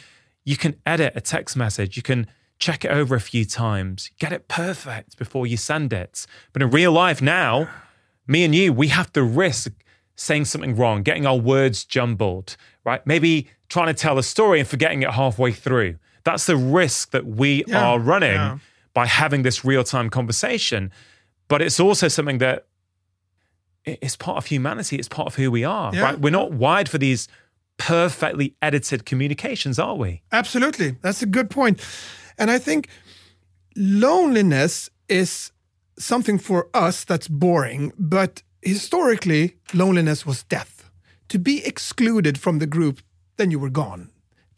[0.45, 2.27] you can edit a text message, you can
[2.59, 6.27] check it over a few times, get it perfect before you send it.
[6.53, 7.69] But in real life now,
[8.27, 9.73] me and you, we have to risk
[10.17, 13.05] saying something wrong, getting our words jumbled, right?
[13.07, 15.97] Maybe trying to tell a story and forgetting it halfway through.
[16.25, 18.59] That's the risk that we yeah, are running yeah.
[18.95, 20.91] by having this real time conversation.
[21.49, 22.67] But it's also something that
[23.85, 24.97] it's part of humanity.
[24.97, 26.03] It's part of who we are, yeah.
[26.03, 26.19] right?
[26.19, 27.29] We're not wired for these
[27.77, 30.23] perfectly edited communications, are we?
[30.31, 30.97] Absolutely.
[31.03, 31.85] That's a good point.
[32.39, 32.89] And I think
[33.77, 35.51] loneliness is
[35.99, 40.91] something for us that's boring, but historically, loneliness was death.
[41.29, 43.01] To be excluded from the group,
[43.37, 44.12] then you were gone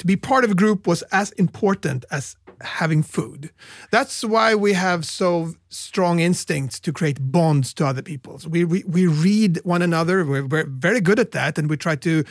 [0.04, 3.50] to be part of a group was as important as having food.
[3.90, 8.38] That's why we have so strong instincts to create bonds to other people.
[8.38, 10.22] So we, we, we read one another.
[10.26, 11.56] We're, we're very good at that.
[11.56, 12.22] And we try to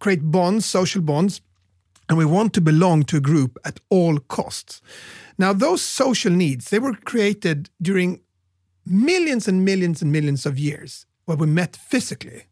[0.00, 1.42] create bonds, social bonds.
[2.08, 4.80] And we want to belong to a group at all costs.
[5.36, 8.22] Now, those social needs, they were created during
[8.86, 12.44] millions and millions and millions of years where we met physically.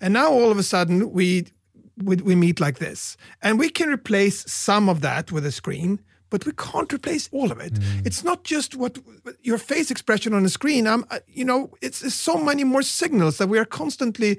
[0.00, 1.48] And now all of a sudden we
[2.02, 3.16] we, we meet like this.
[3.42, 6.00] And we can replace some of that with a screen,
[6.30, 7.74] but we can't replace all of it.
[7.74, 8.06] Mm.
[8.06, 8.98] It's not just what
[9.42, 10.86] your face expression on the screen.
[10.86, 14.38] I'm, uh, you know, it's, it's, so many more signals that we are constantly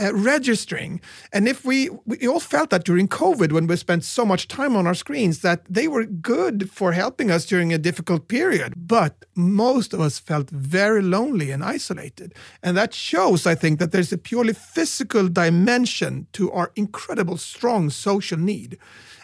[0.00, 1.00] uh, registering.
[1.32, 4.76] And if we, we all felt that during COVID when we spent so much time
[4.76, 8.74] on our screens, that they were good for helping us during a difficult period.
[8.76, 12.34] But most of us felt very lonely and isolated.
[12.62, 17.90] And that shows, I think, that there's a purely physical dimension to our incredible strong
[17.90, 18.78] social need.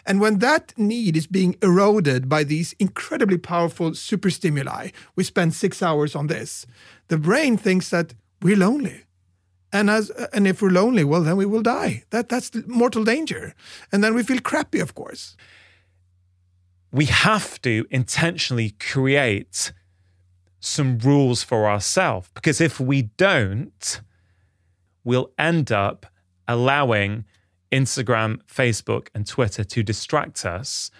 [0.05, 5.53] And when that need is being eroded by these incredibly powerful super stimuli, we spend
[5.53, 6.65] six hours on this,
[7.07, 9.03] the brain thinks that we're lonely.
[9.73, 12.03] And as and if we're lonely, well, then we will die.
[12.09, 13.53] That that's mortal danger.
[13.91, 15.37] And then we feel crappy, of course.
[16.91, 19.71] We have to intentionally create
[20.59, 24.01] some rules for ourselves because if we don't,
[25.03, 26.05] we'll end up
[26.47, 27.25] allowing
[27.71, 30.91] Instagram, Facebook, and Twitter to distract us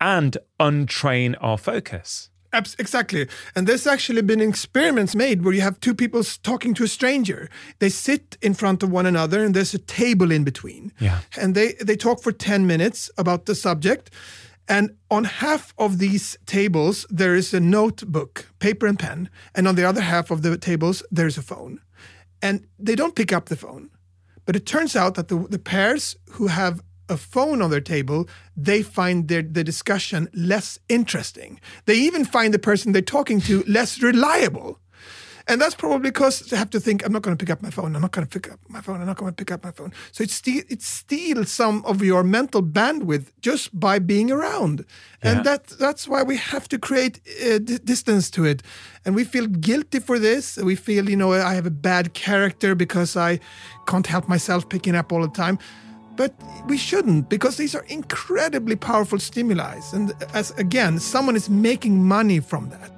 [0.00, 2.30] and untrain our focus.
[2.52, 3.28] Exactly.
[3.54, 7.48] And there's actually been experiments made where you have two people talking to a stranger.
[7.78, 10.92] They sit in front of one another and there's a table in between.
[10.98, 11.20] Yeah.
[11.40, 14.10] And they, they talk for 10 minutes about the subject.
[14.68, 19.30] And on half of these tables, there is a notebook, paper and pen.
[19.54, 21.80] And on the other half of the tables, there's a phone.
[22.42, 23.90] And they don't pick up the phone.
[24.50, 28.28] But it turns out that the, the pairs who have a phone on their table,
[28.56, 31.60] they find their, the discussion less interesting.
[31.86, 34.80] They even find the person they're talking to less reliable.
[35.50, 37.70] And that's probably because they have to think, I'm not going to pick up my
[37.70, 37.96] phone.
[37.96, 39.00] I'm not going to pick up my phone.
[39.00, 39.92] I'm not going to pick up my phone.
[40.12, 44.76] So it, ste- it steals some of your mental bandwidth just by being around.
[45.24, 45.30] Yeah.
[45.30, 48.62] And that that's why we have to create uh, d- distance to it.
[49.04, 50.56] And we feel guilty for this.
[50.56, 53.40] We feel, you know, I have a bad character because I
[53.86, 55.58] can't help myself picking up all the time.
[56.16, 56.32] but
[56.68, 59.80] we shouldn't because these are incredibly powerful stimuli.
[59.92, 62.90] And as again, someone is making money from that.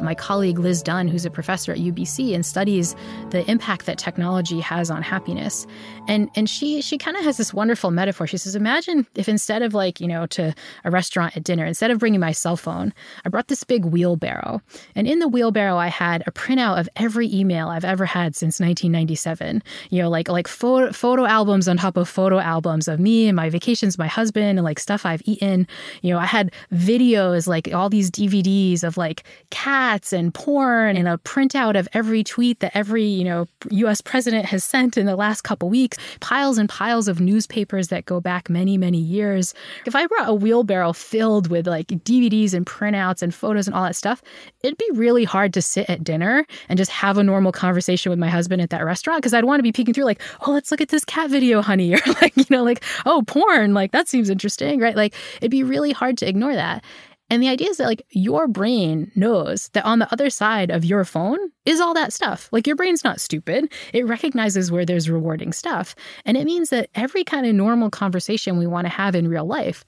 [0.00, 2.94] My colleague Liz Dunn, who's a professor at UBC and studies
[3.30, 5.66] the impact that technology has on happiness.
[6.08, 8.26] And and she she kind of has this wonderful metaphor.
[8.26, 10.54] She says, imagine if instead of like, you know, to
[10.84, 12.92] a restaurant at dinner, instead of bringing my cell phone,
[13.24, 14.60] I brought this big wheelbarrow.
[14.94, 18.60] And in the wheelbarrow I had a printout of every email I've ever had since
[18.60, 19.62] 1997.
[19.90, 23.36] You know, like like photo photo albums on top of photo albums of me and
[23.36, 25.66] my vacations, my husband, and like stuff I've eaten.
[26.02, 31.06] You know, I had videos like all these DVDs of like cats and porn and
[31.06, 35.16] a printout of every tweet that every, you know, US president has sent in the
[35.16, 39.54] last couple weeks, piles and piles of newspapers that go back many, many years.
[39.86, 43.84] If I brought a wheelbarrow filled with like DVDs and printouts and photos and all
[43.84, 44.22] that stuff,
[44.62, 48.18] it'd be really hard to sit at dinner and just have a normal conversation with
[48.18, 50.70] my husband at that restaurant because I'd want to be peeking through like, "Oh, let's
[50.70, 54.08] look at this cat video, honey." Or like, you know, like, "Oh, porn, like that
[54.08, 54.96] seems interesting." Right?
[54.96, 56.84] Like it'd be really hard to ignore that.
[57.28, 60.84] And the idea is that like your brain knows that on the other side of
[60.84, 62.48] your phone is all that stuff.
[62.52, 63.72] Like your brain's not stupid.
[63.92, 65.94] It recognizes where there's rewarding stuff.
[66.24, 69.46] And it means that every kind of normal conversation we want to have in real
[69.46, 69.84] life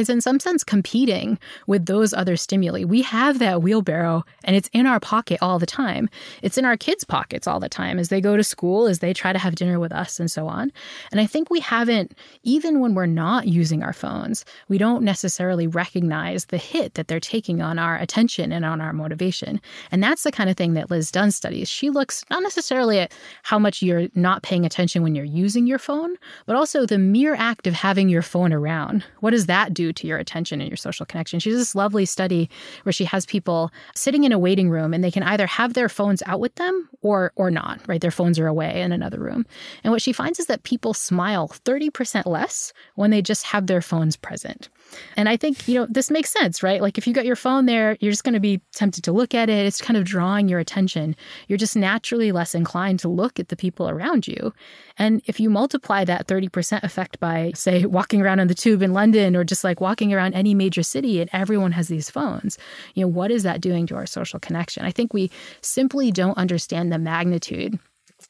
[0.00, 2.84] is in some sense competing with those other stimuli.
[2.84, 6.08] We have that wheelbarrow and it's in our pocket all the time.
[6.42, 9.12] It's in our kids' pockets all the time as they go to school, as they
[9.12, 10.72] try to have dinner with us, and so on.
[11.12, 15.66] And I think we haven't, even when we're not using our phones, we don't necessarily
[15.66, 19.60] recognize the hit that they're taking on our attention and on our motivation.
[19.92, 21.68] And that's the kind of thing that Liz Dunn studies.
[21.68, 23.12] She looks not necessarily at
[23.42, 26.16] how much you're not paying attention when you're using your phone,
[26.46, 29.04] but also the mere act of having your phone around.
[29.20, 31.40] What does that do to your attention and your social connection.
[31.40, 32.48] She does this lovely study
[32.82, 35.88] where she has people sitting in a waiting room and they can either have their
[35.88, 38.00] phones out with them or or not, right?
[38.00, 39.46] Their phones are away in another room.
[39.84, 43.82] And what she finds is that people smile 30% less when they just have their
[43.82, 44.68] phones present.
[45.16, 46.80] And I think, you know, this makes sense, right?
[46.80, 49.34] Like if you got your phone there, you're just going to be tempted to look
[49.34, 49.66] at it.
[49.66, 51.16] It's kind of drawing your attention.
[51.48, 54.52] You're just naturally less inclined to look at the people around you.
[54.98, 58.92] And if you multiply that 30% effect by, say, walking around on the tube in
[58.92, 62.58] London or just like walking around any major city and everyone has these phones,
[62.94, 64.84] you know, what is that doing to our social connection?
[64.84, 65.30] I think we
[65.62, 67.78] simply don't understand the magnitude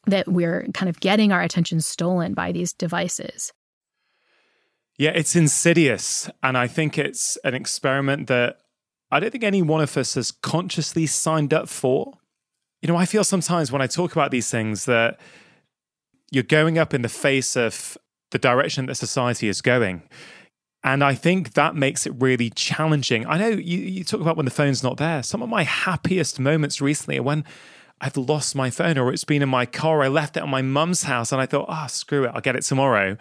[0.06, 3.52] that we're kind of getting our attention stolen by these devices.
[5.00, 6.28] Yeah, it's insidious.
[6.42, 8.58] And I think it's an experiment that
[9.10, 12.18] I don't think any one of us has consciously signed up for.
[12.82, 15.18] You know, I feel sometimes when I talk about these things that
[16.30, 17.96] you're going up in the face of
[18.30, 20.02] the direction that society is going.
[20.84, 23.26] And I think that makes it really challenging.
[23.26, 25.22] I know you, you talk about when the phone's not there.
[25.22, 27.46] Some of my happiest moments recently are when
[28.02, 30.02] I've lost my phone or it's been in my car.
[30.02, 32.54] I left it at my mum's house and I thought, oh, screw it, I'll get
[32.54, 33.16] it tomorrow.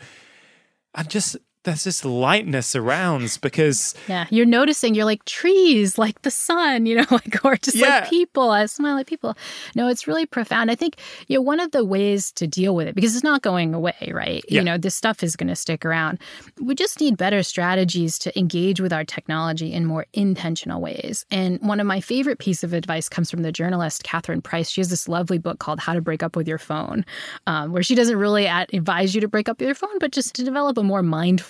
[0.93, 6.31] And just there's just lightness around because yeah you're noticing you're like trees like the
[6.31, 7.99] sun you know like or just yeah.
[7.99, 9.36] like people i smile like people.
[9.76, 10.69] No it's really profound.
[10.72, 13.41] I think you know one of the ways to deal with it because it's not
[13.41, 14.44] going away right?
[14.48, 14.60] Yeah.
[14.60, 16.19] you know this stuff is going to stick around.
[16.61, 21.26] We just need better strategies to engage with our technology in more intentional ways.
[21.31, 24.69] And one of my favorite piece of advice comes from the journalist catherine price.
[24.69, 27.06] She has this lovely book called how to break up with your phone
[27.48, 30.36] um, where she doesn't really advise you to break up with your phone but just
[30.36, 31.49] to develop a more mindful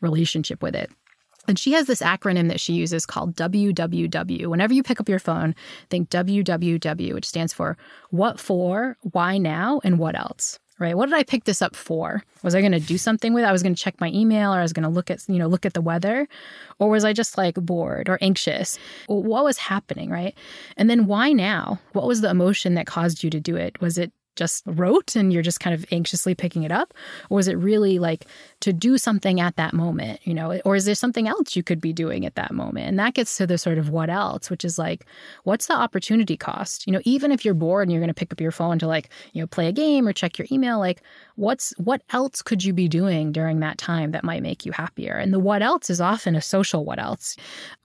[0.00, 0.90] relationship with it.
[1.48, 4.46] And she has this acronym that she uses called WWW.
[4.46, 5.54] Whenever you pick up your phone,
[5.90, 7.76] think WWW, which stands for
[8.10, 10.58] what for, why now, and what else.
[10.78, 10.94] Right?
[10.94, 12.22] What did I pick this up for?
[12.42, 13.46] Was I going to do something with it?
[13.46, 15.38] I was going to check my email or I was going to look at, you
[15.38, 16.28] know, look at the weather
[16.78, 18.78] or was I just like bored or anxious?
[19.06, 20.36] What was happening, right?
[20.76, 21.80] And then why now?
[21.92, 23.80] What was the emotion that caused you to do it?
[23.80, 26.94] Was it just wrote and you're just kind of anxiously picking it up?
[27.30, 28.26] Or is it really like
[28.60, 30.60] to do something at that moment, you know?
[30.64, 32.86] Or is there something else you could be doing at that moment?
[32.86, 35.06] And that gets to the sort of what else, which is like,
[35.44, 36.86] what's the opportunity cost?
[36.86, 38.86] You know, even if you're bored and you're going to pick up your phone to
[38.86, 41.02] like, you know, play a game or check your email, like,
[41.36, 45.14] what's what else could you be doing during that time that might make you happier?
[45.14, 47.36] And the what else is often a social what else.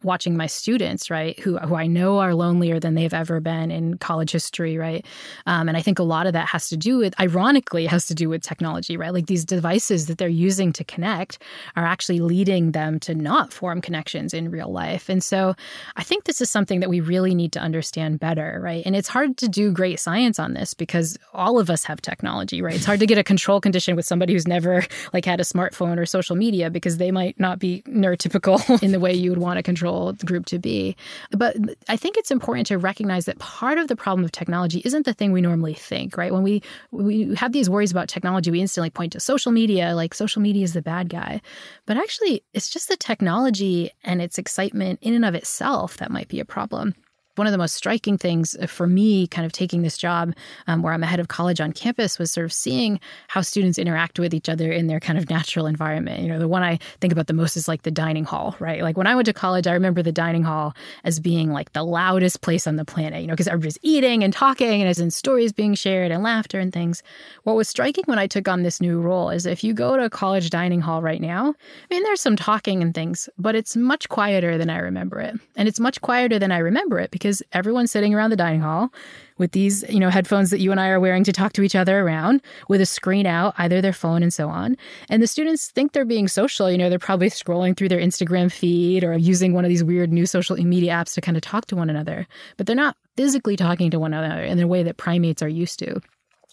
[0.03, 3.97] Watching my students, right, who, who I know are lonelier than they've ever been in
[3.97, 5.05] college history, right?
[5.45, 8.07] Um, and I think a lot of that that has to do with, ironically, has
[8.07, 9.13] to do with technology, right?
[9.13, 11.37] Like these devices that they're using to connect
[11.75, 15.07] are actually leading them to not form connections in real life.
[15.07, 15.53] And so
[15.97, 18.81] I think this is something that we really need to understand better, right?
[18.87, 22.59] And it's hard to do great science on this because all of us have technology,
[22.59, 22.73] right?
[22.73, 25.99] It's hard to get a control condition with somebody who's never like had a smartphone
[25.99, 29.59] or social media because they might not be neurotypical in the way you would want
[29.59, 30.95] a control group to be.
[31.29, 31.55] But
[31.87, 35.13] I think it's important to recognize that part of the problem of technology isn't the
[35.13, 36.30] thing we normally think, right?
[36.31, 36.33] Right?
[36.33, 40.13] When we we have these worries about technology, we instantly point to social media, like
[40.13, 41.41] social media is the bad guy.
[41.85, 46.27] But actually, it's just the technology and its excitement in and of itself that might
[46.27, 46.95] be a problem
[47.35, 50.33] one of the most striking things uh, for me, kind of taking this job
[50.67, 53.77] um, where I'm a head of college on campus, was sort of seeing how students
[53.77, 56.21] interact with each other in their kind of natural environment.
[56.21, 58.81] You know, the one I think about the most is like the dining hall, right?
[58.81, 61.83] Like when I went to college, I remember the dining hall as being like the
[61.83, 65.11] loudest place on the planet, you know, because everybody's eating and talking and as in
[65.11, 67.03] stories being shared and laughter and things.
[67.43, 70.05] What was striking when I took on this new role is if you go to
[70.05, 71.53] a college dining hall right now,
[71.89, 75.35] I mean, there's some talking and things, but it's much quieter than I remember it.
[75.55, 78.91] And it's much quieter than I remember it because everyone's sitting around the dining hall
[79.37, 81.75] with these, you know, headphones that you and I are wearing to talk to each
[81.75, 84.75] other around with a screen out, either their phone and so on.
[85.07, 86.69] And the students think they're being social.
[86.69, 90.11] You know, they're probably scrolling through their Instagram feed or using one of these weird
[90.11, 92.27] new social media apps to kind of talk to one another,
[92.57, 95.77] but they're not physically talking to one another in the way that primates are used
[95.79, 96.01] to.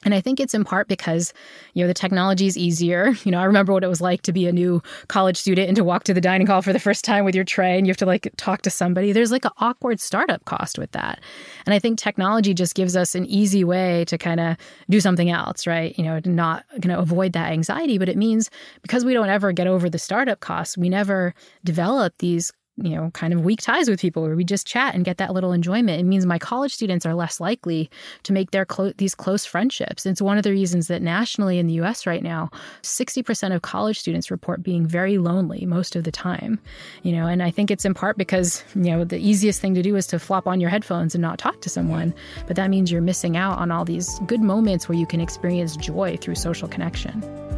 [0.08, 1.34] And I think it's in part because,
[1.74, 3.12] you know, the technology is easier.
[3.28, 5.76] You know, I remember what it was like to be a new college student and
[5.76, 7.90] to walk to the dining hall for the first time with your tray and you
[7.90, 9.12] have to like talk to somebody.
[9.12, 11.20] There's like an awkward startup cost with that.
[11.66, 14.56] And I think technology just gives us an easy way to kind of
[14.88, 15.98] do something else, right?
[15.98, 18.48] You know, not going to avoid that anxiety, but it means
[18.80, 22.50] because we don't ever get over the startup costs, we never develop these
[22.82, 25.32] you know, kind of weak ties with people where we just chat and get that
[25.32, 26.00] little enjoyment.
[26.00, 27.90] It means my college students are less likely
[28.22, 30.06] to make their clo- these close friendships.
[30.06, 32.50] It's one of the reasons that nationally in the US right now,
[32.82, 36.58] 60% of college students report being very lonely most of the time.
[37.02, 39.82] You know, and I think it's in part because, you know, the easiest thing to
[39.82, 42.14] do is to flop on your headphones and not talk to someone,
[42.46, 45.76] but that means you're missing out on all these good moments where you can experience
[45.76, 47.57] joy through social connection.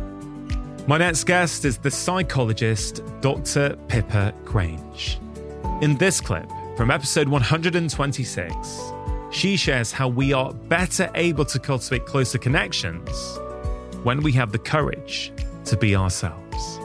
[0.90, 3.76] My next guest is the psychologist Dr.
[3.86, 5.20] Pippa Grange.
[5.82, 8.92] In this clip from episode 126,
[9.30, 13.08] she shares how we are better able to cultivate closer connections
[14.02, 15.32] when we have the courage
[15.66, 16.80] to be ourselves.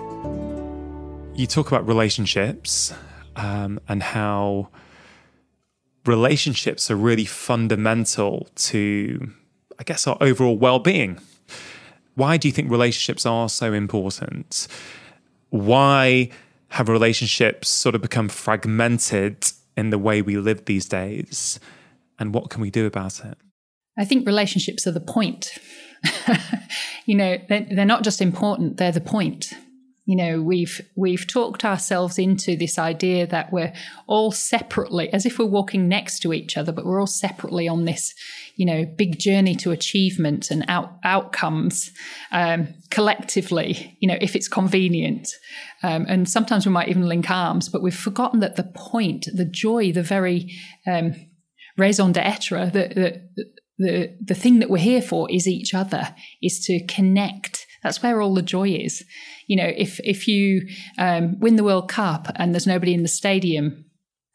[1.33, 2.93] You talk about relationships
[3.35, 4.69] um, and how
[6.05, 9.31] relationships are really fundamental to,
[9.79, 11.19] I guess, our overall well being.
[12.15, 14.67] Why do you think relationships are so important?
[15.49, 16.29] Why
[16.69, 19.45] have relationships sort of become fragmented
[19.77, 21.59] in the way we live these days?
[22.17, 23.37] And what can we do about it?
[23.97, 25.57] I think relationships are the point.
[27.05, 29.53] you know, they're, they're not just important, they're the point
[30.05, 33.73] you know we've we've talked ourselves into this idea that we're
[34.07, 37.85] all separately as if we're walking next to each other but we're all separately on
[37.85, 38.13] this
[38.55, 41.91] you know big journey to achievement and out, outcomes
[42.31, 45.27] um, collectively you know if it's convenient.
[45.83, 49.45] Um, and sometimes we might even link arms but we've forgotten that the point the
[49.45, 50.51] joy the very
[50.87, 51.13] um,
[51.77, 53.45] raison d'etre the, the
[53.77, 57.65] the the thing that we're here for is each other is to connect.
[57.83, 59.03] That's where all the joy is.
[59.47, 60.67] You know, if if you
[60.97, 63.85] um, win the World Cup and there's nobody in the stadium,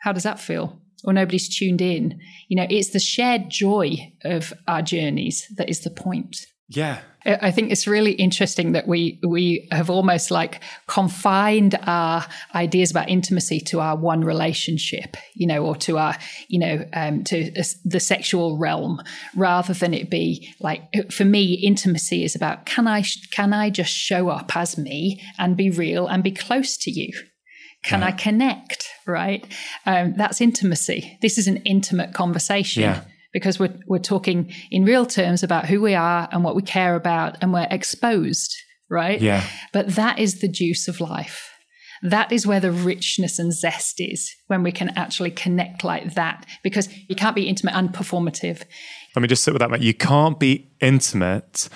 [0.00, 0.79] how does that feel?
[1.04, 2.20] Or nobody's tuned in.
[2.48, 6.46] You know, it's the shared joy of our journeys that is the point.
[6.68, 7.00] Yeah.
[7.26, 12.24] I think it's really interesting that we we have almost like confined our
[12.54, 16.16] ideas about intimacy to our one relationship, you know, or to our,
[16.48, 17.50] you know, um, to
[17.84, 19.02] the sexual realm,
[19.36, 23.92] rather than it be like for me, intimacy is about can I can I just
[23.92, 27.12] show up as me and be real and be close to you.
[27.82, 28.02] Can.
[28.02, 28.89] I connect?
[29.06, 29.44] Right.
[29.86, 31.18] Um, that's intimacy.
[31.22, 32.82] This is an intimate conversation.
[32.82, 36.62] Yeah because we're, we're talking in real terms about who we are and what we
[36.62, 38.54] care about and we're exposed,
[38.88, 39.20] right?
[39.20, 39.44] Yeah.
[39.72, 41.48] But that is the juice of life.
[42.02, 46.46] That is where the richness and zest is when we can actually connect like that
[46.62, 48.62] because you can't be intimate and performative.
[49.14, 49.82] Let me just sit with that, mate.
[49.82, 51.68] You can't be intimate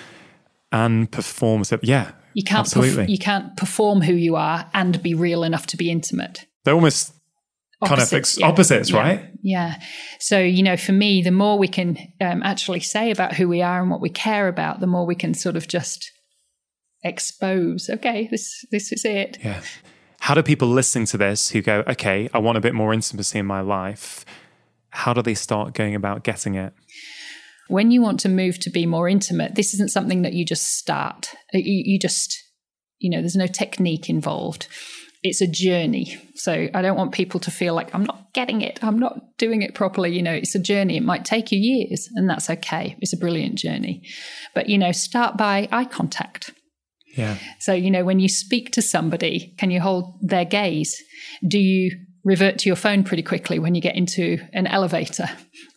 [0.71, 1.79] and performative.
[1.83, 2.11] Yeah.
[2.33, 3.05] You can't absolutely.
[3.05, 6.45] Perf- you can't perform who you are and be real enough to be intimate.
[6.65, 7.13] They're almost
[7.81, 8.47] opposites, kind of ex- yeah.
[8.47, 8.99] opposites, yeah.
[8.99, 9.29] right?
[9.41, 9.75] Yeah.
[10.19, 13.61] So, you know, for me, the more we can um, actually say about who we
[13.61, 16.11] are and what we care about, the more we can sort of just
[17.03, 19.37] expose, okay, this this is it.
[19.43, 19.61] Yeah.
[20.19, 23.37] How do people listening to this who go, okay, I want a bit more intimacy
[23.37, 24.25] in my life,
[24.89, 26.73] how do they start going about getting it?
[27.67, 30.77] When you want to move to be more intimate, this isn't something that you just
[30.77, 31.29] start.
[31.53, 32.35] You, you just,
[32.97, 34.67] you know, there's no technique involved
[35.25, 36.17] it's a journey.
[36.35, 39.63] So I don't want people to feel like I'm not getting it, I'm not doing
[39.63, 40.15] it properly.
[40.15, 40.97] You know, it's a journey.
[40.97, 42.95] It might take you years, and that's okay.
[42.99, 44.03] It's a brilliant journey.
[44.53, 46.51] But, you know, start by eye contact.
[47.17, 47.37] Yeah.
[47.59, 50.95] So, you know, when you speak to somebody, can you hold their gaze?
[51.47, 51.91] Do you
[52.25, 55.29] revert to your phone pretty quickly when you get into an elevator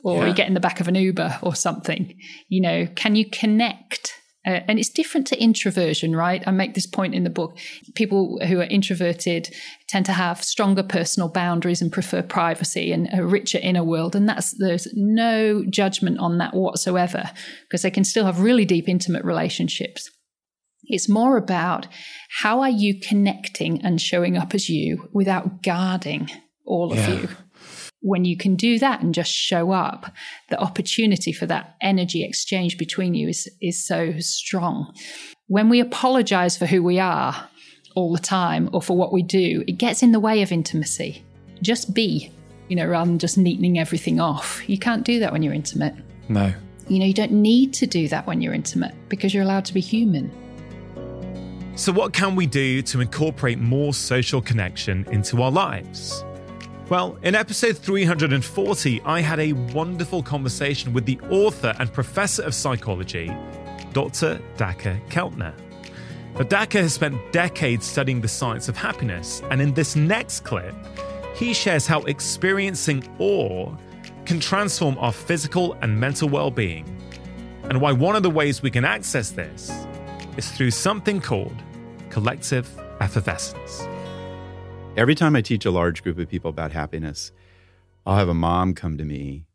[0.03, 0.27] or yeah.
[0.29, 2.15] you get in the back of an Uber or something.
[2.49, 4.15] You know, can you connect?
[4.49, 6.43] Uh, and it's different to introversion, right?
[6.47, 7.59] I make this point in the book.
[7.95, 9.55] People who are introverted
[9.89, 14.17] tend to have stronger personal boundaries and prefer privacy and a richer inner world.
[14.17, 17.31] And that's there's no judgment on that whatsoever
[17.65, 20.11] because they can still have really deep, intimate relationships.
[20.85, 21.87] It's more about
[22.41, 26.31] how are you connecting and showing up as you without guarding
[26.65, 27.29] all of you.
[28.01, 30.13] When you can do that and just show up,
[30.51, 34.95] the opportunity for that energy exchange between you is, is so strong.
[35.49, 37.49] When we apologize for who we are
[37.95, 41.25] all the time or for what we do, it gets in the way of intimacy.
[41.61, 42.31] Just be,
[42.69, 44.63] you know, rather than just neatening everything off.
[44.69, 45.95] You can't do that when you're intimate.
[46.29, 46.53] No.
[46.87, 49.75] You know, you don't need to do that when you're intimate because you're allowed to
[49.75, 50.31] be human.
[51.75, 56.25] So, what can we do to incorporate more social connection into our lives?
[56.89, 62.55] Well, in episode 340, I had a wonderful conversation with the author and professor of
[62.55, 63.31] psychology,
[63.93, 64.41] Dr.
[64.57, 65.53] Dacher Keltner.
[66.33, 70.75] Now, Dacher has spent decades studying the science of happiness, and in this next clip,
[71.35, 73.71] he shares how experiencing awe
[74.25, 76.87] can transform our physical and mental well being,
[77.65, 79.71] and why one of the ways we can access this
[80.39, 81.57] is through something called
[82.09, 82.67] collective
[83.01, 83.87] effervescence.
[84.99, 87.31] Every time I teach a large group of people about happiness,
[88.05, 89.47] I'll have a mom come to me,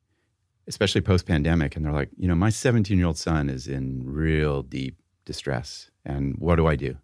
[0.68, 4.04] especially post pandemic, and they're like, you know, my 17 year old son is in
[4.06, 4.96] real deep
[5.26, 5.92] distress.
[6.06, 6.96] And what do I do?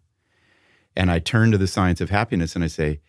[0.96, 3.02] And I turn to the science of happiness and I say,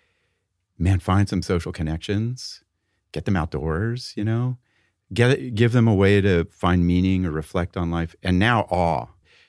[0.77, 2.61] man, find some social connections,
[3.13, 4.57] get them outdoors, you know,
[5.13, 8.17] get, give them a way to find meaning or reflect on life.
[8.21, 9.05] And now awe,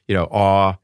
[0.07, 0.77] you know, awe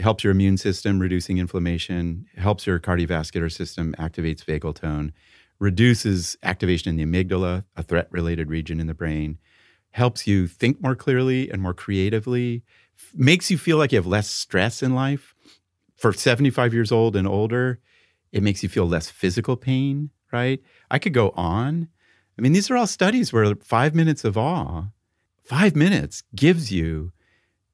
[0.00, 5.12] helps your immune system, reducing inflammation, helps your cardiovascular system, activates vagal tone,
[5.58, 9.38] reduces activation in the amygdala, a threat related region in the brain,
[9.90, 12.62] helps you think more clearly and more creatively,
[13.14, 15.34] makes you feel like you have less stress in life.
[15.96, 17.80] For 75 years old and older,
[18.30, 20.62] it makes you feel less physical pain, right?
[20.90, 21.88] I could go on.
[22.38, 24.84] I mean, these are all studies where five minutes of awe,
[25.42, 27.12] five minutes gives you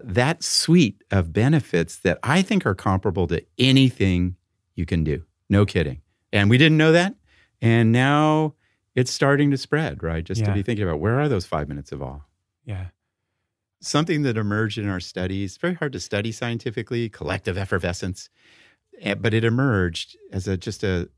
[0.01, 4.37] that suite of benefits that I think are comparable to anything
[4.75, 5.25] you can do.
[5.49, 6.01] No kidding.
[6.33, 7.15] And we didn't know that.
[7.63, 8.55] And now
[8.95, 10.25] it's starting to spread, right?
[10.25, 10.49] Just yeah.
[10.49, 12.21] to be thinking about where are those five minutes of awe?
[12.65, 12.87] Yeah.
[13.81, 18.31] Something that emerged in our studies, very hard to study scientifically, collective effervescence,
[19.01, 21.09] eh, but it emerged as a just a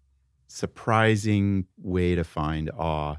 [0.49, 3.17] surprising way to find awe.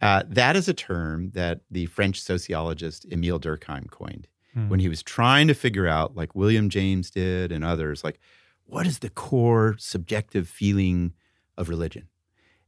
[0.00, 4.68] Uh, that is a term that the French sociologist Emile Durkheim coined mm.
[4.68, 8.20] when he was trying to figure out, like William James did and others, like
[8.64, 11.12] what is the core subjective feeling
[11.56, 12.08] of religion?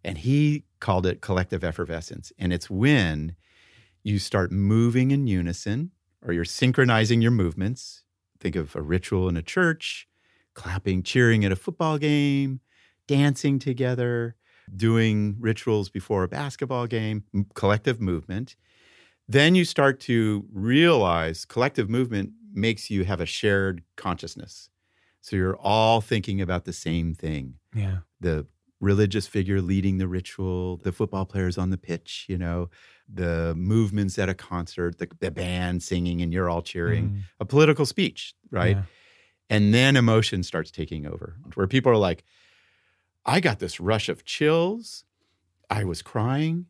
[0.04, 2.32] And he called it collective effervescence.
[2.38, 3.34] And it's when
[4.02, 5.90] you start moving in unison
[6.22, 8.04] or you're synchronizing your movements.
[8.38, 10.06] Think of a ritual in a church,
[10.54, 12.60] clapping, cheering at a football game,
[13.08, 14.36] dancing together,
[14.74, 18.56] doing rituals before a basketball game, collective movement.
[19.28, 24.70] Then you start to realize collective movement makes you have a shared consciousness.
[25.20, 27.54] So you're all thinking about the same thing.
[27.74, 27.98] Yeah.
[28.20, 28.46] The
[28.80, 32.70] religious figure leading the ritual, the football players on the pitch, you know,
[33.12, 37.20] the movements at a concert, the, the band singing and you're all cheering, mm.
[37.40, 38.76] a political speech, right?
[38.76, 38.82] Yeah.
[39.48, 42.24] And then emotion starts taking over, where people are like,
[43.24, 45.04] I got this rush of chills.
[45.70, 46.66] I was crying.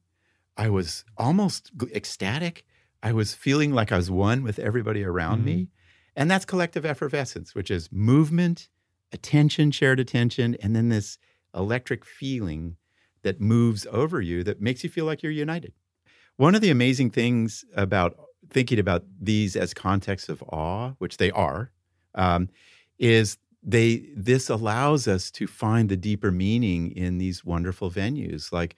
[0.57, 2.65] I was almost ecstatic.
[3.03, 5.47] I was feeling like I was one with everybody around mm-hmm.
[5.47, 5.69] me.
[6.15, 8.69] And that's collective effervescence, which is movement,
[9.13, 11.19] attention, shared attention, and then this
[11.55, 12.77] electric feeling
[13.23, 15.73] that moves over you that makes you feel like you're united.
[16.37, 18.17] One of the amazing things about
[18.49, 21.71] thinking about these as contexts of awe, which they are,
[22.15, 22.49] um,
[22.99, 28.53] is they this allows us to find the deeper meaning in these wonderful venues.
[28.53, 28.77] Like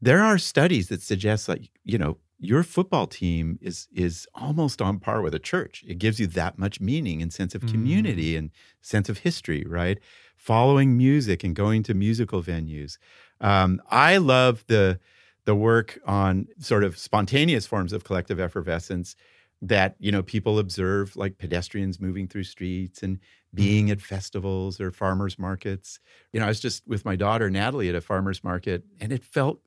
[0.00, 4.98] there are studies that suggest like you know your football team is is almost on
[4.98, 8.38] par with a church it gives you that much meaning and sense of community mm.
[8.38, 8.50] and
[8.82, 9.98] sense of history right
[10.36, 12.98] following music and going to musical venues
[13.40, 14.98] um, i love the
[15.44, 19.16] the work on sort of spontaneous forms of collective effervescence
[19.62, 23.18] that you know people observe like pedestrians moving through streets and
[23.54, 23.92] being mm.
[23.92, 26.00] at festivals or farmers markets
[26.32, 29.24] you know i was just with my daughter natalie at a farmers market and it
[29.24, 29.60] felt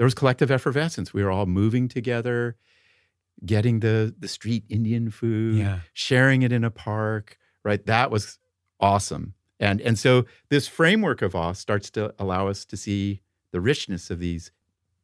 [0.00, 1.12] there was collective effervescence.
[1.12, 2.56] We were all moving together,
[3.44, 5.80] getting the the street Indian food, yeah.
[5.92, 7.84] sharing it in a park, right?
[7.84, 8.38] That was
[8.80, 9.34] awesome.
[9.58, 13.20] And and so this framework of awe starts to allow us to see
[13.52, 14.52] the richness of these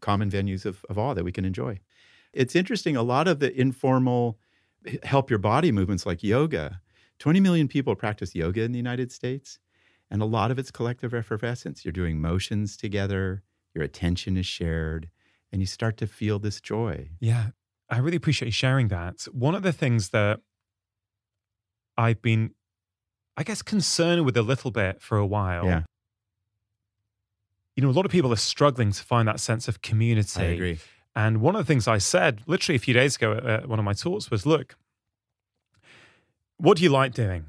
[0.00, 1.78] common venues of, of awe that we can enjoy.
[2.32, 4.38] It's interesting, a lot of the informal
[5.02, 6.80] help your body movements like yoga,
[7.18, 9.58] 20 million people practice yoga in the United States,
[10.10, 11.84] and a lot of it's collective effervescence.
[11.84, 13.42] You're doing motions together,
[13.76, 15.08] your attention is shared,
[15.52, 17.10] and you start to feel this joy.
[17.20, 17.50] Yeah,
[17.88, 19.28] I really appreciate you sharing that.
[19.32, 20.40] One of the things that
[21.96, 22.50] I've been,
[23.36, 25.66] I guess, concerned with a little bit for a while.
[25.66, 25.82] Yeah.
[27.76, 30.40] You know, a lot of people are struggling to find that sense of community.
[30.40, 30.78] I agree.
[31.14, 33.84] And one of the things I said literally a few days ago at one of
[33.84, 34.76] my talks was look,
[36.56, 37.44] what do you like doing?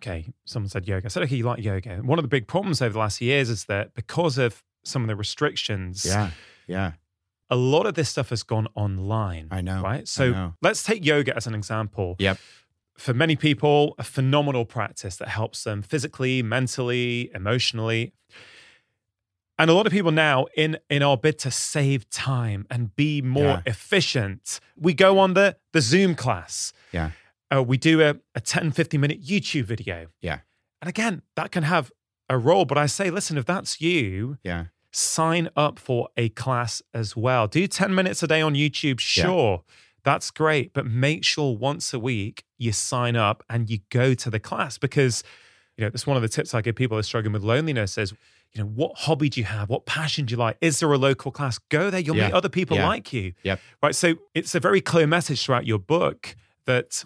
[0.00, 1.06] Okay, someone said yoga.
[1.06, 1.96] I said, okay, you like yoga.
[1.96, 5.08] One of the big problems over the last years is that because of some of
[5.08, 6.30] the restrictions, yeah,
[6.66, 6.92] yeah,
[7.50, 9.48] a lot of this stuff has gone online.
[9.50, 10.06] I know, right?
[10.08, 10.54] So know.
[10.62, 12.16] let's take yoga as an example.
[12.18, 12.38] Yep.
[12.98, 18.12] For many people, a phenomenal practice that helps them physically, mentally, emotionally.
[19.58, 23.22] And a lot of people now, in in our bid to save time and be
[23.22, 23.62] more Yeah.
[23.66, 26.72] efficient, we go on the the Zoom class.
[26.92, 27.10] Yeah.
[27.54, 30.06] Uh, we do a, a 10, 15 minute YouTube video.
[30.22, 30.38] Yeah.
[30.80, 31.92] And again, that can have
[32.32, 32.64] a role.
[32.64, 34.66] But I say, listen, if that's you, Yeah.
[34.90, 37.46] sign up for a class as well.
[37.46, 39.62] Do 10 minutes a day on YouTube, sure.
[40.04, 40.72] That's great.
[40.72, 44.78] But make sure once a week you sign up and you go to the class
[44.78, 45.22] because,
[45.76, 47.96] you know, that's one of the tips I give people who are struggling with loneliness
[47.96, 48.12] is,
[48.52, 49.68] you know, what hobby do you have?
[49.70, 50.56] What passion do you like?
[50.60, 51.58] Is there a local class?
[51.70, 52.00] Go there.
[52.00, 52.26] You'll Yeah.
[52.26, 52.88] meet other people Yeah.
[52.88, 53.32] like you.
[53.44, 53.60] Yep.
[53.82, 53.94] Right.
[53.94, 56.34] So it's a very clear message throughout your book
[56.66, 57.04] that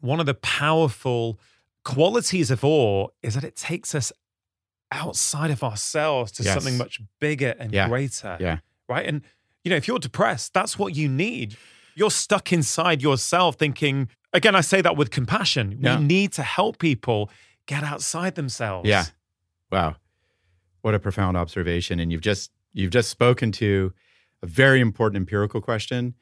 [0.00, 1.38] one of the powerful
[1.84, 4.12] qualities of awe is that it takes us
[4.92, 6.54] outside of ourselves to Yes.
[6.54, 7.88] something much bigger and Yeah.
[7.88, 8.36] greater.
[8.40, 8.58] Yeah.
[8.88, 9.06] Right.
[9.06, 9.22] And,
[9.64, 11.56] you know, if you're depressed, that's what you need.
[11.94, 15.78] You're stuck inside yourself thinking, again, I say that with compassion.
[15.80, 15.98] Yeah.
[15.98, 17.30] We need to help people
[17.66, 18.88] get outside themselves.
[18.88, 19.06] Yeah.
[19.70, 19.96] Wow.
[20.82, 21.98] What a profound observation.
[22.00, 23.92] And you've just you've just spoken to
[24.42, 26.14] a very important empirical question.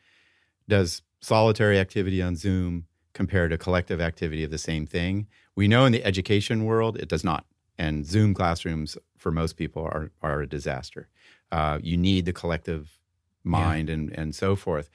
[0.69, 5.27] Does solitary activity on Zoom compare to collective activity of the same thing?
[5.55, 7.47] We know in the education world it does not.
[7.81, 11.09] And Zoom classrooms for most people are are a disaster.
[11.51, 12.99] Uh, you need the collective
[13.43, 14.91] mind and and so forth.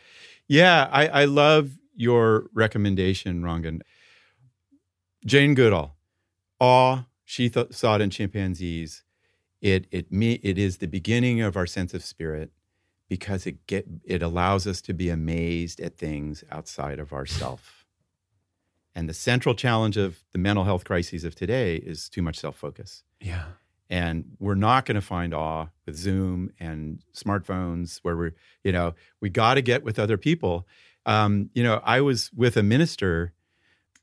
[0.48, 3.82] Yeah, I, I love your recommendation, Rangan.
[5.26, 5.95] Jane Goodall,
[6.60, 9.03] awe, she th- saw it in chimpanzees.
[9.62, 12.52] It it me it is the beginning of our sense of spirit
[13.10, 17.85] because it get it allows us to be amazed at things outside of ourself.
[18.95, 23.03] And the central challenge of the mental health crises of today is too much self-focus.
[23.19, 23.43] Yeah.
[23.89, 28.95] And we're not going to find awe with Zoom and smartphones where we're, you know,
[29.19, 30.67] we got to get with other people.
[31.05, 33.34] Um, you know, I was with a minister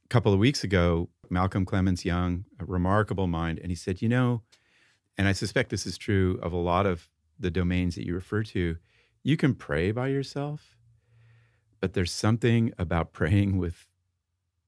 [0.05, 4.09] a couple of weeks ago, Malcolm Clemens Young, a remarkable mind, and he said, you
[4.09, 4.43] know,
[5.19, 7.09] and I suspect this is true of a lot of
[7.39, 8.77] the domains that you refer to,
[9.23, 10.77] you can pray by yourself,
[11.81, 13.89] but there's something about praying with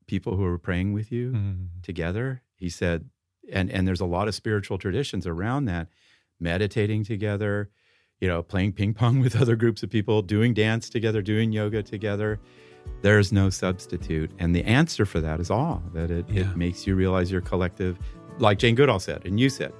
[0.07, 1.69] people who are praying with you Mm.
[1.83, 2.43] together.
[2.57, 3.09] He said,
[3.53, 5.89] and and there's a lot of spiritual traditions around that,
[6.41, 7.71] meditating together,
[8.21, 11.83] you know, playing ping pong with other groups of people, doing dance together, doing yoga
[11.83, 12.39] together.
[13.03, 14.31] There's no substitute.
[14.39, 16.51] And the answer for that is awe, that it, Yeah.
[16.51, 17.99] it makes you realize your collective,
[18.39, 19.73] like Jane Goodall said, and you said,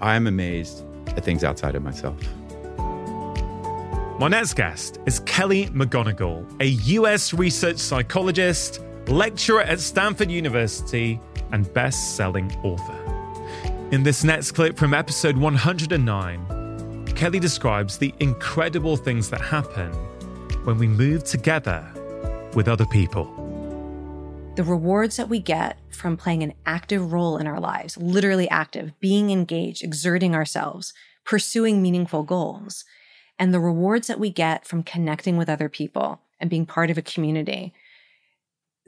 [0.00, 2.16] I'm amazed at things outside of myself.
[4.18, 6.66] My next guest is Kelly McGonigal, a
[6.98, 11.20] US research psychologist, lecturer at Stanford University,
[11.52, 12.94] and best selling author.
[13.90, 19.90] In this next clip from episode 109, Kelly describes the incredible things that happen
[20.64, 21.90] when we move together
[22.54, 23.34] with other people.
[24.56, 28.90] the rewards that we get from playing an active role in our lives, literally active,
[28.98, 30.92] being engaged, exerting ourselves,
[31.24, 32.84] pursuing meaningful goals,
[33.38, 36.98] and the rewards that we get from connecting with other people and being part of
[36.98, 37.72] a community,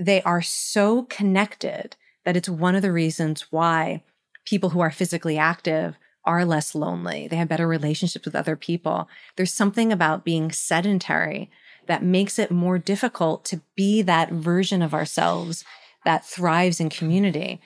[0.01, 1.95] they are so connected
[2.25, 4.03] that it's one of the reasons why
[4.47, 7.29] people who are physically active are less lonely.
[7.29, 9.09] They have better relationships with other people.
[9.37, 11.51] There's something about being sedentary
[11.87, 15.65] that makes it more difficult to be that version of ourselves
[16.05, 17.61] that thrives in community.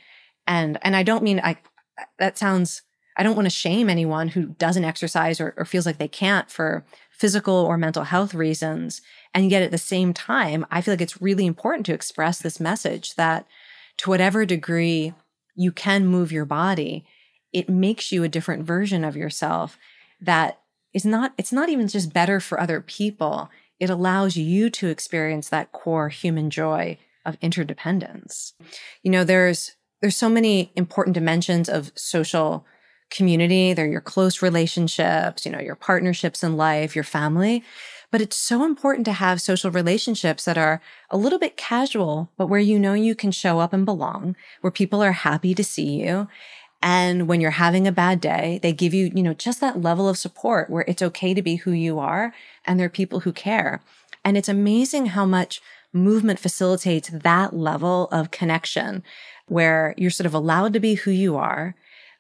[0.47, 1.59] And and I don't mean I
[2.19, 2.83] that sounds
[3.17, 6.51] I don't want to shame anyone who doesn't exercise or, or feels like they can't
[6.51, 9.03] for physical or mental health reasons.
[9.35, 12.61] And yet at the same time, I feel like it's really important to express this
[12.61, 13.47] message that
[13.99, 15.13] to whatever degree
[15.57, 17.05] you can move your body,
[17.53, 19.77] it makes you a different version of yourself
[20.21, 20.61] that
[20.93, 23.51] is not, it's not even just better for other people.
[23.81, 28.55] It allows you to experience that core human joy of interdependence.
[29.03, 32.65] You know, there's, there's so many important dimensions of social
[33.11, 37.63] community, they're your close relationships, you know, your partnerships in life, your family.
[38.11, 42.47] But it's so important to have social relationships that are a little bit casual, but
[42.47, 46.01] where you know you can show up and belong, where people are happy to see
[46.03, 46.29] you.
[46.83, 50.09] And when you're having a bad day, they give you, you know, just that level
[50.09, 52.35] of support where it's okay to be who you are.
[52.67, 53.81] And there are people who care.
[54.23, 55.63] And it's amazing how much
[55.95, 59.03] movement facilitates that level of connection
[59.47, 61.75] where you're sort of allowed to be who you are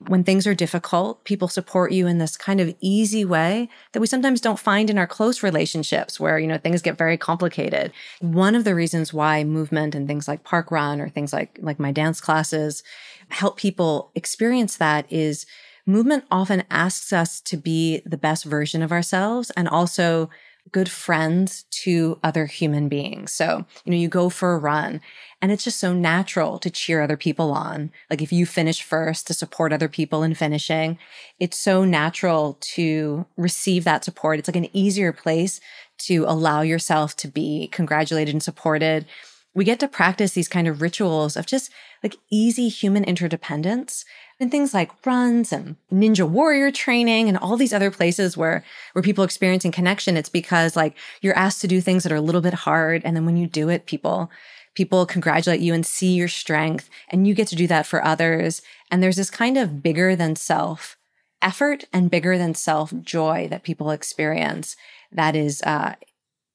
[0.06, 4.06] when things are difficult, people support you in this kind of easy way that we
[4.06, 7.92] sometimes don't find in our close relationships where, you know, things get very complicated.
[8.20, 11.92] One of the reasons why movement and things like parkrun or things like, like my
[11.92, 12.82] dance classes
[13.28, 15.46] help people experience that is
[15.86, 20.30] movement often asks us to be the best version of ourselves and also
[20.72, 23.32] good friends to other human beings.
[23.32, 25.00] So, you know, you go for a run
[25.40, 27.90] and it's just so natural to cheer other people on.
[28.10, 30.98] Like if you finish first to support other people in finishing,
[31.38, 34.38] it's so natural to receive that support.
[34.38, 35.60] It's like an easier place
[35.98, 39.06] to allow yourself to be congratulated and supported.
[39.54, 41.70] We get to practice these kind of rituals of just
[42.02, 44.04] like easy human interdependence
[44.40, 49.02] and things like runs and ninja warrior training and all these other places where where
[49.02, 52.40] people experiencing connection it's because like you're asked to do things that are a little
[52.40, 54.30] bit hard and then when you do it people
[54.74, 58.60] people congratulate you and see your strength and you get to do that for others.
[58.90, 60.96] And there's this kind of bigger than self
[61.40, 64.76] effort and bigger than self joy that people experience.
[65.12, 65.94] That is, uh,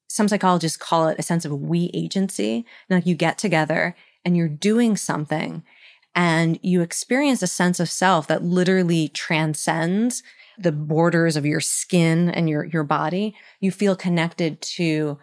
[0.07, 2.65] some psychologists call it a sense of we agency.
[2.89, 3.95] Like you get together
[4.25, 5.63] and you're doing something
[6.15, 10.23] and you experience a sense of self that literally transcends
[10.57, 13.35] the borders of your skin and your, your body.
[13.59, 15.17] You feel connected to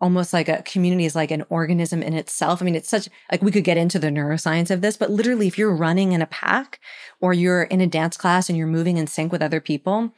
[0.00, 2.60] almost like a community is like an organism in itself.
[2.60, 5.46] I mean, it's such like we could get into the neuroscience of this, but literally,
[5.46, 6.80] if you're running in a pack
[7.20, 10.12] or you're in a dance class and you're moving in sync with other people,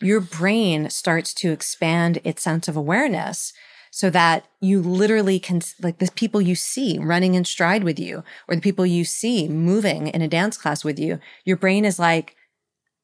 [0.00, 3.52] your brain starts to expand its sense of awareness
[3.94, 8.24] so that you literally can, like the people you see running in stride with you
[8.48, 11.98] or the people you see moving in a dance class with you, your brain is
[11.98, 12.34] like,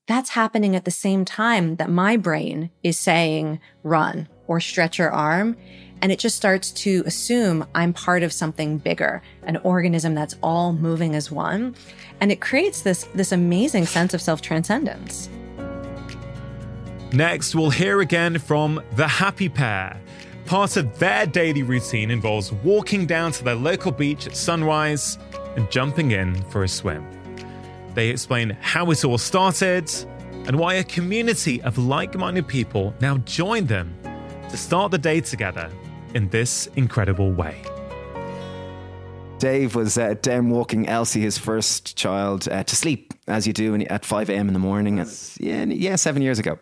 [0.06, 5.10] that's happening at the same time that my brain is saying run or stretch your
[5.10, 5.58] arm.
[6.00, 10.72] And it just starts to assume I'm part of something bigger, an organism that's all
[10.72, 11.74] moving as one.
[12.22, 15.28] And it creates this, this amazing sense of self transcendence.
[17.12, 20.00] Next, we'll hear again from the Happy Pear.
[20.48, 25.18] Part of their daily routine involves walking down to their local beach at sunrise
[25.56, 27.06] and jumping in for a swim.
[27.92, 29.90] They explain how it all started
[30.46, 33.94] and why a community of like minded people now join them
[34.48, 35.70] to start the day together
[36.14, 37.62] in this incredible way.
[39.38, 43.74] Dave was uh, down walking Elsie, his first child, uh, to sleep, as you do
[43.90, 44.48] at 5 a.m.
[44.48, 44.96] in the morning.
[44.96, 46.58] yeah, yeah, seven years ago.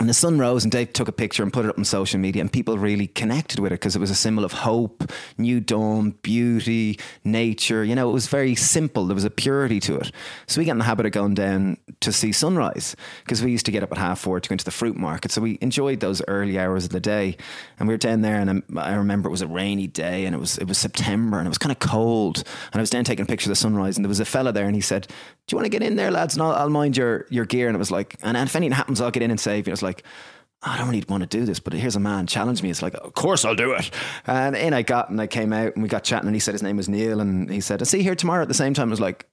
[0.00, 2.18] And the sun rose, and Dave took a picture and put it up on social
[2.18, 5.60] media, and people really connected with it because it was a symbol of hope, new
[5.60, 7.84] dawn, beauty, nature.
[7.84, 9.04] You know, it was very simple.
[9.04, 10.10] There was a purity to it.
[10.46, 13.66] So we got in the habit of going down to see sunrise because we used
[13.66, 15.32] to get up at half four to go into the fruit market.
[15.32, 17.36] So we enjoyed those early hours of the day,
[17.78, 18.36] and we were down there.
[18.36, 21.46] And I remember it was a rainy day, and it was it was September, and
[21.46, 22.38] it was kind of cold.
[22.72, 24.50] And I was down taking a picture of the sunrise, and there was a fella
[24.50, 25.08] there, and he said,
[25.46, 26.36] "Do you want to get in there, lads?
[26.36, 29.02] And I'll, I'll mind your your gear." And it was like, and, if anything happens,
[29.02, 29.72] I'll get in and save you.
[29.72, 30.04] It was like like,
[30.62, 32.70] I don't really want to do this, but here's a man challenge me.
[32.70, 33.90] It's like, of course I'll do it.
[34.26, 36.52] And in I got, and I came out, and we got chatting, and he said
[36.52, 38.74] his name was Neil, and he said, "I see you here tomorrow." At the same
[38.74, 39.26] time, I was like,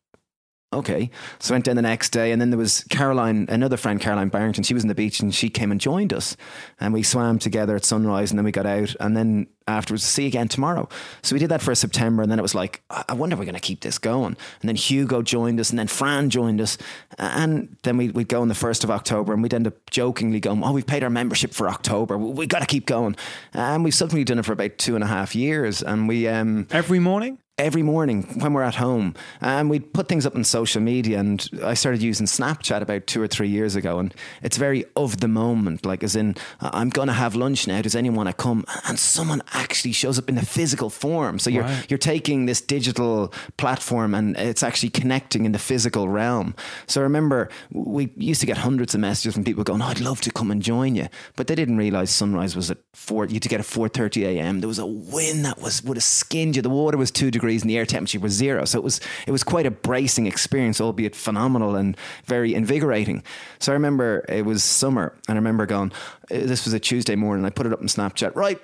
[0.73, 1.09] okay.
[1.39, 4.29] So I went down the next day, and then there was Caroline, another friend, Caroline
[4.29, 4.63] Barrington.
[4.63, 6.35] She was on the beach, and she came and joined us,
[6.79, 10.23] and we swam together at sunrise, and then we got out, and then afterwards, see
[10.23, 10.87] you again tomorrow.
[11.23, 13.45] So we did that for September, and then it was like, I wonder if we're
[13.45, 14.37] going to keep this going.
[14.61, 16.77] And then Hugo joined us, and then Fran joined us,
[17.17, 20.39] and then we, we'd go on the 1st of October, and we'd end up jokingly
[20.39, 22.17] going, Oh, we've paid our membership for October.
[22.17, 23.15] We, we got to keep going.
[23.53, 25.81] And we've suddenly done it for about two and a half years.
[25.81, 26.27] And we.
[26.27, 27.39] Um, Every morning?
[27.57, 29.15] Every morning when we're at home.
[29.41, 31.19] And we'd put things up on social media.
[31.19, 33.97] And I started using Snapchat about two or three years ago.
[33.97, 34.13] And
[34.43, 37.81] it's very of the moment, like, as in, I'm going to have lunch now.
[37.81, 38.63] Does anyone want to come?
[38.87, 41.39] And someone actually shows up in a physical form.
[41.39, 41.85] So you're, right.
[41.89, 46.53] you're taking this digital platform and it's actually connecting in the physical realm.
[46.85, 49.99] So I remember we used to get hundreds of messages from people going, oh, I'd
[49.99, 51.07] love to come and join you.
[51.35, 54.59] But they didn't realize sunrise was at four, you had to get at 4.30 a.m.
[54.59, 56.61] There was a wind that was, would have skinned you.
[56.61, 58.65] The water was two degrees degrees and the air temperature was zero.
[58.65, 61.95] So it was it was quite a bracing experience, albeit phenomenal and
[62.25, 63.23] very invigorating.
[63.59, 65.91] So I remember it was summer, and I remember going.
[66.29, 67.45] Uh, this was a Tuesday morning.
[67.45, 68.35] I put it up on Snapchat.
[68.35, 68.59] Right,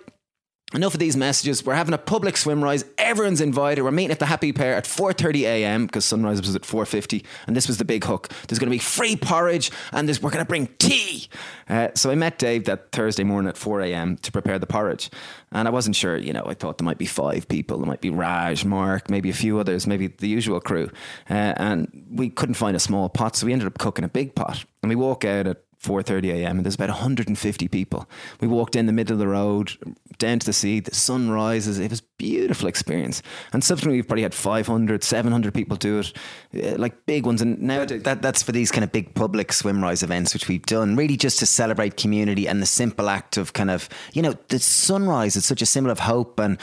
[0.74, 1.66] enough of these messages.
[1.66, 2.86] We're having a public swim rise.
[2.98, 3.84] Everyone's invited.
[3.84, 5.86] We're meeting at the Happy Pear at 4.30 a.m.
[5.86, 7.24] because sunrise was at 4.50.
[7.48, 8.30] And this was the big hook.
[8.48, 11.28] There's going to be free porridge and we're going to bring tea.
[11.70, 14.18] Uh, so I met Dave that Thursday morning at 4 a.m.
[14.18, 15.10] to prepare the porridge.
[15.52, 17.78] And I wasn't sure, you know, I thought there might be five people.
[17.78, 20.90] There might be Raj, Mark, maybe a few others, maybe the usual crew.
[21.30, 23.36] Uh, and we couldn't find a small pot.
[23.36, 24.66] So we ended up cooking a big pot.
[24.82, 26.58] And we walk out at 4:30 a.m.
[26.58, 28.10] and there's about 150 people.
[28.40, 29.74] We walked in the middle of the road,
[30.18, 30.80] down to the sea.
[30.80, 31.78] The sun rises.
[31.78, 33.22] It was a beautiful experience.
[33.52, 36.14] And subsequently, we've probably had 500, 700 people do it,
[36.56, 37.42] uh, like big ones.
[37.42, 40.66] And now that that's for these kind of big public swim rise events, which we've
[40.66, 44.36] done, really just to celebrate community and the simple act of kind of you know
[44.48, 45.36] the sunrise.
[45.36, 46.58] is such a symbol of hope and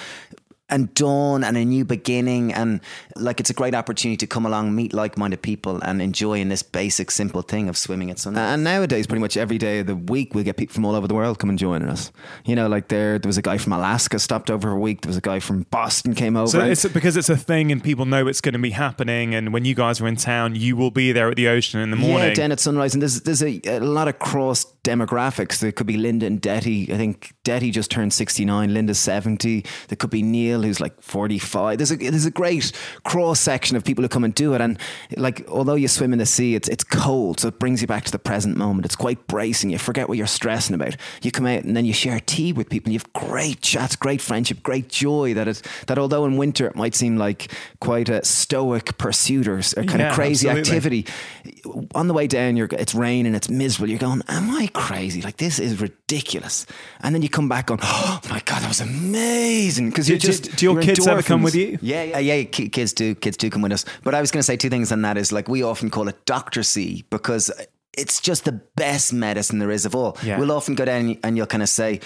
[0.71, 2.53] and dawn and a new beginning.
[2.53, 2.81] And
[3.17, 6.63] like it's a great opportunity to come along meet like-minded people and enjoy in this
[6.63, 9.97] basic simple thing of swimming at sunrise and nowadays pretty much every day of the
[9.97, 12.11] week we get people from all over the world come and join us.
[12.45, 15.03] You know like there there was a guy from Alaska stopped over a week.
[15.03, 17.83] There was a guy from Boston came over so it's because it's a thing and
[17.83, 20.77] people know it's going to be happening and when you guys are in town you
[20.77, 22.29] will be there at the ocean in the morning.
[22.29, 22.95] yeah down at sunrise.
[22.95, 26.91] And there's there's a, a lot of cross demographics there could be Linda and Detty
[26.91, 31.79] I think Detty just turned 69 Linda's 70 there could be Neil who's like 45.
[31.79, 32.73] There's a there's a great
[33.05, 34.61] cross section of people who come and do it.
[34.61, 34.79] And
[35.17, 38.05] like, although you swim in the sea, it's it's cold, so it brings you back
[38.05, 38.85] to the present moment.
[38.85, 39.71] It's quite bracing.
[39.71, 40.97] You forget what you're stressing about.
[41.23, 42.93] You come out and then you share tea with people.
[42.93, 45.35] You have great chats, great friendship, great joy.
[45.35, 49.59] That is that although in winter it might seem like quite a stoic pursuit or,
[49.59, 51.01] or kind yeah, of crazy absolutely.
[51.05, 53.91] activity, on the way down, you're it's raining, it's miserable.
[53.91, 55.23] You're going, am I crazy?
[55.23, 56.67] Like this is ridiculous.
[57.01, 60.57] And then you come back on, oh my god, that was amazing because you're just.
[60.57, 61.79] Do your kids ever come with you?
[61.81, 62.45] Yeah, yeah, yeah.
[62.45, 63.15] Kids do.
[63.15, 63.85] Kids do come with us.
[64.03, 65.17] But I was going to say two things on that.
[65.17, 67.51] Is like we often call it Doctor C because
[67.97, 70.17] it's just the best medicine there is of all.
[70.23, 70.39] Yeah.
[70.39, 72.01] We'll often go down and you'll kind of say,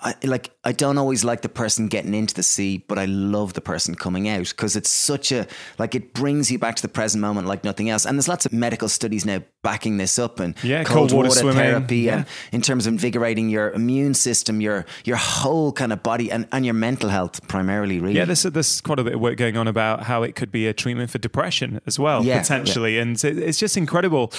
[0.00, 3.54] I, like I don't always like the person getting into the sea, but I love
[3.54, 6.88] the person coming out because it's such a like it brings you back to the
[6.88, 8.06] present moment like nothing else.
[8.06, 11.44] And there's lots of medical studies now backing this up and yeah, cold, cold water,
[11.44, 12.18] water therapy yeah.
[12.18, 16.46] and in terms of invigorating your immune system, your your whole kind of body and,
[16.52, 17.98] and your mental health primarily.
[17.98, 18.24] Really, yeah.
[18.24, 20.72] There's there's quite a bit of work going on about how it could be a
[20.72, 23.02] treatment for depression as well, yeah, potentially, yeah.
[23.02, 24.32] and it's just incredible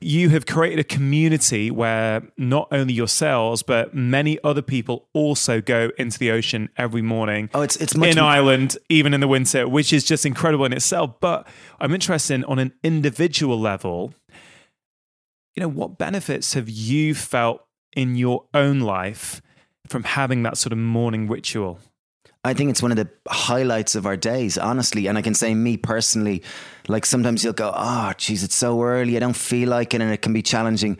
[0.00, 5.90] you have created a community where not only yourselves but many other people also go
[5.98, 7.50] into the ocean every morning.
[7.54, 11.18] Oh, it's it's in Ireland, even in the winter, which is just incredible in itself.
[11.20, 11.46] But
[11.80, 14.14] I'm interested in, on an individual level.
[15.54, 17.64] You know, what benefits have you felt
[17.94, 19.40] in your own life
[19.88, 21.78] from having that sort of morning ritual?
[22.46, 25.08] I think it's one of the highlights of our days, honestly.
[25.08, 26.42] And I can say, me personally,
[26.86, 29.16] like sometimes you'll go, ah, oh, geez, it's so early.
[29.16, 30.00] I don't feel like it.
[30.00, 30.96] And it can be challenging.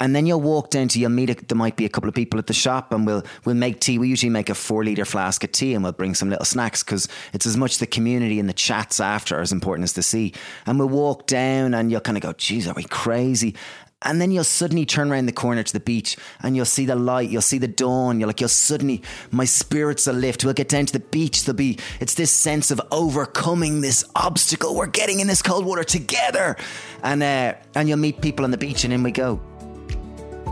[0.00, 2.14] And then you'll walk down to, you'll meet, a, there might be a couple of
[2.14, 3.98] people at the shop and we'll, we'll make tea.
[3.98, 6.84] We usually make a four litre flask of tea and we'll bring some little snacks
[6.84, 10.04] because it's as much the community and the chats after are as important as the
[10.04, 10.32] sea.
[10.66, 13.56] And we'll walk down and you'll kind of go, geez, are we crazy?
[14.02, 16.94] And then you'll suddenly turn around the corner to the beach and you'll see the
[16.94, 18.20] light, you'll see the dawn.
[18.20, 19.02] You're like, you'll suddenly,
[19.32, 20.44] my spirits will lift.
[20.44, 21.44] We'll get down to the beach.
[21.44, 24.76] There'll be, it's this sense of overcoming this obstacle.
[24.76, 26.56] We're getting in this cold water together.
[27.02, 29.36] And, uh, and you'll meet people on the beach and in we go.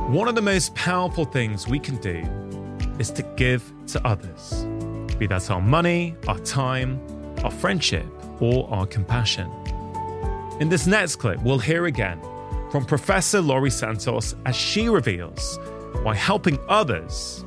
[0.09, 2.25] One of the most powerful things we can do
[2.99, 4.65] is to give to others,
[5.19, 7.01] be that our money, our time,
[7.45, 8.07] our friendship,
[8.41, 9.49] or our compassion.
[10.59, 12.21] In this next clip, we'll hear again
[12.77, 15.59] from Professor Laurie Santos as she reveals
[16.03, 17.43] why helping others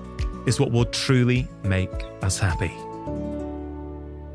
[0.47, 1.91] is what will truly make
[2.23, 2.71] us happy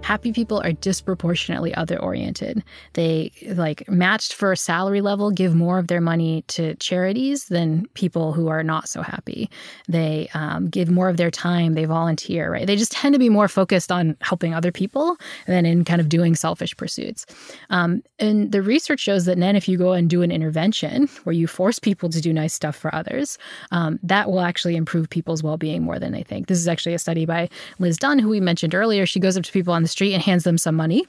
[0.05, 2.62] happy people are disproportionately other oriented.
[2.93, 7.86] They like matched for a salary level give more of their money to charities than
[7.94, 9.48] people who are not so happy.
[9.89, 11.72] They um, give more of their time.
[11.72, 12.66] They volunteer, right?
[12.66, 15.16] They just tend to be more focused on helping other people
[15.47, 17.24] than in kind of doing selfish pursuits.
[17.70, 21.32] Um, and the research shows that then if you go and do an intervention where
[21.32, 23.39] you force people to do nice stuff for others,
[23.70, 26.48] um, that will actually improve people's well being more than they think.
[26.48, 27.48] This is actually a study by
[27.78, 29.06] Liz Dunn, who we mentioned earlier.
[29.06, 31.07] She goes up to people on the street and hands them some money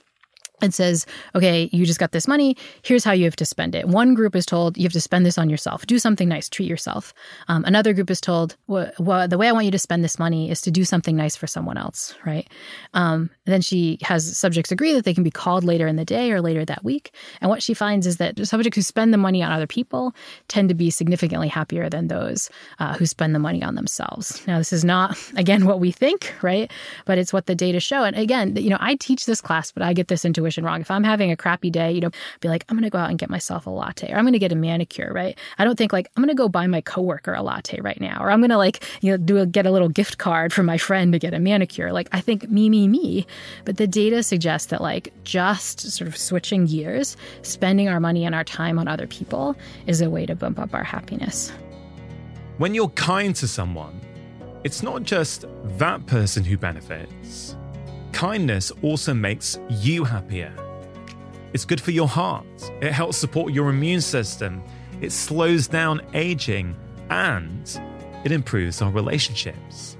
[0.61, 2.56] and says, okay, you just got this money.
[2.84, 3.88] Here's how you have to spend it.
[3.88, 5.86] One group is told you have to spend this on yourself.
[5.86, 6.49] Do something nice.
[6.49, 7.14] Treat yourself.
[7.48, 10.18] Um, another group is told, well, well, the way I want you to spend this
[10.18, 12.48] money is to do something nice for someone else, right?
[12.94, 16.32] Um, then she has subjects agree that they can be called later in the day
[16.32, 17.14] or later that week.
[17.41, 20.15] And what she finds is that subjects who spend the money on other people
[20.48, 22.49] tend to be significantly happier than those
[22.80, 24.45] uh, who spend the money on themselves.
[24.48, 26.72] Now, this is not, again, what we think, right?
[27.06, 28.03] But it's what the data show.
[28.03, 30.81] And again, you know, I teach this class, but I get this into intuition wrong.
[30.81, 33.09] If I'm having a crappy day, you know, be like, I'm going to go out
[33.09, 35.38] and get myself a latte or I'm going to get a manicure, right?
[35.57, 38.23] I don't think like, I'm going to go buy my coworker a latte right now
[38.23, 40.61] or I'm going to like, you know, do a, get a little gift card for
[40.61, 41.91] my friend to get a manicure.
[41.91, 43.26] Like, I think me, me, me.
[43.65, 48.35] But the data suggests that like just sort of switching gears, spending our money and
[48.35, 49.55] our time on other people
[49.88, 51.51] is a way to bump up our happiness.
[52.57, 53.99] When you're kind to someone,
[54.63, 55.45] it's not just
[55.77, 57.55] that person who benefits.
[58.15, 60.53] Kindness also makes you happier.
[61.51, 62.45] It's good for your heart,
[62.81, 64.63] it helps support your immune system,
[65.01, 66.77] it slows down aging,
[67.09, 67.77] and
[68.23, 69.97] it improves our relationships.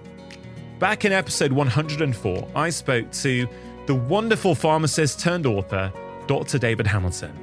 [0.80, 3.50] Back in episode 104, I spoke to
[3.86, 5.92] the wonderful pharmacist turned author,
[6.26, 6.58] Dr.
[6.58, 7.34] David Hamilton.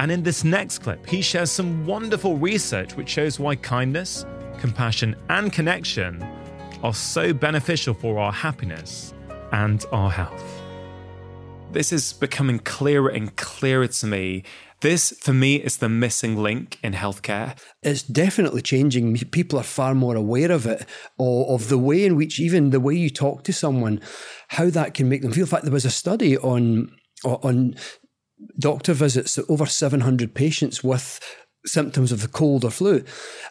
[0.00, 4.26] And in this next clip, he shares some wonderful research which shows why kindness,
[4.58, 6.22] compassion, and connection
[6.82, 9.14] are so beneficial for our happiness
[9.52, 10.60] and our health.
[11.72, 14.42] This is becoming clearer and clearer to me.
[14.80, 17.56] This, for me, is the missing link in healthcare.
[17.82, 19.16] It's definitely changing.
[19.30, 20.86] People are far more aware of it,
[21.18, 24.00] or of the way in which even the way you talk to someone,
[24.48, 25.42] how that can make them feel.
[25.42, 26.90] In fact, there was a study on
[27.24, 27.74] on
[28.58, 31.20] doctor visits over 700 patients with
[31.70, 33.04] symptoms of the cold or flu.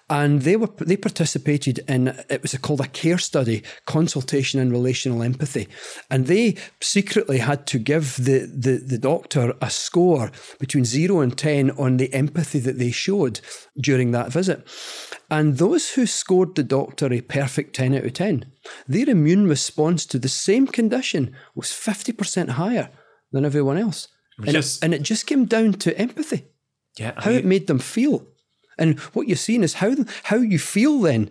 [0.09, 5.23] And they were they participated in it was called a care study consultation and relational
[5.23, 5.67] empathy.
[6.09, 11.37] And they secretly had to give the, the the doctor a score between 0 and
[11.37, 13.39] 10 on the empathy that they showed
[13.79, 14.67] during that visit.
[15.31, 18.45] And those who scored the doctor a perfect 10 out of 10
[18.87, 22.89] their immune response to the same condition was 50% higher
[23.31, 24.07] than everyone else.
[24.37, 26.45] And, just, it, and it just came down to empathy
[26.98, 28.26] yeah, I how mean, it made them feel.
[28.78, 31.30] And what you're seeing is how how you feel then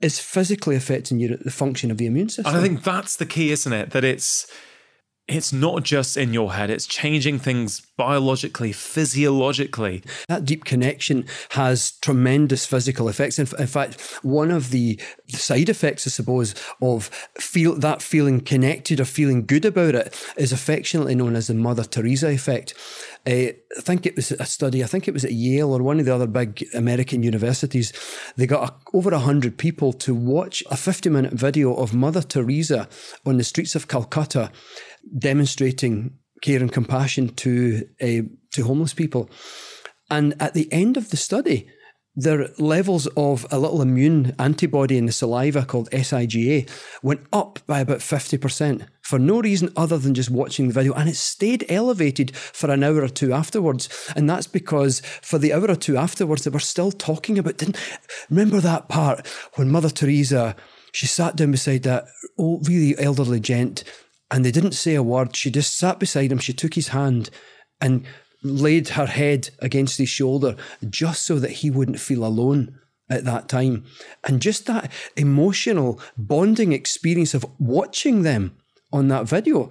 [0.00, 2.46] is physically affecting your, the function of the immune system.
[2.46, 3.90] And I think that's the key, isn't it?
[3.90, 4.46] That it's
[5.30, 10.02] it's not just in your head, it's changing things biologically, physiologically.
[10.28, 13.38] That deep connection has tremendous physical effects.
[13.38, 17.06] In, in fact, one of the side effects, I suppose, of
[17.38, 21.84] feel that feeling connected or feeling good about it is affectionately known as the Mother
[21.84, 22.74] Teresa effect.
[23.26, 26.00] Uh, I think it was a study, I think it was at Yale or one
[26.00, 27.92] of the other big American universities.
[28.36, 32.88] They got a, over 100 people to watch a 50 minute video of Mother Teresa
[33.26, 34.50] on the streets of Calcutta
[35.18, 38.22] demonstrating care and compassion to uh,
[38.52, 39.30] to homeless people.
[40.10, 41.68] And at the end of the study,
[42.16, 46.68] their levels of a little immune antibody in the saliva called SIgA
[47.02, 50.92] went up by about 50% for no reason other than just watching the video.
[50.92, 53.88] And it stayed elevated for an hour or two afterwards.
[54.16, 57.78] And that's because for the hour or two afterwards, they were still talking about, didn't
[58.28, 60.56] remember that part when Mother Teresa,
[60.92, 62.06] she sat down beside that
[62.36, 63.84] old, really elderly gent
[64.30, 65.34] and they didn't say a word.
[65.34, 66.38] She just sat beside him.
[66.38, 67.30] She took his hand
[67.80, 68.04] and
[68.42, 70.56] laid her head against his shoulder
[70.88, 72.78] just so that he wouldn't feel alone
[73.08, 73.84] at that time.
[74.24, 78.56] And just that emotional bonding experience of watching them
[78.92, 79.70] on that video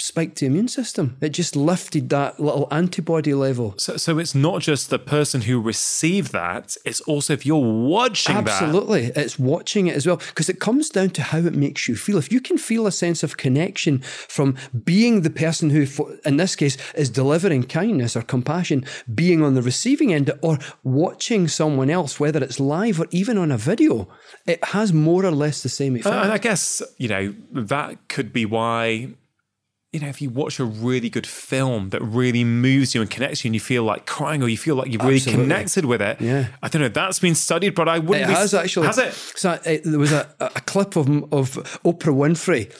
[0.00, 1.16] spiked the immune system.
[1.20, 3.74] It just lifted that little antibody level.
[3.76, 8.36] So, so it's not just the person who received that, it's also if you're watching
[8.36, 9.10] Absolutely.
[9.10, 9.24] That.
[9.24, 10.16] It's watching it as well.
[10.16, 12.18] Because it comes down to how it makes you feel.
[12.18, 15.86] If you can feel a sense of connection from being the person who,
[16.24, 21.48] in this case, is delivering kindness or compassion, being on the receiving end, or watching
[21.48, 24.08] someone else, whether it's live or even on a video,
[24.46, 26.14] it has more or less the same effect.
[26.14, 29.14] Uh, I guess, you know, that could be why
[29.92, 33.44] you know, if you watch a really good film that really moves you and connects
[33.44, 35.44] you, and you feel like crying, or you feel like you've really Absolutely.
[35.44, 36.88] connected with it, yeah, I don't know.
[36.88, 38.30] That's been studied, but I wouldn't.
[38.30, 38.86] It has actually.
[38.86, 39.12] Has it?
[39.12, 41.54] So uh, there was a, a clip of of
[41.84, 42.72] Oprah Winfrey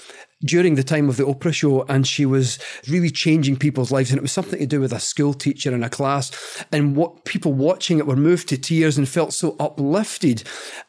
[0.42, 2.58] during the time of the Oprah show, and she was
[2.88, 4.10] really changing people's lives.
[4.10, 6.30] And it was something to do with a school teacher in a class.
[6.72, 10.44] And what people watching it were moved to tears and felt so uplifted.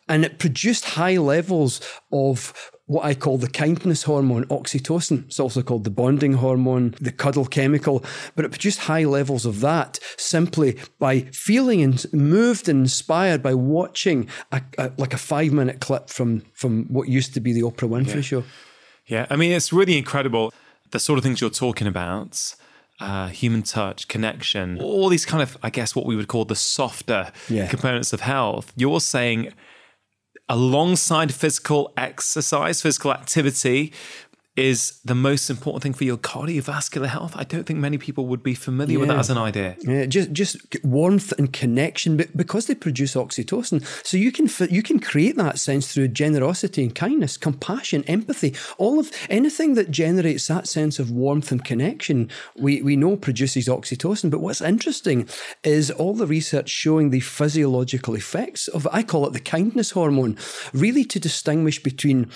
[0.08, 1.82] And it produced high levels
[2.12, 5.26] of what I call the kindness hormone, oxytocin.
[5.28, 8.04] It's also called the bonding hormone, the cuddle chemical,
[8.36, 13.54] but it produced high levels of that simply by feeling and moved and inspired by
[13.54, 17.62] watching a, a, like a five minute clip from, from what used to be the
[17.62, 18.22] Oprah Winfrey yeah.
[18.22, 18.44] show.
[19.06, 20.54] Yeah, I mean, it's really incredible
[20.92, 22.56] the sort of things you're talking about.
[23.00, 26.56] Uh, human touch, connection, all these kind of, I guess, what we would call the
[26.56, 27.68] softer yeah.
[27.68, 28.72] components of health.
[28.76, 29.54] You're saying
[30.52, 33.94] alongside physical exercise, physical activity,
[34.58, 37.34] is the most important thing for your cardiovascular health.
[37.38, 39.00] I don't think many people would be familiar yeah.
[39.00, 39.78] with that as an idea.
[39.80, 44.84] Yeah, just just warmth and connection, but because they produce oxytocin, so you can you
[44.84, 50.48] can create that sense through generosity and kindness, compassion, empathy, all of anything that generates
[50.48, 52.30] that sense of warmth and connection.
[52.58, 55.30] We we know produces oxytocin, but what's interesting
[55.64, 60.38] is all the research showing the physiological effects of I call it the kindness hormone,
[60.74, 62.30] really to distinguish between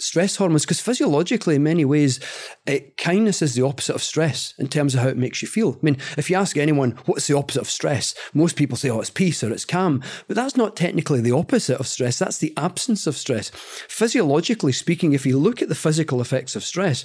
[0.00, 2.20] stress hormones because physiologically, in many ways,
[2.66, 5.74] it, kindness is the opposite of stress in terms of how it makes you feel.
[5.74, 9.00] I mean, if you ask anyone what's the opposite of stress, most people say, oh,
[9.00, 10.02] it's peace or it's calm.
[10.26, 12.18] But that's not technically the opposite of stress.
[12.18, 13.50] That's the absence of stress.
[13.50, 17.04] Physiologically speaking, if you look at the physical effects of stress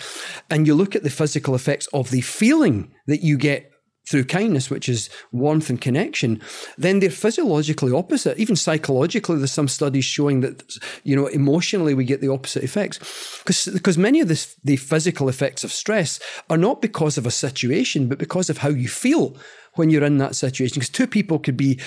[0.49, 3.71] and you look at the physical effects of the feeling that you get
[4.09, 6.41] through kindness, which is warmth and connection,
[6.77, 8.37] then they're physiologically opposite.
[8.37, 12.99] Even psychologically, there's some studies showing that, you know, emotionally we get the opposite effects.
[13.39, 16.19] Because, because many of this, the physical effects of stress
[16.49, 19.35] are not because of a situation, but because of how you feel
[19.75, 20.75] when you're in that situation.
[20.75, 21.79] Because two people could be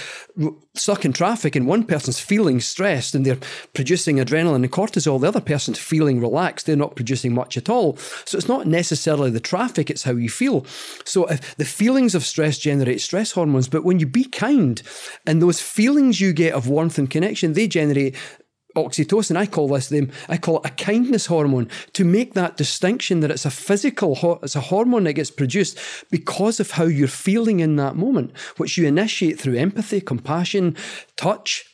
[0.74, 3.38] stuck in traffic and one person's feeling stressed and they're
[3.74, 7.96] producing adrenaline and cortisol, the other person's feeling relaxed, they're not producing much at all.
[8.24, 10.64] So it's not necessarily the traffic, it's how you feel.
[11.04, 14.80] So if the feelings of stress generate stress hormones, but when you be kind
[15.26, 18.16] and those feelings you get of warmth and connection, they generate
[18.84, 19.36] oxytocin.
[19.36, 20.10] I call this them.
[20.28, 24.56] I call it a kindness hormone to make that distinction that it's a physical, it's
[24.56, 25.78] a hormone that gets produced
[26.10, 30.76] because of how you're feeling in that moment, which you initiate through empathy, compassion,
[31.16, 31.64] touch,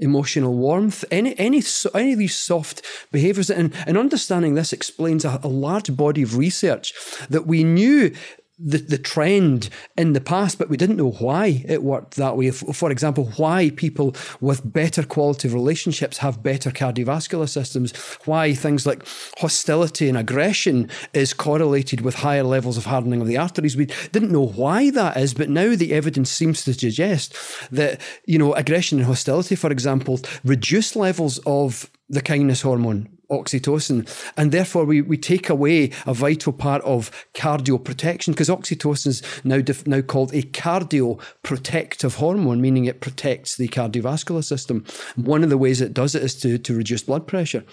[0.00, 1.62] emotional warmth, any any
[1.94, 2.82] any of these soft
[3.12, 6.92] behaviors, and, and understanding this explains a, a large body of research
[7.28, 8.14] that we knew
[8.62, 12.50] the, the trend in the past, but we didn't know why it worked that way.
[12.50, 19.06] For example, why people with better quality relationships have better cardiovascular systems, why things like
[19.38, 23.76] hostility and aggression is correlated with higher levels of hardening of the arteries.
[23.76, 27.34] We didn't know why that is, but now the evidence seems to suggest
[27.70, 34.08] that, you know, aggression and hostility, for example, reduce levels of the kindness hormone oxytocin.
[34.36, 39.22] And therefore, we, we take away a vital part of cardio protection because oxytocin is
[39.44, 44.84] now, def- now called a cardio protective hormone, meaning it protects the cardiovascular system.
[45.16, 47.64] One of the ways it does it is to, to reduce blood pressure.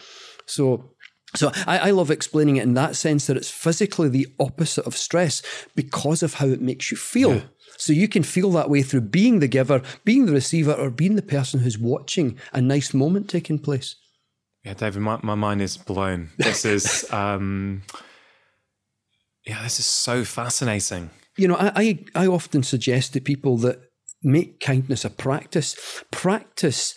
[0.45, 0.91] So,
[1.35, 4.95] so I, I, love explaining it in that sense that it's physically the opposite of
[4.95, 5.41] stress
[5.75, 7.35] because of how it makes you feel.
[7.35, 7.41] Yeah.
[7.77, 11.15] So you can feel that way through being the giver, being the receiver, or being
[11.15, 13.95] the person who's watching a nice moment taking place.
[14.67, 16.31] Yeah, David, my, my mind is blown.
[16.37, 17.83] This is, um,
[19.45, 21.09] yeah, this is so fascinating.
[21.37, 21.71] You know, I,
[22.13, 23.79] I, I often suggest to people that
[24.21, 26.03] make kindness a practice.
[26.11, 26.95] Practice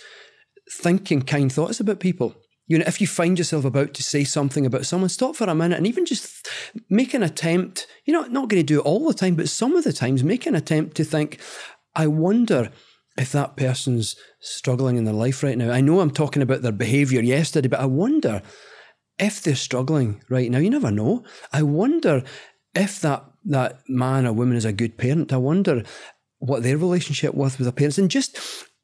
[0.68, 2.34] thinking kind thoughts about people.
[2.66, 5.55] You know, if you find yourself about to say something about someone, stop for a
[5.55, 6.48] minute and even just
[6.88, 7.86] make an attempt.
[8.05, 10.24] You're not, not going to do it all the time, but some of the times
[10.24, 11.38] make an attempt to think,
[11.94, 12.72] I wonder
[13.16, 15.70] if that person's struggling in their life right now.
[15.70, 18.42] I know I'm talking about their behavior yesterday, but I wonder
[19.18, 20.58] if they're struggling right now.
[20.58, 21.24] You never know.
[21.52, 22.22] I wonder
[22.74, 25.32] if that that man or woman is a good parent.
[25.32, 25.82] I wonder
[26.38, 28.38] what their relationship was with their parents and just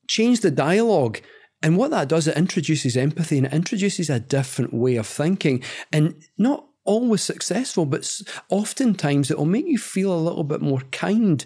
[0.09, 1.21] change the dialogue.
[1.63, 5.63] And what that does, it introduces empathy and it introduces a different way of thinking
[5.93, 8.09] and not always successful, but
[8.49, 11.45] oftentimes it will make you feel a little bit more kind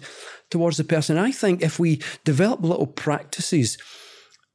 [0.51, 1.17] towards the person.
[1.17, 3.77] I think if we develop little practices,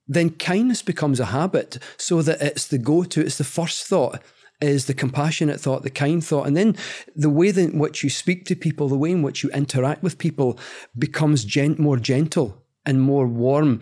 [0.07, 4.23] then kindness becomes a habit so that it's the go to, it's the first thought
[4.61, 6.47] is the compassionate thought, the kind thought.
[6.47, 6.77] And then
[7.15, 10.19] the way in which you speak to people, the way in which you interact with
[10.19, 10.59] people
[10.99, 13.81] becomes gent- more gentle and more warm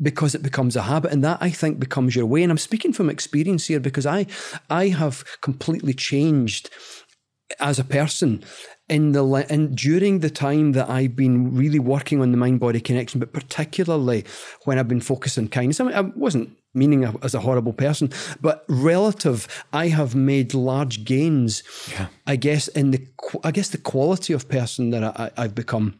[0.00, 2.92] because it becomes a habit and that I think becomes your way and I'm speaking
[2.92, 4.26] from experience here because I
[4.68, 6.70] I have completely changed
[7.60, 8.42] as a person
[8.92, 12.78] in the and during the time that I've been really working on the mind body
[12.78, 14.24] connection, but particularly
[14.64, 15.80] when I've been focused on kindness.
[15.80, 18.10] I, mean, I wasn't meaning as a horrible person,
[18.42, 21.62] but relative, I have made large gains.
[21.90, 22.08] Yeah.
[22.26, 23.06] I guess in the
[23.42, 25.98] I guess the quality of person that I, I've become,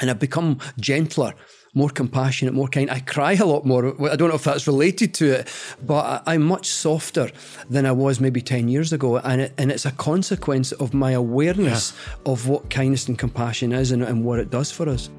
[0.00, 1.34] and I've become gentler
[1.74, 2.90] more compassionate, more kind.
[2.90, 3.94] I cry a lot more.
[4.10, 5.48] I don't know if that's related to it,
[5.84, 7.30] but I'm much softer
[7.68, 9.18] than I was maybe 10 years ago.
[9.18, 12.32] And, it, and it's a consequence of my awareness yeah.
[12.32, 15.10] of what kindness and compassion is and, and what it does for us.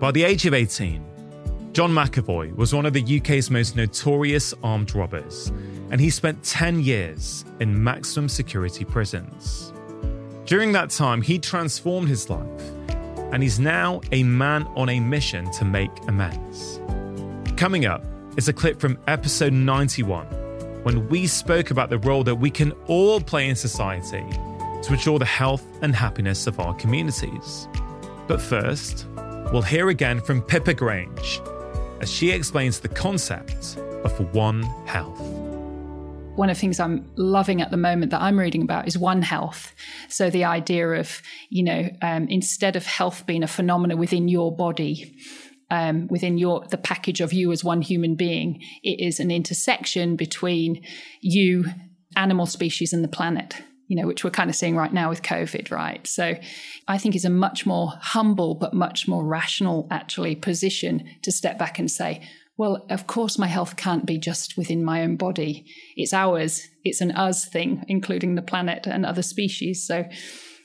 [0.00, 1.04] By the age of 18,
[1.72, 5.48] John McAvoy was one of the UK's most notorious armed robbers,
[5.90, 9.72] and he spent 10 years in maximum security prisons.
[10.44, 12.62] During that time, he transformed his life
[13.32, 16.80] and he's now a man on a mission to make amends.
[17.56, 18.04] Coming up
[18.36, 20.26] is a clip from episode 91
[20.84, 24.24] when we spoke about the role that we can all play in society
[24.82, 27.68] to ensure the health and happiness of our communities.
[28.26, 29.06] But first,
[29.52, 31.40] we'll hear again from Pippa Grange
[32.00, 35.20] as she explains the concept of One Health
[36.38, 39.22] one of the things I'm loving at the moment that I'm reading about is One
[39.22, 39.74] Health.
[40.08, 41.20] So the idea of,
[41.50, 45.16] you know, um, instead of health being a phenomenon within your body,
[45.68, 50.14] um, within your the package of you as one human being, it is an intersection
[50.14, 50.84] between
[51.20, 51.64] you,
[52.14, 53.56] animal species, and the planet.
[53.88, 56.06] You know, which we're kind of seeing right now with COVID, right?
[56.06, 56.34] So,
[56.86, 61.58] I think is a much more humble but much more rational, actually, position to step
[61.58, 62.22] back and say,
[62.58, 65.64] well, of course, my health can't be just within my own body.
[65.96, 66.68] It's ours.
[66.84, 69.86] It's an us thing, including the planet and other species.
[69.86, 70.04] So,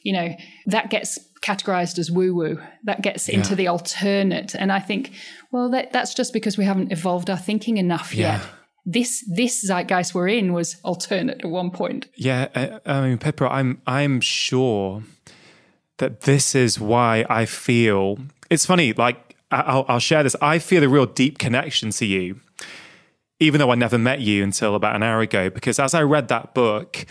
[0.01, 2.59] you know, that gets categorized as woo woo.
[2.83, 3.35] That gets yeah.
[3.35, 4.55] into the alternate.
[4.55, 5.11] And I think,
[5.51, 8.37] well, that, that's just because we haven't evolved our thinking enough yeah.
[8.37, 8.45] yet.
[8.85, 12.09] This this zeitgeist we're in was alternate at one point.
[12.15, 15.03] Yeah, I, I mean, Pippa, I'm I'm sure
[15.99, 18.17] that this is why I feel
[18.49, 18.91] it's funny.
[18.91, 20.35] Like I'll, I'll share this.
[20.41, 22.39] I feel a real deep connection to you,
[23.39, 26.27] even though I never met you until about an hour ago, because as I read
[26.29, 27.05] that book,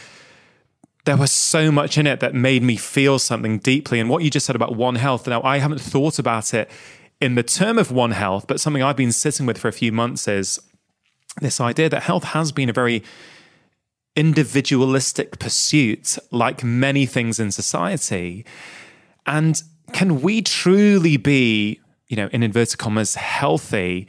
[1.04, 3.98] there was so much in it that made me feel something deeply.
[3.98, 6.70] And what you just said about One Health, now I haven't thought about it
[7.20, 9.92] in the term of One Health, but something I've been sitting with for a few
[9.92, 10.60] months is
[11.40, 13.02] this idea that health has been a very
[14.14, 18.44] individualistic pursuit, like many things in society.
[19.26, 19.62] And
[19.92, 21.80] can we truly be
[22.12, 24.06] you know, in inverted commas, healthy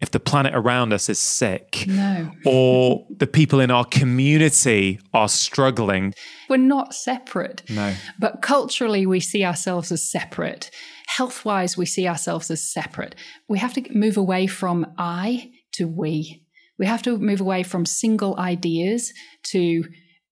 [0.00, 2.30] if the planet around us is sick no.
[2.46, 6.14] or the people in our community are struggling.
[6.48, 7.64] We're not separate.
[7.68, 7.92] No.
[8.20, 10.70] But culturally, we see ourselves as separate.
[11.08, 13.16] Health wise, we see ourselves as separate.
[13.48, 16.44] We have to move away from I to we.
[16.78, 19.12] We have to move away from single ideas
[19.44, 19.84] to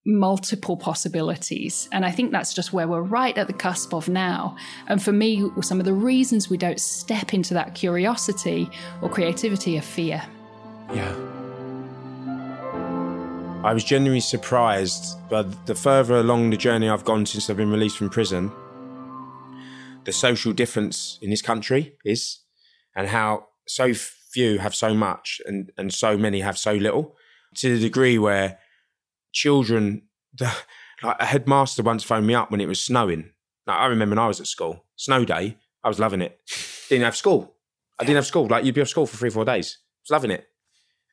[0.05, 1.89] multiple possibilities.
[1.93, 4.57] And I think that's just where we're right at the cusp of now.
[4.89, 8.69] And for me, some of the reasons we don't step into that curiosity
[9.01, 10.23] or creativity are fear.
[10.93, 11.15] Yeah.
[13.65, 17.71] I was genuinely surprised, but the further along the journey I've gone since I've been
[17.71, 18.51] released from prison,
[20.03, 22.41] the social difference in this country is,
[22.97, 27.15] and how so few have so much and, and so many have so little,
[27.55, 28.59] to the degree where
[29.33, 30.03] children,
[30.35, 30.53] the,
[31.03, 33.31] like a headmaster once phoned me up when it was snowing.
[33.67, 36.39] Like, I remember when I was at school, snow day, I was loving it.
[36.89, 37.55] Didn't have school.
[37.99, 38.47] I didn't have school.
[38.47, 39.79] Like you'd be off school for three, four days.
[39.81, 40.47] I was loving it.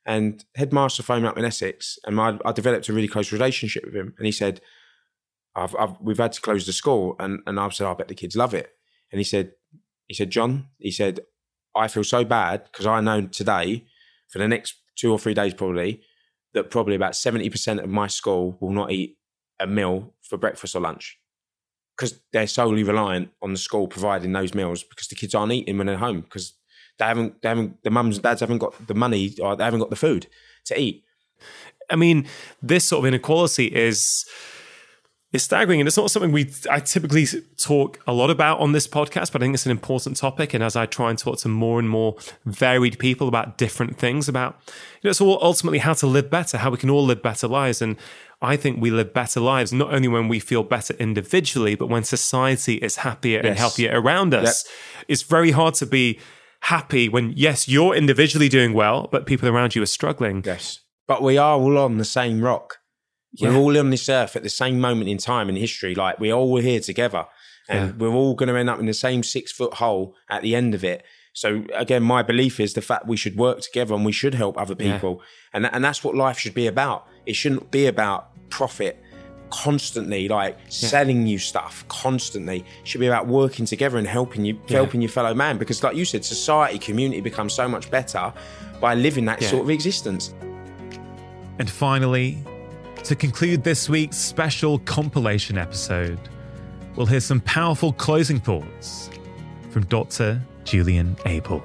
[0.05, 3.85] And headmaster phoned me up in Essex, and I, I developed a really close relationship
[3.85, 4.15] with him.
[4.17, 4.61] And he said,
[5.55, 8.15] I've, I've, "We've had to close the school," and and I said, "I bet the
[8.15, 8.71] kids love it."
[9.11, 9.51] And he said,
[10.07, 11.19] "He said, John, he said,
[11.75, 13.85] I feel so bad because I know today,
[14.27, 16.01] for the next two or three days probably,
[16.53, 19.17] that probably about 70% of my school will not eat
[19.59, 21.19] a meal for breakfast or lunch
[21.95, 25.77] because they're solely reliant on the school providing those meals because the kids aren't eating
[25.77, 26.53] when they're home because
[26.97, 29.81] they haven't, they haven't, the mums and dads haven't got the money or they haven't
[29.81, 30.27] got the food
[30.65, 31.03] to eat.
[31.89, 32.27] I mean,
[32.61, 34.25] this sort of inequality is
[35.31, 35.79] is staggering.
[35.79, 37.27] And it's not something we I typically
[37.57, 40.53] talk a lot about on this podcast, but I think it's an important topic.
[40.53, 42.15] And as I try and talk to more and more
[42.45, 46.57] varied people about different things, about you know, it's all ultimately how to live better,
[46.57, 47.81] how we can all live better lives.
[47.81, 47.95] And
[48.41, 52.03] I think we live better lives not only when we feel better individually, but when
[52.03, 53.45] society is happier yes.
[53.45, 54.65] and healthier around us.
[54.65, 55.05] Yep.
[55.09, 56.19] It's very hard to be
[56.61, 60.41] happy when yes, you're individually doing well, but people around you are struggling.
[60.45, 60.79] Yes.
[61.07, 62.78] But we are all on the same rock.
[63.33, 63.49] Yeah.
[63.49, 65.93] We're all on this earth at the same moment in time in history.
[65.93, 67.25] Like we're all here together,
[67.67, 67.95] and yeah.
[67.97, 70.73] we're all going to end up in the same six foot hole at the end
[70.73, 71.03] of it.
[71.33, 74.57] So again, my belief is the fact we should work together and we should help
[74.57, 75.25] other people, yeah.
[75.53, 77.07] and and that's what life should be about.
[77.25, 79.01] It shouldn't be about profit
[79.49, 80.69] constantly like yeah.
[80.69, 84.77] selling you stuff constantly it should be about working together and helping you yeah.
[84.77, 88.31] helping your fellow man because like you said society community becomes so much better
[88.79, 89.49] by living that yeah.
[89.49, 90.33] sort of existence
[91.57, 92.37] and finally
[93.03, 96.19] to conclude this week's special compilation episode,
[96.95, 99.09] we'll hear some powerful closing thoughts
[99.69, 100.41] from Dr.
[100.63, 101.63] Julian Abel.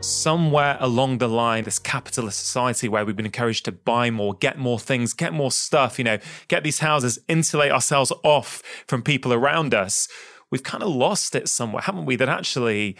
[0.00, 4.58] Somewhere along the line, this capitalist society where we've been encouraged to buy more, get
[4.58, 6.18] more things, get more stuff, you know,
[6.48, 10.08] get these houses, insulate ourselves off from people around us,
[10.50, 12.16] we've kind of lost it somewhere, haven't we?
[12.16, 12.96] That actually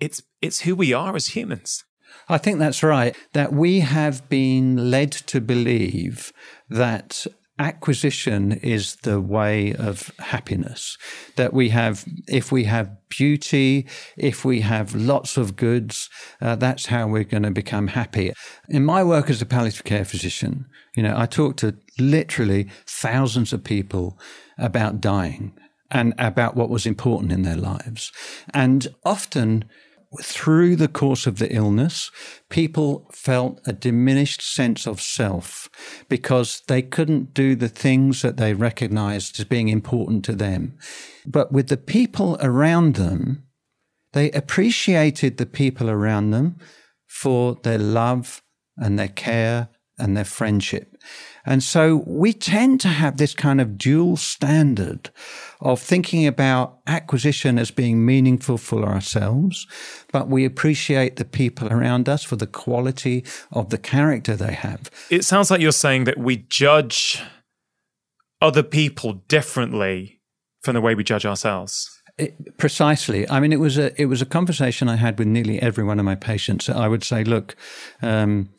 [0.00, 1.84] it's it's who we are as humans.
[2.28, 3.16] I think that's right.
[3.32, 6.32] That we have been led to believe
[6.68, 7.26] that
[7.58, 10.98] acquisition is the way of happiness.
[11.36, 13.86] That we have, if we have beauty,
[14.16, 16.10] if we have lots of goods,
[16.40, 18.32] uh, that's how we're going to become happy.
[18.68, 23.52] In my work as a palliative care physician, you know, I talk to literally thousands
[23.52, 24.18] of people
[24.58, 25.52] about dying
[25.90, 28.10] and about what was important in their lives.
[28.52, 29.64] And often,
[30.22, 32.10] through the course of the illness,
[32.48, 35.68] people felt a diminished sense of self
[36.08, 40.76] because they couldn't do the things that they recognized as being important to them.
[41.26, 43.44] But with the people around them,
[44.12, 46.56] they appreciated the people around them
[47.06, 48.42] for their love
[48.76, 49.68] and their care
[49.98, 50.93] and their friendship.
[51.46, 55.10] And so we tend to have this kind of dual standard
[55.60, 59.66] of thinking about acquisition as being meaningful for ourselves,
[60.10, 64.90] but we appreciate the people around us for the quality of the character they have.
[65.10, 67.22] It sounds like you're saying that we judge
[68.40, 70.20] other people differently
[70.62, 71.90] from the way we judge ourselves.
[72.16, 73.28] It, precisely.
[73.28, 75.98] I mean, it was a it was a conversation I had with nearly every one
[75.98, 76.68] of my patients.
[76.68, 77.56] I would say, look,
[78.02, 78.50] um,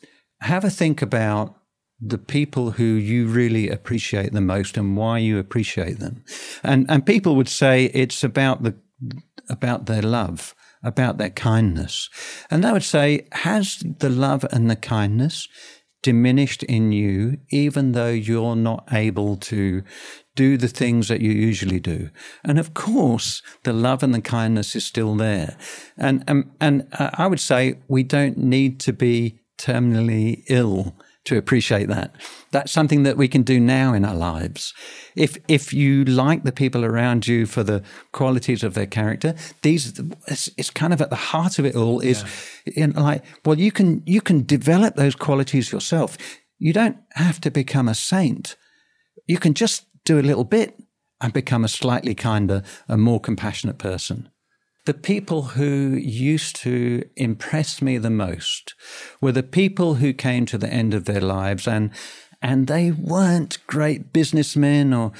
[0.42, 1.56] have a think about
[2.00, 6.22] the people who you really appreciate the most and why you appreciate them.
[6.62, 8.74] And and people would say it's about the
[9.48, 12.08] about their love, about their kindness.
[12.50, 15.48] And I would say, has the love and the kindness
[16.02, 19.82] diminished in you, even though you're not able to
[20.36, 22.10] do the things that you usually do.
[22.44, 25.56] And of course, the love and the kindness is still there.
[25.96, 30.94] And, and, and uh, I would say we don't need to be terminally ill
[31.26, 32.14] to appreciate that.
[32.52, 34.72] That's something that we can do now in our lives.
[35.14, 37.82] If if you like the people around you for the
[38.12, 42.00] qualities of their character, these it's, it's kind of at the heart of it all.
[42.00, 42.24] Is
[42.64, 42.84] yeah.
[42.84, 46.16] in like well, you can you can develop those qualities yourself.
[46.58, 48.56] You don't have to become a saint.
[49.26, 50.78] You can just do a little bit
[51.20, 54.30] and become a slightly kinder, a more compassionate person.
[54.86, 58.74] The people who used to impress me the most
[59.20, 61.90] were the people who came to the end of their lives and
[62.40, 65.12] and they weren't great businessmen or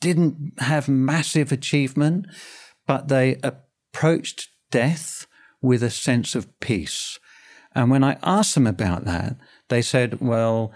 [0.00, 2.26] didn't have massive achievement,
[2.86, 5.26] but they approached death
[5.62, 7.18] with a sense of peace.
[7.74, 9.36] And when I asked them about that,
[9.68, 10.72] they said, Well,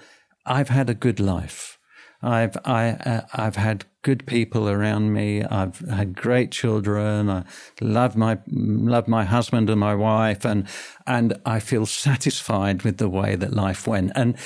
[0.46, 1.77] I've had a good life.
[2.22, 5.44] I've I uh, I've had good people around me.
[5.44, 7.30] I've had great children.
[7.30, 7.44] I
[7.80, 10.66] love my love my husband and my wife, and
[11.06, 14.12] and I feel satisfied with the way that life went.
[14.14, 14.36] And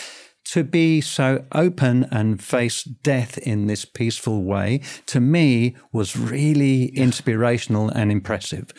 [0.45, 6.87] to be so open and face death in this peaceful way, to me, was really
[6.87, 8.73] inspirational and impressive.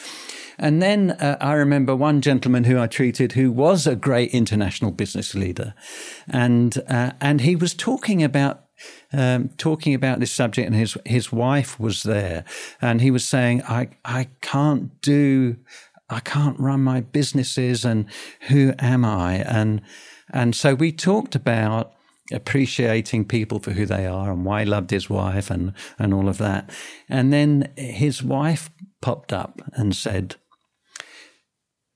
[0.57, 4.91] And then uh, I remember one gentleman who I treated who was a great international
[4.91, 5.73] business leader.
[6.27, 8.62] And, uh, and he was talking about
[9.11, 12.43] um, talking about this subject, and his his wife was there,
[12.81, 15.57] and he was saying, "I I can't do,
[16.09, 18.05] I can't run my businesses, and
[18.49, 19.81] who am I?" and
[20.31, 21.93] and so we talked about
[22.31, 26.27] appreciating people for who they are and why he loved his wife and and all
[26.27, 26.69] of that,
[27.09, 28.69] and then his wife
[29.01, 30.35] popped up and said,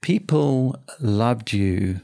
[0.01, 2.01] "People loved you."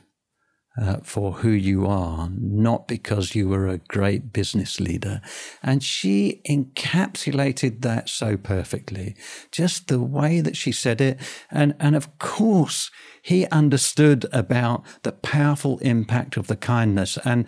[0.80, 5.22] Uh, for who you are, not because you were a great business leader.
[5.62, 9.16] And she encapsulated that so perfectly,
[9.52, 11.20] just the way that she said it.
[11.52, 12.90] And, and of course,
[13.22, 17.48] he understood about the powerful impact of the kindness and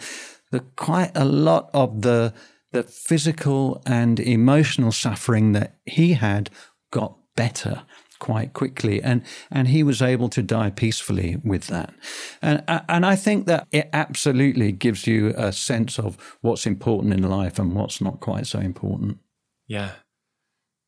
[0.51, 2.33] the quite a lot of the,
[2.71, 6.49] the physical and emotional suffering that he had
[6.91, 7.83] got better
[8.19, 9.21] quite quickly, and
[9.51, 11.93] and he was able to die peacefully with that.
[12.41, 17.23] And and I think that it absolutely gives you a sense of what's important in
[17.23, 19.19] life and what's not quite so important.
[19.67, 19.91] Yeah,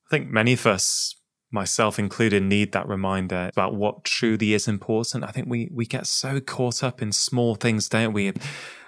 [0.05, 1.15] I think many of us,
[1.51, 5.23] myself included, need that reminder about what truly is important.
[5.23, 8.33] I think we we get so caught up in small things, don't we?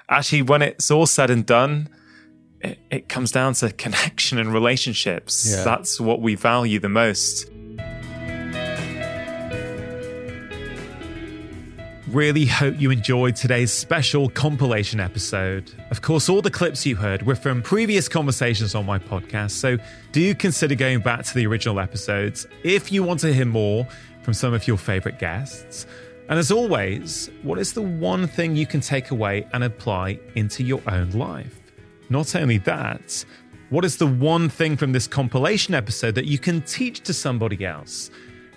[0.10, 1.90] Actually, when it's all said and done.
[2.61, 5.49] It, it comes down to connection and relationships.
[5.49, 5.64] Yeah.
[5.64, 7.49] That's what we value the most.
[12.11, 15.72] Really hope you enjoyed today's special compilation episode.
[15.91, 19.77] Of course, all the clips you heard were from previous conversations on my podcast, so
[20.11, 23.88] do consider going back to the original episodes if you want to hear more
[24.23, 25.86] from some of your favorite guests.
[26.30, 30.64] And as always, what is the one thing you can take away and apply into
[30.64, 31.60] your own life?
[32.10, 33.23] Not only that,
[33.69, 37.64] what is the one thing from this compilation episode that you can teach to somebody
[37.64, 38.10] else?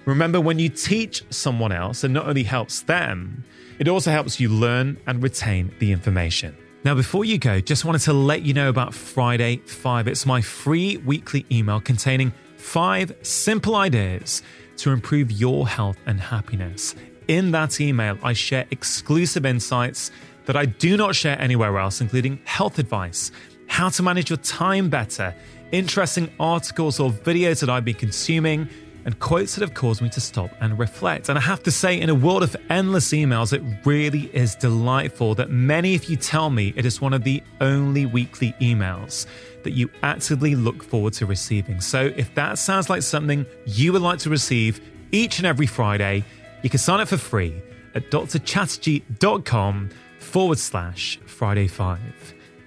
[0.04, 3.44] Remember, when you teach someone else, it not only helps them,
[3.78, 6.56] it also helps you learn and retain the information.
[6.84, 10.08] Now, before you go, just wanted to let you know about Friday 5.
[10.08, 14.42] It's my free weekly email containing five simple ideas
[14.78, 16.96] to improve your health and happiness.
[17.28, 20.10] In that email, I share exclusive insights
[20.46, 23.30] that I do not share anywhere else, including health advice,
[23.68, 25.32] how to manage your time better,
[25.70, 28.68] interesting articles or videos that I've been consuming
[29.04, 31.28] and quotes that have caused me to stop and reflect.
[31.28, 35.34] And I have to say, in a world of endless emails, it really is delightful
[35.36, 39.26] that many of you tell me it is one of the only weekly emails
[39.64, 41.80] that you actively look forward to receiving.
[41.80, 44.80] So if that sounds like something you would like to receive
[45.12, 46.24] each and every Friday,
[46.62, 47.60] you can sign up for free
[47.94, 51.98] at drchatterjee.com forward slash Friday 5.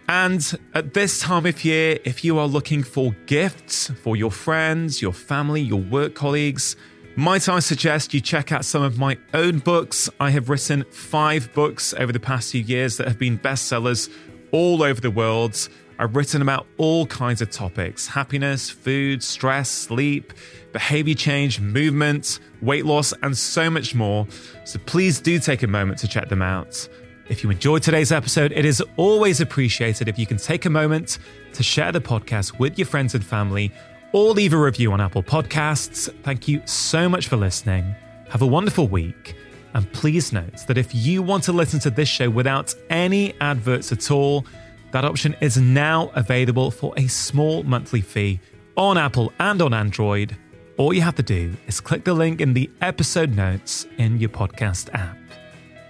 [0.07, 5.01] And at this time of year, if you are looking for gifts for your friends,
[5.01, 6.75] your family, your work colleagues,
[7.15, 10.09] might I suggest you check out some of my own books?
[10.19, 14.09] I have written five books over the past few years that have been bestsellers
[14.51, 15.69] all over the world.
[15.97, 20.33] I've written about all kinds of topics happiness, food, stress, sleep,
[20.73, 24.27] behavior change, movement, weight loss, and so much more.
[24.65, 26.87] So please do take a moment to check them out.
[27.27, 31.17] If you enjoyed today's episode, it is always appreciated if you can take a moment
[31.53, 33.71] to share the podcast with your friends and family
[34.11, 36.13] or leave a review on Apple Podcasts.
[36.21, 37.95] Thank you so much for listening.
[38.29, 39.35] Have a wonderful week.
[39.73, 43.91] And please note that if you want to listen to this show without any adverts
[43.91, 44.45] at all,
[44.91, 48.39] that option is now available for a small monthly fee
[48.77, 50.37] on Apple and on Android.
[50.77, 54.29] All you have to do is click the link in the episode notes in your
[54.29, 55.17] podcast app.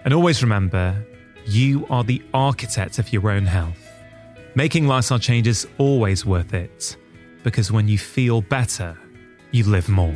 [0.05, 1.05] And always remember,
[1.45, 3.77] you are the architect of your own health.
[4.55, 6.97] Making lifestyle changes always worth it
[7.43, 8.97] because when you feel better,
[9.51, 10.15] you live more.